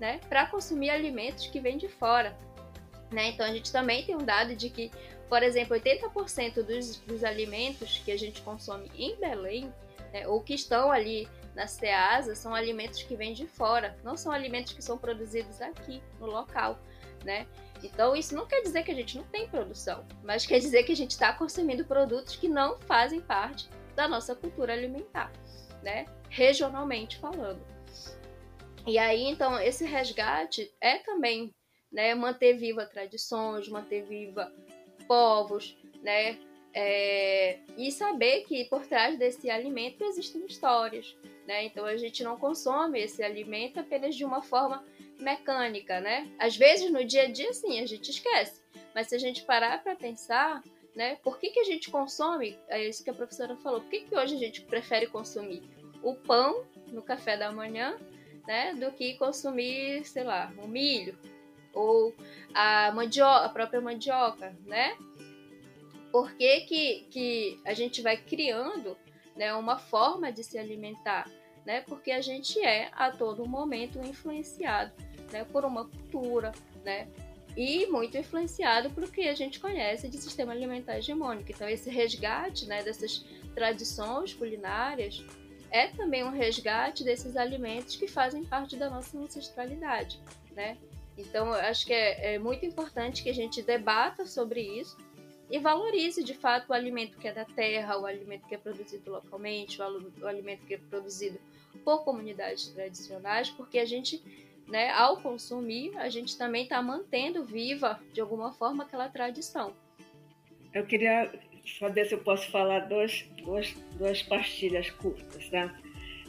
né, 0.00 0.18
para 0.28 0.46
consumir 0.46 0.90
alimentos 0.90 1.46
que 1.46 1.60
vêm 1.60 1.78
de 1.78 1.88
fora. 1.88 2.36
Né? 3.10 3.28
Então 3.28 3.46
a 3.46 3.52
gente 3.52 3.70
também 3.70 4.04
tem 4.04 4.16
um 4.16 4.24
dado 4.24 4.56
de 4.56 4.68
que, 4.68 4.90
por 5.32 5.42
exemplo, 5.42 5.74
80% 5.74 6.62
dos, 6.62 6.98
dos 6.98 7.24
alimentos 7.24 8.02
que 8.04 8.12
a 8.12 8.18
gente 8.18 8.42
consome 8.42 8.92
em 8.94 9.16
Belém, 9.16 9.72
né, 10.12 10.28
ou 10.28 10.42
que 10.42 10.52
estão 10.52 10.92
ali 10.92 11.26
na 11.54 11.66
Ceasa, 11.66 12.34
são 12.34 12.54
alimentos 12.54 13.02
que 13.02 13.16
vêm 13.16 13.32
de 13.32 13.46
fora, 13.46 13.96
não 14.04 14.14
são 14.14 14.30
alimentos 14.30 14.74
que 14.74 14.84
são 14.84 14.98
produzidos 14.98 15.62
aqui 15.62 16.02
no 16.20 16.26
local 16.26 16.78
né? 17.24 17.46
Então, 17.82 18.14
isso 18.14 18.34
não 18.34 18.46
quer 18.46 18.60
dizer 18.60 18.82
que 18.82 18.90
a 18.90 18.94
gente 18.94 19.16
não 19.16 19.24
tem 19.24 19.48
produção, 19.48 20.04
mas 20.22 20.44
quer 20.44 20.58
dizer 20.58 20.82
que 20.82 20.92
a 20.92 20.96
gente 20.96 21.12
está 21.12 21.32
consumindo 21.32 21.82
produtos 21.82 22.36
que 22.36 22.48
não 22.48 22.78
fazem 22.80 23.20
parte 23.22 23.70
da 23.96 24.06
nossa 24.06 24.34
cultura 24.34 24.74
alimentar, 24.74 25.32
né? 25.82 26.04
Regionalmente 26.28 27.16
falando. 27.18 27.64
E 28.86 28.98
aí, 28.98 29.22
então, 29.24 29.58
esse 29.58 29.86
resgate 29.86 30.70
é 30.78 30.98
também 30.98 31.54
né, 31.90 32.14
manter 32.14 32.54
viva 32.54 32.84
tradições, 32.84 33.68
manter 33.68 34.02
viva 34.02 34.52
povos, 35.12 35.76
né? 36.02 36.38
É, 36.72 37.58
e 37.76 37.92
saber 37.92 38.44
que 38.44 38.64
por 38.64 38.86
trás 38.86 39.18
desse 39.18 39.50
alimento 39.50 40.02
existem 40.04 40.42
histórias, 40.46 41.14
né? 41.46 41.66
Então 41.66 41.84
a 41.84 41.98
gente 41.98 42.24
não 42.24 42.38
consome 42.38 42.98
esse 42.98 43.22
alimento 43.22 43.78
apenas 43.78 44.16
de 44.16 44.24
uma 44.24 44.40
forma 44.40 44.82
mecânica, 45.20 46.00
né? 46.00 46.26
Às 46.38 46.56
vezes 46.56 46.90
no 46.90 47.04
dia 47.04 47.24
a 47.24 47.30
dia, 47.30 47.52
sim, 47.52 47.78
a 47.78 47.84
gente 47.84 48.10
esquece. 48.10 48.62
Mas 48.94 49.08
se 49.08 49.14
a 49.14 49.18
gente 49.18 49.42
parar 49.42 49.82
para 49.82 49.94
pensar, 49.94 50.62
né? 50.96 51.16
Por 51.16 51.38
que, 51.38 51.50
que 51.50 51.60
a 51.60 51.64
gente 51.64 51.90
consome? 51.90 52.58
É 52.66 52.82
isso 52.82 53.04
que 53.04 53.10
a 53.10 53.14
professora 53.14 53.54
falou. 53.56 53.82
Por 53.82 53.90
que, 53.90 54.00
que 54.00 54.16
hoje 54.16 54.34
a 54.34 54.38
gente 54.38 54.62
prefere 54.62 55.06
consumir 55.08 55.62
o 56.02 56.14
pão 56.14 56.64
no 56.86 57.02
café 57.02 57.36
da 57.36 57.52
manhã, 57.52 57.98
né? 58.46 58.72
Do 58.72 58.90
que 58.92 59.12
consumir, 59.18 60.06
sei 60.06 60.24
lá, 60.24 60.50
o 60.56 60.66
milho 60.66 61.18
ou 61.72 62.14
a 62.54 62.92
mandioca, 62.92 63.46
a 63.46 63.48
própria 63.48 63.80
mandioca, 63.80 64.54
né? 64.66 64.96
Por 66.10 66.32
que, 66.34 66.60
que, 66.62 67.06
que 67.10 67.60
a 67.64 67.72
gente 67.72 68.02
vai 68.02 68.16
criando 68.16 68.96
né, 69.34 69.54
uma 69.54 69.78
forma 69.78 70.30
de 70.30 70.44
se 70.44 70.58
alimentar? 70.58 71.28
Né? 71.64 71.80
Porque 71.82 72.10
a 72.10 72.20
gente 72.20 72.60
é 72.60 72.90
a 72.92 73.10
todo 73.10 73.46
momento 73.48 73.98
influenciado 74.00 74.92
né, 75.32 75.44
por 75.44 75.64
uma 75.64 75.86
cultura, 75.86 76.52
né, 76.84 77.08
e 77.56 77.86
muito 77.86 78.16
influenciado 78.16 78.90
pelo 78.90 79.08
que 79.08 79.28
a 79.28 79.34
gente 79.34 79.60
conhece 79.60 80.08
de 80.08 80.18
sistema 80.18 80.52
alimentar 80.52 80.98
hegemônico. 80.98 81.50
Então, 81.50 81.68
esse 81.68 81.90
resgate 81.90 82.66
né, 82.66 82.82
dessas 82.82 83.24
tradições 83.54 84.34
culinárias 84.34 85.24
é 85.70 85.88
também 85.88 86.24
um 86.24 86.30
resgate 86.30 87.04
desses 87.04 87.36
alimentos 87.36 87.96
que 87.96 88.06
fazem 88.06 88.44
parte 88.44 88.76
da 88.76 88.90
nossa 88.90 89.18
ancestralidade, 89.18 90.20
né? 90.52 90.76
Então, 91.26 91.48
eu 91.48 91.54
acho 91.54 91.86
que 91.86 91.92
é, 91.92 92.34
é 92.34 92.38
muito 92.38 92.66
importante 92.66 93.22
que 93.22 93.30
a 93.30 93.34
gente 93.34 93.62
debata 93.62 94.26
sobre 94.26 94.60
isso 94.60 94.96
e 95.50 95.58
valorize 95.58 96.24
de 96.24 96.34
fato 96.34 96.70
o 96.70 96.72
alimento 96.72 97.18
que 97.18 97.28
é 97.28 97.32
da 97.32 97.44
terra, 97.44 97.98
o 97.98 98.06
alimento 98.06 98.46
que 98.48 98.54
é 98.54 98.58
produzido 98.58 99.10
localmente, 99.10 99.80
o, 99.80 100.26
alimento 100.26 100.64
que 100.66 100.74
é 100.74 100.78
produzido 100.78 101.38
por 101.84 102.04
comunidades 102.04 102.68
tradicionais, 102.68 103.50
porque 103.50 103.78
a 103.78 103.84
gente 103.84 104.22
né, 104.66 104.90
ao 104.90 105.20
consumir, 105.20 105.96
a 105.98 106.08
gente 106.08 106.38
também 106.38 106.62
está 106.62 106.80
mantendo 106.80 107.44
viva, 107.44 108.00
de 108.12 108.20
alguma 108.20 108.52
forma, 108.52 108.84
aquela 108.84 109.08
tradição. 109.08 109.74
Eu 110.72 110.86
queria 110.86 111.30
saber 111.78 112.06
se 112.06 112.14
eu 112.14 112.18
posso 112.20 112.50
falar 112.50 112.80
dois, 112.88 113.28
duas, 113.42 113.74
duas 113.98 114.22
pastilhas 114.22 114.90
curtas, 114.90 115.48
tá? 115.50 115.74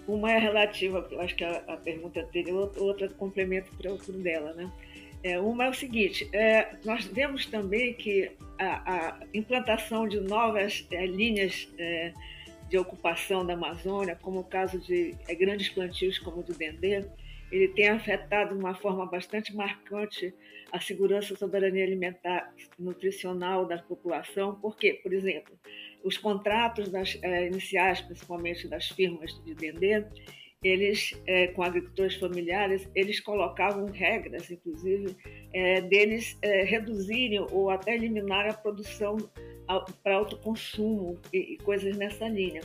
Uma 0.08 0.32
é 0.32 0.38
relativa, 0.38 1.08
acho 1.20 1.36
que 1.36 1.44
a, 1.44 1.64
a 1.68 1.78
pergunta 1.78 2.20
anterior, 2.20 2.72
outra 2.78 3.08
complemento 3.10 3.72
para 3.78 3.94
o 3.94 3.98
dela, 3.98 4.54
né? 4.54 4.72
É, 5.24 5.40
uma 5.40 5.66
é 5.66 5.70
o 5.70 5.74
seguinte, 5.74 6.30
é, 6.34 6.76
nós 6.84 7.06
vemos 7.06 7.46
também 7.46 7.94
que 7.94 8.30
a, 8.60 8.96
a 8.96 9.20
implantação 9.34 10.06
de 10.06 10.20
novas 10.20 10.86
é, 10.92 11.06
linhas 11.06 11.70
é, 11.78 12.12
de 12.70 12.78
ocupação 12.78 13.46
da 13.46 13.54
Amazônia, 13.54 14.18
como 14.22 14.40
o 14.40 14.44
caso 14.44 14.78
de 14.80 15.16
é, 15.28 15.34
grandes 15.34 15.70
plantios 15.70 16.20
como 16.20 16.42
o 16.42 16.44
do 16.44 16.54
Dendê, 16.54 17.06
ele 17.50 17.68
tem 17.70 17.88
afetado 17.88 18.54
de 18.54 18.60
uma 18.60 18.74
forma 18.74 19.06
bastante 19.06 19.56
marcante 19.56 20.34
a 20.72 20.80
segurança 20.80 21.34
e 21.34 21.38
soberania 21.38 21.86
alimentar 21.86 22.52
nutricional 22.80 23.66
da 23.66 23.78
população, 23.78 24.56
porque, 24.60 24.94
por 24.96 25.14
exemplo, 25.14 25.54
os 26.04 26.18
contratos 26.18 26.90
das, 26.90 27.18
eh, 27.22 27.48
iniciais, 27.48 28.02
principalmente 28.02 28.68
das 28.68 28.90
firmas 28.90 29.32
de 29.46 29.54
vender, 29.54 30.08
eles, 30.64 31.20
eh, 31.28 31.48
com 31.48 31.64
agricultores 31.64 32.16
familiares, 32.16 32.90
eles 32.96 33.20
colocavam 33.20 33.86
regras, 33.88 34.50
inclusive, 34.50 35.16
eh, 35.54 35.82
deles 35.82 36.38
reduzirem 36.66 37.46
ou 37.52 37.70
até 37.70 37.96
eliminar 37.96 38.50
a 38.50 38.54
produção 38.54 39.18
para 40.04 40.16
autoconsumo 40.16 41.20
e, 41.34 41.54
e 41.54 41.58
coisas 41.58 41.98
nessa 41.98 42.28
linha. 42.28 42.62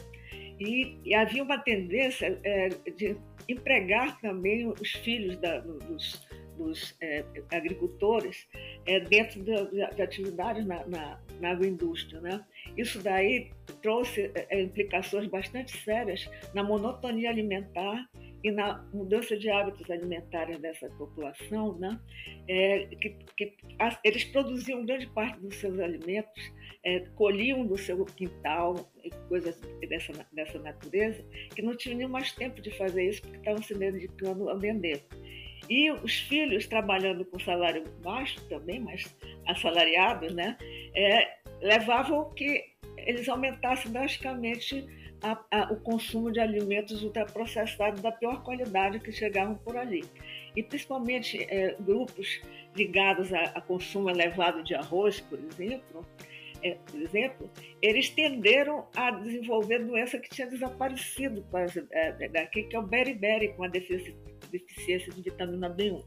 E, 0.60 0.98
e, 1.04 1.14
havia 1.14 1.42
uma 1.42 1.58
tendência 1.58 2.38
é, 2.42 2.68
de 2.96 3.16
empregar 3.48 4.20
também 4.20 4.66
os 4.66 4.90
filhos 4.90 5.36
da, 5.36 5.60
dos, 5.60 6.27
dos 6.58 6.94
é, 7.00 7.24
agricultores 7.50 8.46
é, 8.86 9.00
dentro 9.00 9.42
de, 9.42 9.54
de, 9.94 10.02
atividades 10.02 10.66
na, 10.66 10.84
na, 10.86 11.20
na, 11.40 11.50
agroindústria. 11.50 12.20
Né? 12.20 12.44
Isso 12.76 13.00
daí 13.02 13.50
trouxe 13.80 14.30
é, 14.34 14.46
é, 14.50 14.62
implicações 14.62 15.26
bastante 15.28 15.76
sérias 15.78 16.28
na 16.52 16.62
monotonia 16.62 17.30
alimentar 17.30 18.08
e 18.42 18.50
na 18.50 18.84
mudança 18.92 19.36
de 19.36 19.50
hábitos 19.50 19.90
alimentares 19.90 20.58
dessa 20.60 20.88
população, 20.90 21.76
né? 21.76 21.98
É, 22.46 22.86
que, 22.86 23.16
que 23.36 23.56
eles 24.04 24.24
produziam 24.24 24.86
grande 24.86 25.08
parte 25.08 25.40
dos 25.40 25.56
seus 25.56 25.78
alimentos 25.80 26.52
é, 26.84 27.00
colhiam 27.16 27.66
do 27.66 27.76
seu 27.76 28.04
quintal 28.04 28.90
coisas 29.28 29.60
dessa, 29.88 30.12
dessa 30.32 30.58
natureza, 30.58 31.22
que 31.54 31.62
não 31.62 31.76
tinham 31.76 32.08
mais 32.08 32.32
tempo 32.32 32.60
de 32.60 32.70
fazer 32.76 33.08
isso 33.08 33.22
porque 33.22 33.38
estavam 33.38 33.62
se 33.62 33.74
dedicando 33.74 34.48
a 34.48 34.54
vender. 34.54 35.04
E 35.68 35.90
os 35.90 36.20
filhos 36.20 36.66
trabalhando 36.66 37.24
com 37.24 37.38
salário 37.38 37.84
baixo 38.02 38.40
também, 38.48 38.80
mas 38.80 39.14
assalariados, 39.46 40.32
né, 40.34 40.56
é, 40.94 41.38
levavam 41.60 42.30
que 42.30 42.64
eles 42.96 43.28
aumentassem 43.28 43.92
drasticamente 43.92 44.86
a, 45.22 45.38
a, 45.50 45.72
o 45.72 45.76
consumo 45.80 46.30
de 46.30 46.40
alimentos 46.40 47.02
ultraprocessados 47.02 48.00
da 48.00 48.12
pior 48.12 48.42
qualidade 48.42 49.00
que 49.00 49.12
chegavam 49.12 49.56
por 49.56 49.76
ali. 49.76 50.04
E 50.56 50.62
principalmente 50.62 51.42
é, 51.48 51.76
grupos 51.80 52.40
ligados 52.76 53.32
a, 53.32 53.42
a 53.42 53.60
consumo 53.60 54.10
elevado 54.10 54.62
de 54.62 54.74
arroz, 54.74 55.20
por 55.20 55.38
exemplo, 55.38 56.06
por 56.90 57.00
exemplo, 57.00 57.50
eles 57.80 58.10
tenderam 58.10 58.86
a 58.94 59.10
desenvolver 59.10 59.84
doença 59.84 60.18
que 60.18 60.28
tinha 60.28 60.46
desaparecido, 60.46 61.44
é, 61.90 62.28
daqui, 62.28 62.64
que 62.64 62.76
é 62.76 62.78
o 62.78 62.82
beriberi, 62.82 63.54
com 63.54 63.64
a 63.64 63.68
deficiência 63.68 65.12
de 65.12 65.22
vitamina 65.22 65.70
B1. 65.70 66.02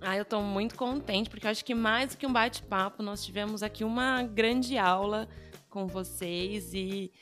Ah, 0.00 0.16
eu 0.16 0.22
estou 0.22 0.42
muito 0.42 0.74
contente, 0.74 1.30
porque 1.30 1.48
acho 1.48 1.64
que 1.64 1.74
mais 1.74 2.10
do 2.10 2.18
que 2.18 2.26
um 2.26 2.32
bate-papo, 2.32 3.02
nós 3.02 3.24
tivemos 3.24 3.62
aqui 3.62 3.82
uma 3.82 4.22
grande 4.22 4.76
aula 4.76 5.28
com 5.70 5.86
vocês 5.86 6.72
e 6.72 7.12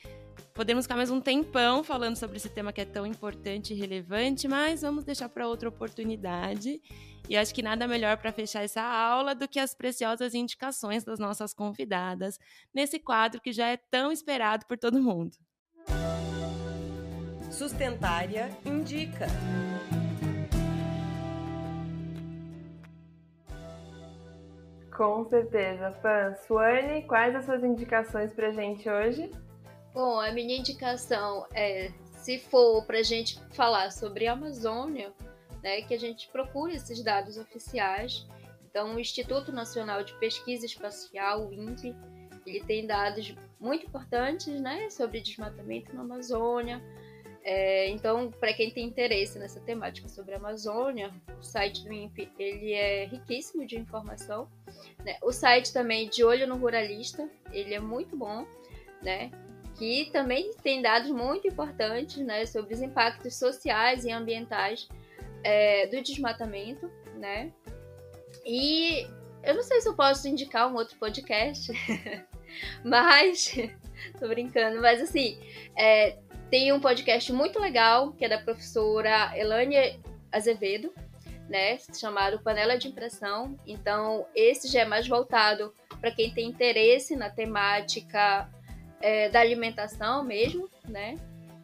podemos 0.53 0.85
ficar 0.85 0.95
mais 0.95 1.09
um 1.09 1.19
tempão 1.19 1.83
falando 1.83 2.15
sobre 2.15 2.37
esse 2.37 2.49
tema 2.49 2.71
que 2.71 2.81
é 2.81 2.85
tão 2.85 3.05
importante 3.05 3.73
e 3.73 3.77
relevante, 3.77 4.47
mas 4.47 4.81
vamos 4.81 5.03
deixar 5.03 5.29
para 5.29 5.47
outra 5.47 5.69
oportunidade. 5.69 6.81
E 7.27 7.35
acho 7.35 7.53
que 7.53 7.61
nada 7.61 7.87
melhor 7.87 8.17
para 8.17 8.31
fechar 8.31 8.63
essa 8.63 8.81
aula 8.81 9.33
do 9.33 9.47
que 9.47 9.59
as 9.59 9.73
preciosas 9.73 10.33
indicações 10.33 11.03
das 11.03 11.19
nossas 11.19 11.53
convidadas 11.53 12.39
nesse 12.73 12.99
quadro 12.99 13.41
que 13.41 13.51
já 13.51 13.67
é 13.67 13.77
tão 13.77 14.11
esperado 14.11 14.65
por 14.65 14.77
todo 14.77 15.01
mundo. 15.01 15.35
Sustentária 17.51 18.49
indica. 18.65 19.27
Com 24.95 25.25
certeza, 25.25 25.91
Pan. 26.01 26.35
Suane, 26.47 27.03
quais 27.03 27.35
as 27.35 27.45
suas 27.45 27.63
indicações 27.63 28.33
para 28.33 28.51
gente 28.51 28.89
hoje? 28.89 29.29
Bom, 29.95 30.19
a 30.19 30.29
minha 30.29 30.57
indicação 30.57 31.47
é, 31.53 31.89
se 32.17 32.37
for 32.37 32.85
para 32.85 32.99
a 32.99 33.03
gente 33.03 33.39
falar 33.51 33.91
sobre 33.91 34.27
a 34.27 34.33
Amazônia, 34.33 35.13
né, 35.63 35.83
que 35.83 35.93
a 35.93 35.97
gente 35.97 36.27
procure 36.27 36.75
esses 36.75 37.01
dados 37.01 37.37
oficiais. 37.37 38.27
Então, 38.69 38.95
o 38.95 38.99
Instituto 38.99 39.53
Nacional 39.53 40.03
de 40.03 40.13
Pesquisa 40.19 40.65
Espacial, 40.65 41.47
o 41.47 41.53
INPE, 41.53 41.95
ele 42.45 42.61
tem 42.65 42.85
dados 42.85 43.33
muito 43.57 43.85
importantes 43.85 44.59
né, 44.59 44.89
sobre 44.89 45.21
desmatamento 45.21 45.95
na 45.95 46.01
Amazônia, 46.01 46.83
é, 47.41 47.87
então, 47.89 48.31
para 48.31 48.51
quem 48.53 48.71
tem 48.71 48.85
interesse 48.85 49.39
nessa 49.39 49.61
temática 49.61 50.09
sobre 50.09 50.33
a 50.33 50.37
Amazônia, 50.37 51.13
o 51.39 51.43
site 51.43 51.85
do 51.85 51.93
INPE 51.93 52.31
ele 52.37 52.73
é 52.73 53.05
riquíssimo 53.05 53.65
de 53.65 53.77
informação. 53.77 54.49
Né? 55.05 55.17
O 55.21 55.31
site 55.31 55.71
também 55.71 56.09
de 56.09 56.21
Olho 56.21 56.47
no 56.47 56.57
Ruralista, 56.57 57.29
ele 57.53 57.73
é 57.73 57.79
muito 57.79 58.17
bom, 58.17 58.45
né? 59.01 59.31
Que 59.77 60.09
também 60.11 60.53
tem 60.63 60.81
dados 60.81 61.11
muito 61.11 61.47
importantes 61.47 62.17
né, 62.17 62.45
sobre 62.45 62.73
os 62.73 62.81
impactos 62.81 63.35
sociais 63.35 64.05
e 64.05 64.11
ambientais 64.11 64.87
é, 65.43 65.87
do 65.87 66.01
desmatamento. 66.01 66.89
Né? 67.17 67.51
E 68.45 69.07
eu 69.43 69.55
não 69.55 69.63
sei 69.63 69.81
se 69.81 69.87
eu 69.87 69.95
posso 69.95 70.27
indicar 70.27 70.71
um 70.71 70.75
outro 70.75 70.97
podcast, 70.97 71.71
mas 72.83 73.53
tô 74.19 74.27
brincando, 74.27 74.81
mas 74.81 75.01
assim, 75.01 75.39
é, 75.77 76.17
tem 76.49 76.71
um 76.71 76.79
podcast 76.79 77.31
muito 77.33 77.59
legal, 77.59 78.11
que 78.13 78.25
é 78.25 78.29
da 78.29 78.39
professora 78.39 79.37
Elânia 79.37 79.99
Azevedo, 80.31 80.93
né, 81.49 81.77
chamado 81.99 82.39
Panela 82.39 82.77
de 82.77 82.87
Impressão. 82.87 83.57
Então, 83.67 84.25
esse 84.35 84.67
já 84.67 84.81
é 84.81 84.85
mais 84.85 85.07
voltado 85.07 85.73
para 85.99 86.11
quem 86.11 86.33
tem 86.33 86.47
interesse 86.47 87.15
na 87.15 87.29
temática 87.29 88.49
é, 89.05 89.29
da 89.29 89.39
alimentação 89.39 90.23
mesmo, 90.23 90.67
né? 90.89 91.15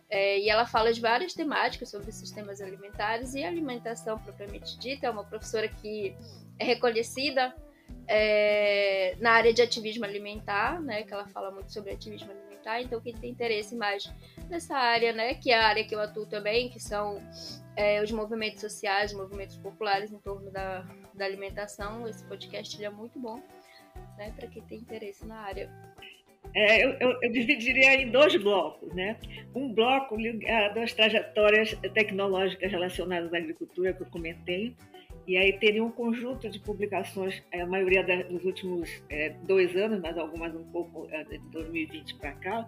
É, 0.08 0.38
e 0.38 0.48
ela 0.48 0.64
fala 0.64 0.94
de 0.94 1.02
várias 1.02 1.34
temáticas 1.34 1.90
sobre 1.90 2.12
sistemas 2.12 2.62
alimentares 2.62 3.34
e 3.34 3.44
alimentação 3.44 4.20
propriamente 4.20 4.78
dita. 4.78 5.08
É 5.08 5.10
uma 5.10 5.24
professora 5.24 5.68
que 5.68 6.16
é 6.60 6.64
reconhecida 6.64 7.56
é, 8.08 9.16
na 9.20 9.32
área 9.32 9.52
de 9.52 9.60
ativismo 9.60 10.06
alimentar, 10.06 10.80
né? 10.80 11.02
Que 11.02 11.14
ela 11.16 11.26
fala 11.30 11.50
muito 11.50 11.74
sobre 11.74 11.92
ativismo 11.92 12.30
alimentar? 12.30 12.80
Então, 12.80 13.02
quem 13.02 13.16
tem 13.16 13.32
interesse 13.32 13.76
mais 13.76 14.14
nessa 14.48 14.78
área, 14.78 15.12
né, 15.12 15.34
que 15.34 15.50
é 15.50 15.58
a 15.58 15.66
área 15.66 15.84
que 15.84 15.96
eu 15.96 16.00
atuo 16.00 16.28
também, 16.28 16.70
que 16.70 16.80
são 16.80 17.20
é, 17.76 18.04
os 18.04 18.12
movimentos 18.12 18.62
sociais, 18.62 19.14
os 19.14 19.18
movimentos 19.18 19.58
populares 19.58 20.12
em 20.12 20.20
torno 20.20 20.52
da, 20.52 20.86
da 21.16 21.26
alimentação, 21.26 22.08
esse 22.08 22.24
podcast 22.26 22.84
é 22.84 22.90
muito 22.92 23.18
bom, 23.18 23.42
né, 24.16 24.32
para 24.38 24.48
quem 24.48 24.62
tem 24.62 24.78
interesse 24.78 25.26
na 25.26 25.40
área. 25.40 25.72
É, 26.54 26.84
eu, 26.84 26.92
eu, 27.00 27.18
eu, 27.22 27.32
dividiria 27.32 28.02
em 28.02 28.12
dois 28.12 28.36
blocos, 28.36 28.94
né? 28.94 29.18
Um 29.56 29.74
bloco 29.74 30.16
ligado 30.16 30.80
às 30.80 30.94
trajetórias 30.94 31.74
tecnológicas 31.94 32.70
relacionadas 32.70 33.34
à 33.34 33.38
agricultura 33.38 33.94
que 33.94 34.02
eu 34.02 34.08
comentei, 34.08 34.76
e 35.28 35.38
aí 35.38 35.54
teria 35.54 35.84
um 35.84 35.92
conjunto 35.92 36.50
de 36.50 36.60
publicações, 36.60 37.42
é, 37.52 37.62
a 37.62 37.66
maioria 37.66 38.04
dos 38.26 38.44
últimos 38.44 38.90
é, 39.10 39.30
dois 39.44 39.76
anos, 39.76 40.02
mas 40.02 40.18
algumas 40.18 40.54
um 40.54 40.64
pouco 40.72 41.08
é, 41.12 41.24
de 41.24 41.38
2020 41.52 42.16
para 42.16 42.32
cá, 42.34 42.68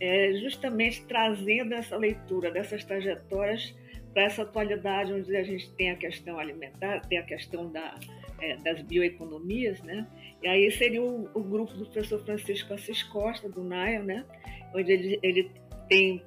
é, 0.00 0.32
justamente 0.34 1.04
trazendo 1.04 1.74
essa 1.74 1.96
leitura 1.96 2.50
dessas 2.50 2.84
trajetórias 2.84 3.74
para 4.12 4.24
essa 4.24 4.42
atualidade 4.42 5.12
onde 5.12 5.36
a 5.36 5.42
gente 5.44 5.70
tem 5.74 5.90
a 5.90 5.96
questão 5.96 6.38
alimentar, 6.38 7.00
tem 7.06 7.18
a 7.18 7.22
questão 7.22 7.70
da, 7.70 7.94
é, 8.40 8.56
das 8.56 8.82
bioeconomias, 8.82 9.80
né? 9.82 10.06
E 10.42 10.48
aí 10.48 10.70
seria 10.70 11.02
o, 11.02 11.28
o, 11.34 11.42
grupo 11.42 11.74
do 11.74 11.84
professor 11.84 12.24
Francisco 12.24 12.72
Assis 12.72 13.02
Costa, 13.02 13.48
do 13.48 13.62
NAIA, 13.62 14.02
né? 14.02 14.24
Onde 14.74 14.92
ele, 14.92 15.18
ele 15.22 15.50
tem, 15.88 16.22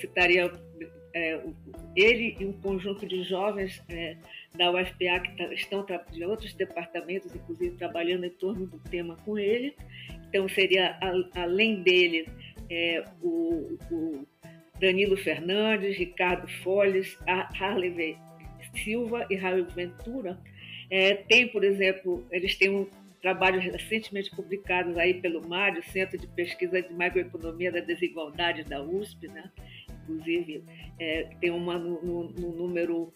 citaria 0.00 0.52
é, 1.14 1.40
ele 1.96 2.36
e 2.38 2.44
um 2.44 2.52
conjunto 2.52 3.06
de 3.06 3.22
jovens 3.22 3.82
é, 3.88 4.16
da 4.54 4.70
UFPA 4.70 5.20
que 5.20 5.36
tá, 5.36 5.54
estão 5.54 5.84
de 6.12 6.24
outros 6.24 6.52
departamentos, 6.52 7.34
inclusive 7.34 7.76
trabalhando 7.76 8.26
em 8.26 8.30
torno 8.30 8.66
do 8.66 8.78
tema 8.78 9.16
com 9.24 9.38
ele. 9.38 9.74
Então 10.28 10.46
seria 10.48 10.98
a, 11.00 11.40
além 11.42 11.82
dele 11.82 12.28
é, 12.70 13.02
o, 13.22 13.78
o, 13.90 14.26
Danilo 14.78 15.16
Fernandes, 15.16 15.96
Ricardo 15.96 16.46
Folles, 16.62 17.16
Harley 17.26 18.18
Silva 18.84 19.26
e 19.30 19.36
Raul 19.36 19.64
Ventura. 19.64 20.38
É, 20.90 21.14
tem, 21.14 21.48
por 21.48 21.64
exemplo, 21.64 22.26
eles 22.30 22.56
têm 22.56 22.68
um 22.68 22.86
trabalho 23.26 23.58
recentemente 23.58 24.30
publicado 24.30 24.96
aí 25.00 25.14
pelo 25.14 25.44
MAD, 25.48 25.82
Centro 25.90 26.16
de 26.16 26.28
Pesquisa 26.28 26.80
de 26.80 26.94
Macroeconomia 26.94 27.72
da 27.72 27.80
Desigualdade 27.80 28.62
da 28.62 28.80
USP, 28.80 29.26
né? 29.26 29.50
inclusive 30.04 30.62
é, 31.00 31.24
tem 31.40 31.50
uma 31.50 31.76
no, 31.76 32.00
no, 32.00 32.30
no 32.30 32.52
número 32.52 33.12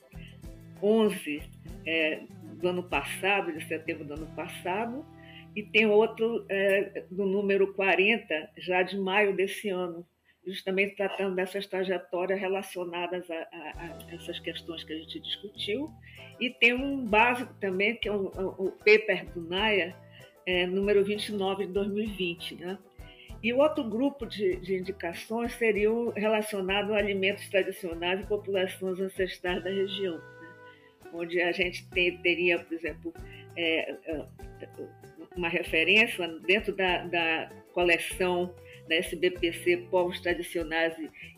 11 0.83 1.41
é, 1.87 2.25
do 2.55 2.67
ano 2.67 2.83
passado, 2.83 3.53
de 3.53 3.65
setembro 3.69 4.05
do 4.05 4.15
ano 4.15 4.27
passado, 4.35 5.07
e 5.55 5.63
tem 5.63 5.87
outro 5.87 6.45
é, 6.49 7.05
do 7.09 7.25
número 7.25 7.73
40, 7.75 8.51
já 8.59 8.83
de 8.83 8.99
maio 8.99 9.37
desse 9.37 9.69
ano, 9.69 10.05
justamente 10.47 10.97
tratando 10.97 11.37
dessas 11.37 11.67
trajetórias 11.67 12.41
relacionadas 12.41 13.31
a, 13.31 13.35
a, 13.35 13.97
a 14.11 14.15
essas 14.15 14.39
questões 14.39 14.83
que 14.85 14.93
a 14.93 14.97
gente 14.97 15.21
discutiu. 15.21 15.91
E 16.41 16.51
tem 16.51 16.73
um 16.73 17.05
básico 17.05 17.53
também, 17.61 17.97
que 17.97 18.09
é 18.09 18.13
o, 18.13 18.27
o 18.59 18.73
paper 18.73 19.27
do 19.33 19.43
NAIA, 19.43 19.95
é, 20.47 20.67
número 20.67 21.05
29 21.05 21.67
de 21.67 21.73
2020, 21.73 22.55
né? 22.57 22.79
E 23.43 23.53
o 23.53 23.59
outro 23.59 23.83
grupo 23.85 24.27
de, 24.27 24.57
de 24.57 24.77
indicações 24.77 25.53
seria 25.55 25.89
relacionado 26.15 26.93
a 26.93 26.99
alimentos 26.99 27.49
tradicionais 27.49 28.21
e 28.21 28.27
populações 28.27 29.01
ancestrais 29.01 29.65
da 29.65 29.71
região, 29.71 30.17
né? 30.17 30.49
onde 31.15 31.41
a 31.41 31.51
gente 31.51 31.89
tem, 31.89 32.19
teria, 32.19 32.59
por 32.59 32.75
exemplo, 32.75 33.15
é, 33.57 33.93
é 34.05 34.27
uma 35.35 35.49
referência 35.49 36.29
dentro 36.41 36.75
da, 36.75 37.07
da, 37.07 37.51
coleção 37.73 38.55
da 38.91 38.97
SBPC 38.97 39.87
Povos 39.89 40.21
Tradicionais 40.21 40.95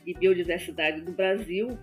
e 0.06 0.14
Biodiversidade 0.14 1.02
do 1.02 1.12
Brasil, 1.12 1.78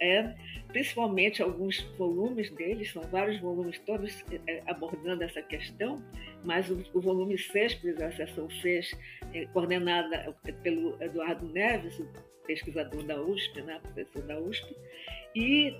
é, 0.00 0.34
principalmente 0.68 1.40
alguns 1.40 1.80
volumes 1.96 2.50
deles, 2.50 2.90
são 2.90 3.00
vários 3.02 3.40
volumes 3.40 3.78
todos 3.86 4.24
é, 4.48 4.60
abordando 4.66 5.22
essa 5.22 5.40
questão, 5.40 6.02
mas 6.42 6.68
o, 6.68 6.84
o 6.92 7.00
volume 7.00 7.38
6, 7.38 7.76
por 7.76 7.90
exemplo, 7.90 8.06
a 8.06 8.12
seção 8.12 8.50
6, 8.50 8.98
é, 9.32 9.46
coordenada 9.46 10.36
pelo 10.64 11.00
Eduardo 11.00 11.46
Neves, 11.46 12.02
pesquisador 12.44 13.04
da 13.04 13.22
USP, 13.22 13.62
né, 13.62 13.78
professor 13.80 14.22
da 14.22 14.38
USP, 14.40 14.76
e 15.36 15.76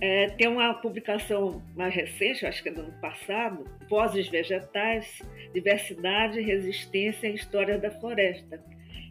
é, 0.00 0.28
tem 0.30 0.46
uma 0.46 0.74
publicação 0.74 1.62
mais 1.74 1.94
recente, 1.94 2.46
acho 2.46 2.62
que 2.62 2.68
é 2.68 2.72
do 2.72 2.82
ano 2.82 3.00
passado, 3.00 3.64
Vozes 3.88 4.28
Vegetais, 4.28 5.22
Diversidade, 5.52 6.40
Resistência 6.40 7.26
e 7.26 7.34
História 7.34 7.78
da 7.78 7.90
Floresta, 7.90 8.62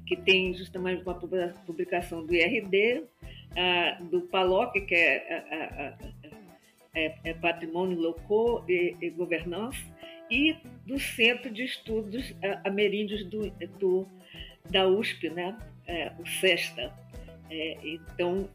que 0.05 0.15
tem 0.15 0.53
justamente 0.53 1.03
uma 1.03 1.15
publicação 1.65 2.25
do 2.25 2.33
IRD, 2.33 3.03
do 4.09 4.21
PALOC, 4.21 4.81
que 4.81 4.95
é, 4.95 5.93
é, 6.93 7.15
é 7.23 7.33
Patrimônio 7.33 7.99
Local 7.99 8.65
e, 8.69 8.95
e, 9.01 9.09
Governança, 9.09 9.79
e 10.29 10.55
do 10.85 10.99
Centro 10.99 11.51
de 11.51 11.63
Estudos 11.63 12.33
Ameríndios 12.63 13.23
do, 13.25 13.49
do, 13.79 14.07
da 14.69 14.87
USP, 14.87 15.29
né? 15.29 15.57
É, 15.85 16.11
o 16.19 16.25
CESTA. 16.25 16.93
É, 17.49 17.77
então, 17.83 18.49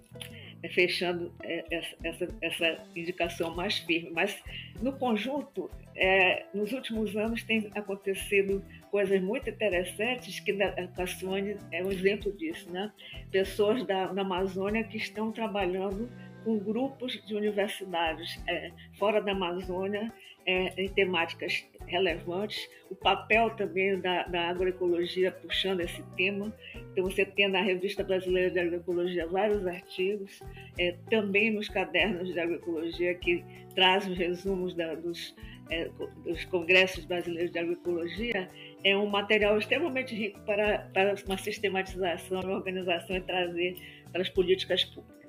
fechando 0.69 1.33
é, 1.43 1.65
essa, 2.03 2.29
essa 2.41 2.87
indicação 2.95 3.55
mais 3.55 3.79
firme. 3.79 4.11
Mas, 4.11 4.43
no 4.81 4.93
conjunto, 4.93 5.71
é, 5.95 6.45
nos 6.55 6.73
últimos 6.73 7.17
anos 7.17 7.43
tem 7.43 7.71
acontecido 7.75 8.65
coisas 8.91 9.21
muito 9.21 9.49
interessantes, 9.51 10.41
que 10.41 10.63
a 10.63 10.87
Cassiane 10.89 11.57
é 11.71 11.83
um 11.83 11.91
exemplo 11.91 12.33
disso. 12.33 12.71
Né? 12.71 12.93
Pessoas 13.31 13.85
da, 13.87 14.07
da 14.07 14.23
Amazônia 14.23 14.85
que 14.85 14.97
estão 14.97 15.33
trabalhando 15.33 16.09
com 16.45 16.59
grupos 16.59 17.21
de 17.27 17.35
universidades 17.35 18.41
é, 18.47 18.71
fora 18.99 19.21
da 19.21 19.33
Amazônia 19.33 20.13
é, 20.47 20.83
em 20.83 20.89
temáticas 20.89 21.65
relevantes, 21.87 22.69
o 22.91 22.95
papel 22.95 23.51
também 23.51 23.99
da, 24.01 24.25
da 24.25 24.49
agroecologia 24.49 25.31
puxando 25.31 25.81
esse 25.81 26.03
tema. 26.17 26.53
Então, 26.75 27.05
você 27.05 27.25
tem 27.25 27.49
na 27.49 27.61
Revista 27.61 28.03
Brasileira 28.03 28.51
de 28.51 28.59
Agroecologia 28.59 29.27
vários 29.27 29.67
artigos, 29.67 30.41
é, 30.79 30.97
também 31.11 31.51
nos 31.51 31.69
cadernos 31.69 32.33
de 32.33 32.39
agroecologia, 32.39 33.15
que 33.15 33.45
traz 33.75 34.07
os 34.07 34.17
resumos 34.17 34.75
da, 34.75 34.95
dos, 34.95 35.35
é, 35.71 35.89
dos 36.25 36.45
congressos 36.47 37.05
brasileiros 37.05 37.53
de 37.53 37.59
agroecologia. 37.59 38.51
É 38.85 38.97
um 38.97 39.07
material 39.07 39.59
extremamente 39.59 40.15
rico 40.15 40.41
para, 40.41 40.91
para 40.93 41.15
uma 41.27 41.39
sistematização, 41.39 42.41
uma 42.41 42.57
organização 42.57 43.17
e 43.17 43.21
trazer 43.21 43.77
para 44.11 44.23
as 44.23 44.29
políticas 44.29 44.85
públicas. 44.85 45.22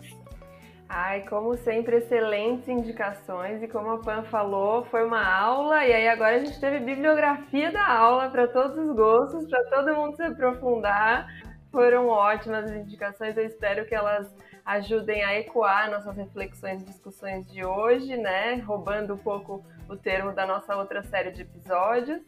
Ai, 0.95 1.21
como 1.21 1.57
sempre, 1.57 1.97
excelentes 1.97 2.67
indicações. 2.67 3.63
E 3.63 3.67
como 3.67 3.89
a 3.89 3.97
Pan 3.97 4.21
falou, 4.25 4.85
foi 4.85 5.03
uma 5.03 5.25
aula. 5.25 5.83
E 5.87 5.91
aí 5.91 6.07
agora 6.07 6.35
a 6.35 6.39
gente 6.39 6.59
teve 6.59 6.79
bibliografia 6.81 7.71
da 7.71 7.83
aula 7.83 8.29
para 8.29 8.47
todos 8.47 8.77
os 8.77 8.95
gostos, 8.95 9.49
para 9.49 9.63
todo 9.71 9.95
mundo 9.95 10.15
se 10.15 10.21
aprofundar. 10.21 11.27
Foram 11.71 12.09
ótimas 12.09 12.65
as 12.65 12.77
indicações. 12.77 13.35
Eu 13.35 13.43
espero 13.43 13.87
que 13.87 13.95
elas 13.95 14.31
ajudem 14.63 15.23
a 15.23 15.33
ecoar 15.39 15.89
nossas 15.89 16.15
reflexões 16.15 16.83
e 16.83 16.85
discussões 16.85 17.51
de 17.51 17.65
hoje, 17.65 18.15
né? 18.15 18.57
Roubando 18.57 19.15
um 19.15 19.17
pouco 19.17 19.65
o 19.89 19.95
termo 19.95 20.31
da 20.31 20.45
nossa 20.45 20.77
outra 20.77 21.01
série 21.01 21.31
de 21.31 21.41
episódios. 21.41 22.21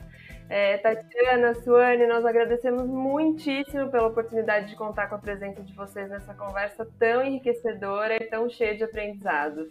É, 0.50 0.78
Tatiana, 0.78 1.56
Suane, 1.56 2.06
nós 2.06 2.24
agradecemos 2.24 2.88
muitíssimo 2.88 3.90
pela 3.90 4.08
oportunidade 4.08 4.68
de 4.68 4.76
contar 4.76 5.08
com 5.08 5.16
a 5.16 5.20
presença 5.20 5.62
de 5.64 5.74
vocês 5.74 6.10
nessa 6.10 6.34
conversa 6.34 6.88
tão 7.00 7.26
enriquecedora 7.26 8.16
e 8.16 8.26
tão 8.28 8.48
cheia 8.50 8.76
de 8.76 8.84
aprendizados. 8.84 9.70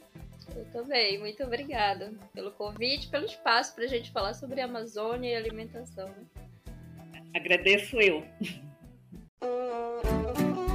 Eu 0.55 0.65
também, 0.73 1.19
muito 1.19 1.43
obrigada 1.43 2.13
pelo 2.33 2.51
convite, 2.51 3.09
pelo 3.09 3.25
espaço 3.25 3.75
para 3.75 3.85
a 3.85 3.89
gente 3.89 4.11
falar 4.11 4.35
sobre 4.35 4.61
a 4.61 4.65
Amazônia 4.65 5.31
e 5.33 5.37
alimentação. 5.37 6.09
Né? 6.09 7.23
Agradeço 7.35 8.01
eu. 8.01 8.25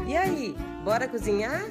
E 0.08 0.18
aí, 0.18 0.56
bora 0.84 1.08
cozinhar? 1.08 1.62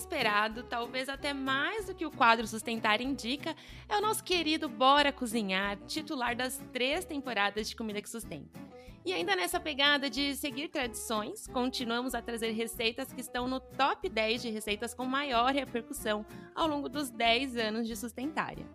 Esperado, 0.00 0.62
talvez 0.62 1.08
até 1.08 1.32
mais 1.32 1.86
do 1.86 1.94
que 1.94 2.06
o 2.06 2.10
quadro 2.10 2.46
Sustentar 2.46 3.00
indica, 3.00 3.54
é 3.88 3.96
o 3.96 4.00
nosso 4.00 4.24
querido 4.24 4.68
Bora 4.68 5.12
Cozinhar, 5.12 5.76
titular 5.86 6.34
das 6.34 6.58
três 6.72 7.04
temporadas 7.04 7.68
de 7.68 7.76
Comida 7.76 8.00
que 8.00 8.08
Sustenta. 8.08 8.58
E 9.04 9.12
ainda 9.12 9.36
nessa 9.36 9.58
pegada 9.58 10.10
de 10.10 10.34
seguir 10.36 10.68
tradições, 10.68 11.46
continuamos 11.46 12.14
a 12.14 12.20
trazer 12.20 12.50
receitas 12.52 13.12
que 13.12 13.20
estão 13.20 13.48
no 13.48 13.60
top 13.60 14.08
10 14.08 14.42
de 14.42 14.50
receitas 14.50 14.92
com 14.92 15.04
maior 15.04 15.52
repercussão 15.52 16.24
ao 16.54 16.66
longo 16.66 16.88
dos 16.88 17.10
10 17.10 17.56
anos 17.56 17.86
de 17.86 17.96
Sustentária. 17.96 18.66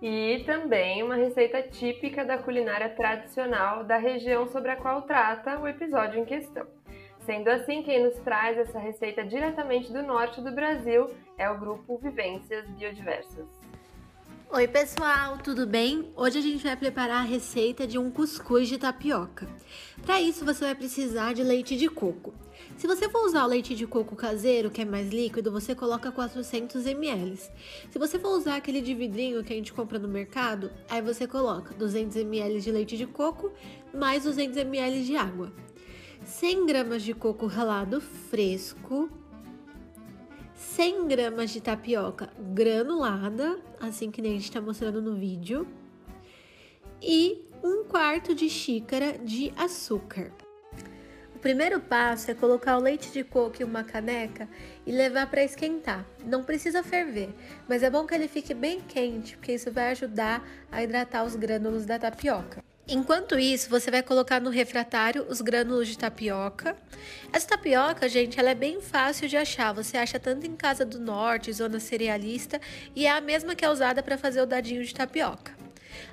E 0.00 0.42
também 0.44 1.02
uma 1.02 1.16
receita 1.16 1.62
típica 1.62 2.24
da 2.24 2.36
culinária 2.36 2.90
tradicional 2.90 3.82
da 3.82 3.96
região 3.96 4.46
sobre 4.46 4.70
a 4.70 4.76
qual 4.76 5.02
trata 5.02 5.58
o 5.58 5.66
episódio 5.66 6.20
em 6.20 6.24
questão. 6.26 6.75
Sendo 7.26 7.48
assim, 7.48 7.82
quem 7.82 8.04
nos 8.04 8.14
traz 8.20 8.56
essa 8.56 8.78
receita 8.78 9.24
diretamente 9.24 9.92
do 9.92 10.00
norte 10.00 10.40
do 10.40 10.52
Brasil 10.52 11.10
é 11.36 11.50
o 11.50 11.58
grupo 11.58 11.98
Vivências 11.98 12.64
Biodiversas. 12.68 13.44
Oi, 14.48 14.68
pessoal, 14.68 15.36
tudo 15.38 15.66
bem? 15.66 16.08
Hoje 16.14 16.38
a 16.38 16.40
gente 16.40 16.62
vai 16.62 16.76
preparar 16.76 17.22
a 17.22 17.26
receita 17.26 17.84
de 17.84 17.98
um 17.98 18.12
cuscuz 18.12 18.68
de 18.68 18.78
tapioca. 18.78 19.48
Para 20.04 20.20
isso, 20.20 20.44
você 20.44 20.66
vai 20.66 20.74
precisar 20.76 21.34
de 21.34 21.42
leite 21.42 21.76
de 21.76 21.88
coco. 21.88 22.32
Se 22.76 22.86
você 22.86 23.08
for 23.08 23.24
usar 23.24 23.42
o 23.42 23.48
leite 23.48 23.74
de 23.74 23.88
coco 23.88 24.14
caseiro, 24.14 24.70
que 24.70 24.82
é 24.82 24.84
mais 24.84 25.08
líquido, 25.08 25.50
você 25.50 25.74
coloca 25.74 26.12
400 26.12 26.86
ml. 26.86 27.36
Se 27.90 27.98
você 27.98 28.20
for 28.20 28.38
usar 28.38 28.54
aquele 28.54 28.80
de 28.80 28.94
vidrinho 28.94 29.42
que 29.42 29.52
a 29.52 29.56
gente 29.56 29.72
compra 29.72 29.98
no 29.98 30.06
mercado, 30.06 30.70
aí 30.88 31.02
você 31.02 31.26
coloca 31.26 31.74
200 31.74 32.18
ml 32.18 32.60
de 32.60 32.70
leite 32.70 32.96
de 32.96 33.06
coco 33.06 33.50
mais 33.92 34.22
200 34.22 34.58
ml 34.58 35.02
de 35.02 35.16
água. 35.16 35.52
100 36.26 36.66
gramas 36.66 37.02
de 37.04 37.14
coco 37.14 37.46
ralado 37.46 38.00
fresco, 38.00 39.08
100 40.54 41.06
gramas 41.06 41.50
de 41.50 41.60
tapioca 41.60 42.28
granulada, 42.52 43.60
assim 43.80 44.10
que 44.10 44.20
nem 44.20 44.32
a 44.32 44.34
gente 44.34 44.44
está 44.44 44.60
mostrando 44.60 45.00
no 45.00 45.14
vídeo, 45.14 45.68
e 47.00 47.48
um 47.62 47.84
quarto 47.84 48.34
de 48.34 48.50
xícara 48.50 49.16
de 49.16 49.52
açúcar. 49.56 50.32
O 51.36 51.38
primeiro 51.38 51.78
passo 51.78 52.28
é 52.28 52.34
colocar 52.34 52.76
o 52.76 52.80
leite 52.82 53.12
de 53.12 53.22
coco 53.22 53.62
em 53.62 53.64
uma 53.64 53.84
caneca 53.84 54.48
e 54.84 54.90
levar 54.90 55.30
para 55.30 55.44
esquentar. 55.44 56.04
Não 56.24 56.42
precisa 56.42 56.82
ferver, 56.82 57.30
mas 57.68 57.84
é 57.84 57.88
bom 57.88 58.04
que 58.04 58.14
ele 58.14 58.26
fique 58.26 58.52
bem 58.52 58.80
quente, 58.80 59.36
porque 59.36 59.52
isso 59.52 59.70
vai 59.70 59.92
ajudar 59.92 60.44
a 60.72 60.82
hidratar 60.82 61.24
os 61.24 61.36
grânulos 61.36 61.86
da 61.86 62.00
tapioca. 62.00 62.64
Enquanto 62.88 63.36
isso, 63.36 63.68
você 63.68 63.90
vai 63.90 64.00
colocar 64.00 64.40
no 64.40 64.48
refratário 64.48 65.26
os 65.28 65.40
grânulos 65.40 65.88
de 65.88 65.98
tapioca. 65.98 66.76
Essa 67.32 67.48
tapioca, 67.48 68.08
gente, 68.08 68.38
ela 68.38 68.50
é 68.50 68.54
bem 68.54 68.80
fácil 68.80 69.26
de 69.28 69.36
achar. 69.36 69.72
Você 69.72 69.96
acha 69.96 70.20
tanto 70.20 70.46
em 70.46 70.54
Casa 70.54 70.84
do 70.84 71.00
Norte, 71.00 71.52
zona 71.52 71.80
cerealista, 71.80 72.60
e 72.94 73.04
é 73.04 73.10
a 73.10 73.20
mesma 73.20 73.56
que 73.56 73.64
é 73.64 73.70
usada 73.70 74.04
para 74.04 74.16
fazer 74.16 74.40
o 74.40 74.46
dadinho 74.46 74.84
de 74.84 74.94
tapioca. 74.94 75.52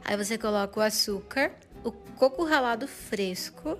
Aí 0.04 0.18
você 0.18 0.36
coloca 0.36 0.80
o 0.80 0.84
açúcar, 0.84 1.52
o 1.84 1.92
coco 1.92 2.44
ralado 2.44 2.88
fresco 2.88 3.78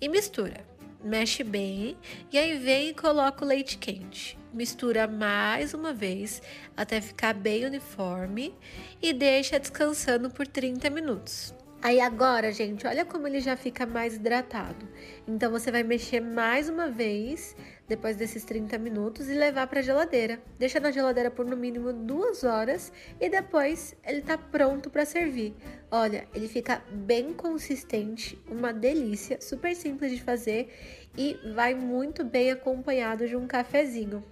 e 0.00 0.08
mistura. 0.08 0.64
Mexe 1.04 1.44
bem 1.44 1.96
e 2.32 2.38
aí 2.38 2.58
vem 2.58 2.88
e 2.88 2.94
coloca 2.94 3.44
o 3.44 3.48
leite 3.48 3.78
quente. 3.78 4.36
Mistura 4.52 5.06
mais 5.06 5.74
uma 5.74 5.92
vez 5.92 6.42
até 6.76 7.00
ficar 7.00 7.34
bem 7.34 7.66
uniforme 7.66 8.52
e 9.00 9.12
deixa 9.12 9.60
descansando 9.60 10.28
por 10.28 10.44
30 10.44 10.90
minutos. 10.90 11.54
Aí 11.82 12.00
agora, 12.00 12.50
gente, 12.50 12.86
olha 12.86 13.04
como 13.04 13.28
ele 13.28 13.38
já 13.38 13.56
fica 13.56 13.86
mais 13.86 14.16
hidratado. 14.16 14.88
Então 15.28 15.52
você 15.52 15.70
vai 15.70 15.82
mexer 15.82 16.20
mais 16.20 16.68
uma 16.68 16.88
vez 16.88 17.54
depois 17.86 18.16
desses 18.16 18.44
30 18.44 18.78
minutos 18.78 19.28
e 19.28 19.34
levar 19.34 19.66
para 19.66 19.82
geladeira. 19.82 20.42
Deixa 20.58 20.80
na 20.80 20.90
geladeira 20.90 21.30
por 21.30 21.44
no 21.44 21.56
mínimo 21.56 21.92
duas 21.92 22.42
horas 22.42 22.92
e 23.20 23.28
depois 23.28 23.94
ele 24.04 24.22
tá 24.22 24.36
pronto 24.38 24.90
para 24.90 25.04
servir. 25.04 25.54
Olha, 25.90 26.26
ele 26.34 26.48
fica 26.48 26.82
bem 26.90 27.32
consistente, 27.32 28.38
uma 28.48 28.72
delícia, 28.72 29.40
super 29.40 29.76
simples 29.76 30.10
de 30.10 30.20
fazer 30.20 30.72
e 31.16 31.38
vai 31.54 31.74
muito 31.74 32.24
bem 32.24 32.50
acompanhado 32.50 33.28
de 33.28 33.36
um 33.36 33.46
cafezinho. 33.46 34.24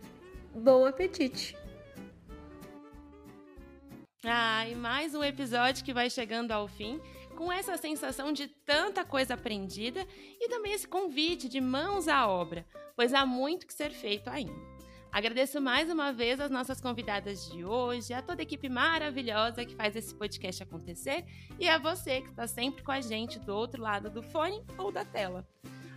Bom 0.54 0.86
apetite! 0.86 1.56
Ah, 4.26 4.66
e 4.66 4.74
mais 4.74 5.14
um 5.14 5.22
episódio 5.22 5.84
que 5.84 5.92
vai 5.92 6.08
chegando 6.08 6.50
ao 6.50 6.66
fim 6.66 6.98
com 7.34 7.52
essa 7.52 7.76
sensação 7.76 8.32
de 8.32 8.48
tanta 8.48 9.04
coisa 9.04 9.34
aprendida 9.34 10.06
e 10.40 10.48
também 10.48 10.72
esse 10.72 10.88
convite 10.88 11.48
de 11.48 11.60
mãos 11.60 12.08
à 12.08 12.26
obra, 12.26 12.64
pois 12.96 13.12
há 13.12 13.26
muito 13.26 13.66
que 13.66 13.74
ser 13.74 13.90
feito 13.90 14.28
ainda. 14.28 14.74
Agradeço 15.12 15.60
mais 15.60 15.88
uma 15.90 16.12
vez 16.12 16.40
as 16.40 16.50
nossas 16.50 16.80
convidadas 16.80 17.48
de 17.48 17.64
hoje, 17.64 18.12
a 18.12 18.20
toda 18.20 18.42
a 18.42 18.44
equipe 18.44 18.68
maravilhosa 18.68 19.64
que 19.64 19.76
faz 19.76 19.94
esse 19.94 20.12
podcast 20.12 20.62
acontecer 20.62 21.24
e 21.58 21.68
a 21.68 21.78
você 21.78 22.20
que 22.20 22.30
está 22.30 22.48
sempre 22.48 22.82
com 22.82 22.90
a 22.90 23.00
gente 23.00 23.38
do 23.38 23.54
outro 23.54 23.80
lado 23.80 24.10
do 24.10 24.22
fone 24.22 24.60
ou 24.76 24.90
da 24.90 25.04
tela. 25.04 25.46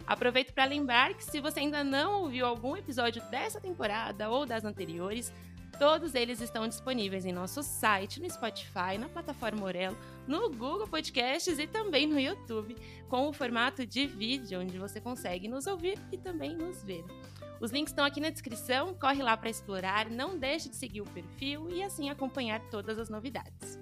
Aproveito 0.06 0.54
para 0.54 0.66
lembrar 0.66 1.16
que 1.16 1.24
se 1.24 1.42
você 1.42 1.62
ainda 1.62 1.84
não 1.84 2.22
ouviu 2.22 2.46
algum 2.46 2.78
episódio 2.78 3.22
dessa 3.30 3.60
temporada 3.60 4.30
ou 4.30 4.46
das 4.46 4.64
anteriores, 4.64 5.34
Todos 5.80 6.16
eles 6.16 6.42
estão 6.42 6.68
disponíveis 6.68 7.24
em 7.24 7.32
nosso 7.32 7.62
site, 7.62 8.20
no 8.20 8.28
Spotify, 8.28 8.98
na 9.00 9.08
plataforma 9.08 9.64
Orelo, 9.64 9.96
no 10.28 10.50
Google 10.50 10.88
Podcasts 10.88 11.60
e 11.60 11.68
também 11.68 12.08
no 12.08 12.20
YouTube, 12.20 12.76
com 13.08 13.28
o 13.28 13.34
formato 13.34 13.86
de 13.86 14.08
vídeo, 14.08 14.60
onde 14.60 14.80
você 14.80 15.00
consegue 15.00 15.48
nos 15.48 15.68
ouvir 15.68 16.00
e 16.12 16.18
também 16.18 16.56
nos 16.56 16.84
ver. 16.84 17.06
Os 17.60 17.72
links 17.72 17.92
estão 17.92 18.06
aqui 18.06 18.20
na 18.20 18.32
descrição, 18.32 18.96
corre 18.96 19.22
lá 19.22 19.38
para 19.38 19.50
explorar, 19.50 20.10
não 20.10 20.38
deixe 20.38 20.68
de 20.68 20.76
seguir 20.76 21.02
o 21.02 21.06
perfil 21.06 21.68
e 21.70 21.84
assim 21.84 22.10
acompanhar 22.10 22.60
todas 22.72 22.98
as 22.98 23.10
novidades. 23.10 23.80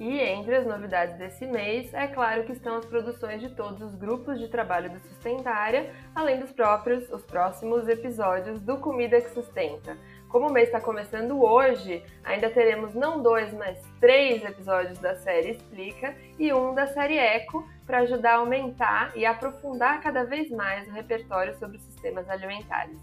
E 0.00 0.18
entre 0.18 0.56
as 0.56 0.66
novidades 0.66 1.16
desse 1.16 1.46
mês, 1.46 1.94
é 1.94 2.08
claro 2.08 2.44
que 2.44 2.52
estão 2.52 2.76
as 2.76 2.84
produções 2.84 3.40
de 3.40 3.50
todos 3.50 3.80
os 3.80 3.94
grupos 3.94 4.40
de 4.40 4.48
trabalho 4.48 4.90
do 4.90 4.98
Sustentária, 4.98 5.94
além 6.12 6.40
dos 6.40 6.50
próprios, 6.50 7.08
os 7.10 7.22
próximos 7.22 7.86
episódios 7.88 8.60
do 8.60 8.78
Comida 8.78 9.20
que 9.20 9.30
Sustenta. 9.30 9.96
Como 10.34 10.48
o 10.48 10.52
mês 10.52 10.66
está 10.66 10.80
começando 10.80 11.40
hoje, 11.40 12.02
ainda 12.24 12.50
teremos 12.50 12.92
não 12.92 13.22
dois, 13.22 13.54
mas 13.54 13.80
três 14.00 14.44
episódios 14.44 14.98
da 14.98 15.14
série 15.14 15.52
Explica 15.52 16.12
e 16.36 16.52
um 16.52 16.74
da 16.74 16.88
série 16.88 17.16
Eco 17.16 17.64
para 17.86 17.98
ajudar 17.98 18.32
a 18.32 18.38
aumentar 18.38 19.16
e 19.16 19.24
aprofundar 19.24 20.02
cada 20.02 20.24
vez 20.24 20.50
mais 20.50 20.88
o 20.88 20.90
repertório 20.90 21.56
sobre 21.56 21.76
os 21.76 21.84
sistemas 21.84 22.28
alimentares. 22.28 22.98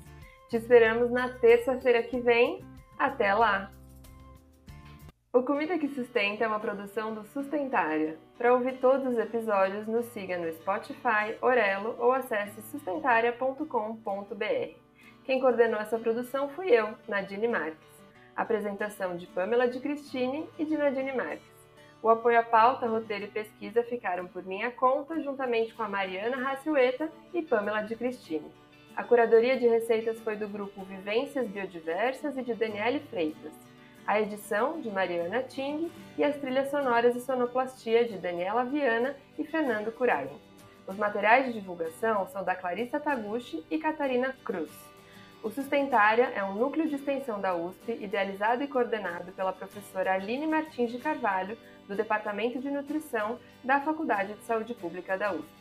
Te 0.49 0.57
esperamos 0.57 1.09
na 1.09 1.29
terça-feira 1.29 2.03
que 2.03 2.19
vem. 2.19 2.65
Até 2.99 3.33
lá! 3.33 3.71
O 5.31 5.41
Comida 5.41 5.79
que 5.79 5.87
Sustenta 5.87 6.43
é 6.43 6.47
uma 6.49 6.59
produção 6.59 7.15
do 7.15 7.23
Sustentária. 7.23 8.17
Para 8.37 8.53
ouvir 8.53 8.77
todos 8.81 9.07
os 9.07 9.17
episódios, 9.17 9.87
nos 9.87 10.05
siga 10.07 10.37
no 10.37 10.51
Spotify, 10.51 11.37
Orelo 11.41 11.95
ou 11.97 12.11
acesse 12.11 12.61
sustentaria.com.br. 12.63 14.90
Quem 15.25 15.39
coordenou 15.39 15.79
essa 15.79 15.99
produção 15.99 16.49
fui 16.49 16.69
eu, 16.69 16.89
Nadine 17.07 17.47
Marques. 17.47 17.79
Apresentação 18.35 19.15
de 19.15 19.27
Pamela 19.27 19.67
de 19.67 19.79
Cristine 19.79 20.47
e 20.57 20.65
de 20.65 20.77
Nadine 20.77 21.13
Marques. 21.13 21.51
O 22.01 22.09
apoio 22.09 22.39
à 22.39 22.43
pauta, 22.43 22.87
roteiro 22.87 23.25
e 23.25 23.27
pesquisa 23.27 23.83
ficaram 23.83 24.27
por 24.27 24.43
minha 24.43 24.71
conta, 24.71 25.21
juntamente 25.21 25.73
com 25.73 25.83
a 25.83 25.89
Mariana 25.89 26.37
Raciueta 26.37 27.11
e 27.33 27.41
Pamela 27.41 27.81
de 27.81 27.95
Cristine. 27.95 28.51
A 28.95 29.03
curadoria 29.03 29.57
de 29.57 29.67
receitas 29.67 30.19
foi 30.21 30.35
do 30.35 30.47
grupo 30.47 30.83
Vivências 30.83 31.47
Biodiversas 31.47 32.37
e 32.37 32.41
de 32.41 32.53
Daniele 32.53 32.99
Freitas 32.99 33.71
a 34.05 34.19
edição 34.19 34.81
de 34.81 34.89
Mariana 34.89 35.43
Ting 35.43 35.91
e 36.17 36.23
as 36.23 36.35
trilhas 36.37 36.69
sonoras 36.69 37.15
e 37.15 37.21
sonoplastia 37.21 38.05
de 38.05 38.17
Daniela 38.17 38.65
Viana 38.65 39.15
e 39.37 39.43
Fernando 39.43 39.91
Curaio. 39.91 40.31
Os 40.87 40.97
materiais 40.97 41.45
de 41.45 41.53
divulgação 41.53 42.27
são 42.27 42.43
da 42.43 42.55
Clarissa 42.55 42.99
Taguchi 42.99 43.63
e 43.69 43.77
Catarina 43.77 44.35
Cruz. 44.43 44.90
O 45.43 45.49
Sustentária 45.49 46.31
é 46.35 46.43
um 46.43 46.53
núcleo 46.53 46.87
de 46.87 46.95
extensão 46.95 47.41
da 47.41 47.55
USP 47.55 47.93
idealizado 47.93 48.63
e 48.63 48.67
coordenado 48.67 49.31
pela 49.31 49.51
professora 49.51 50.13
Aline 50.13 50.45
Martins 50.45 50.91
de 50.91 50.99
Carvalho, 50.99 51.57
do 51.87 51.95
Departamento 51.95 52.59
de 52.59 52.69
Nutrição 52.69 53.39
da 53.63 53.81
Faculdade 53.81 54.33
de 54.33 54.43
Saúde 54.43 54.75
Pública 54.75 55.17
da 55.17 55.33
USP. 55.33 55.60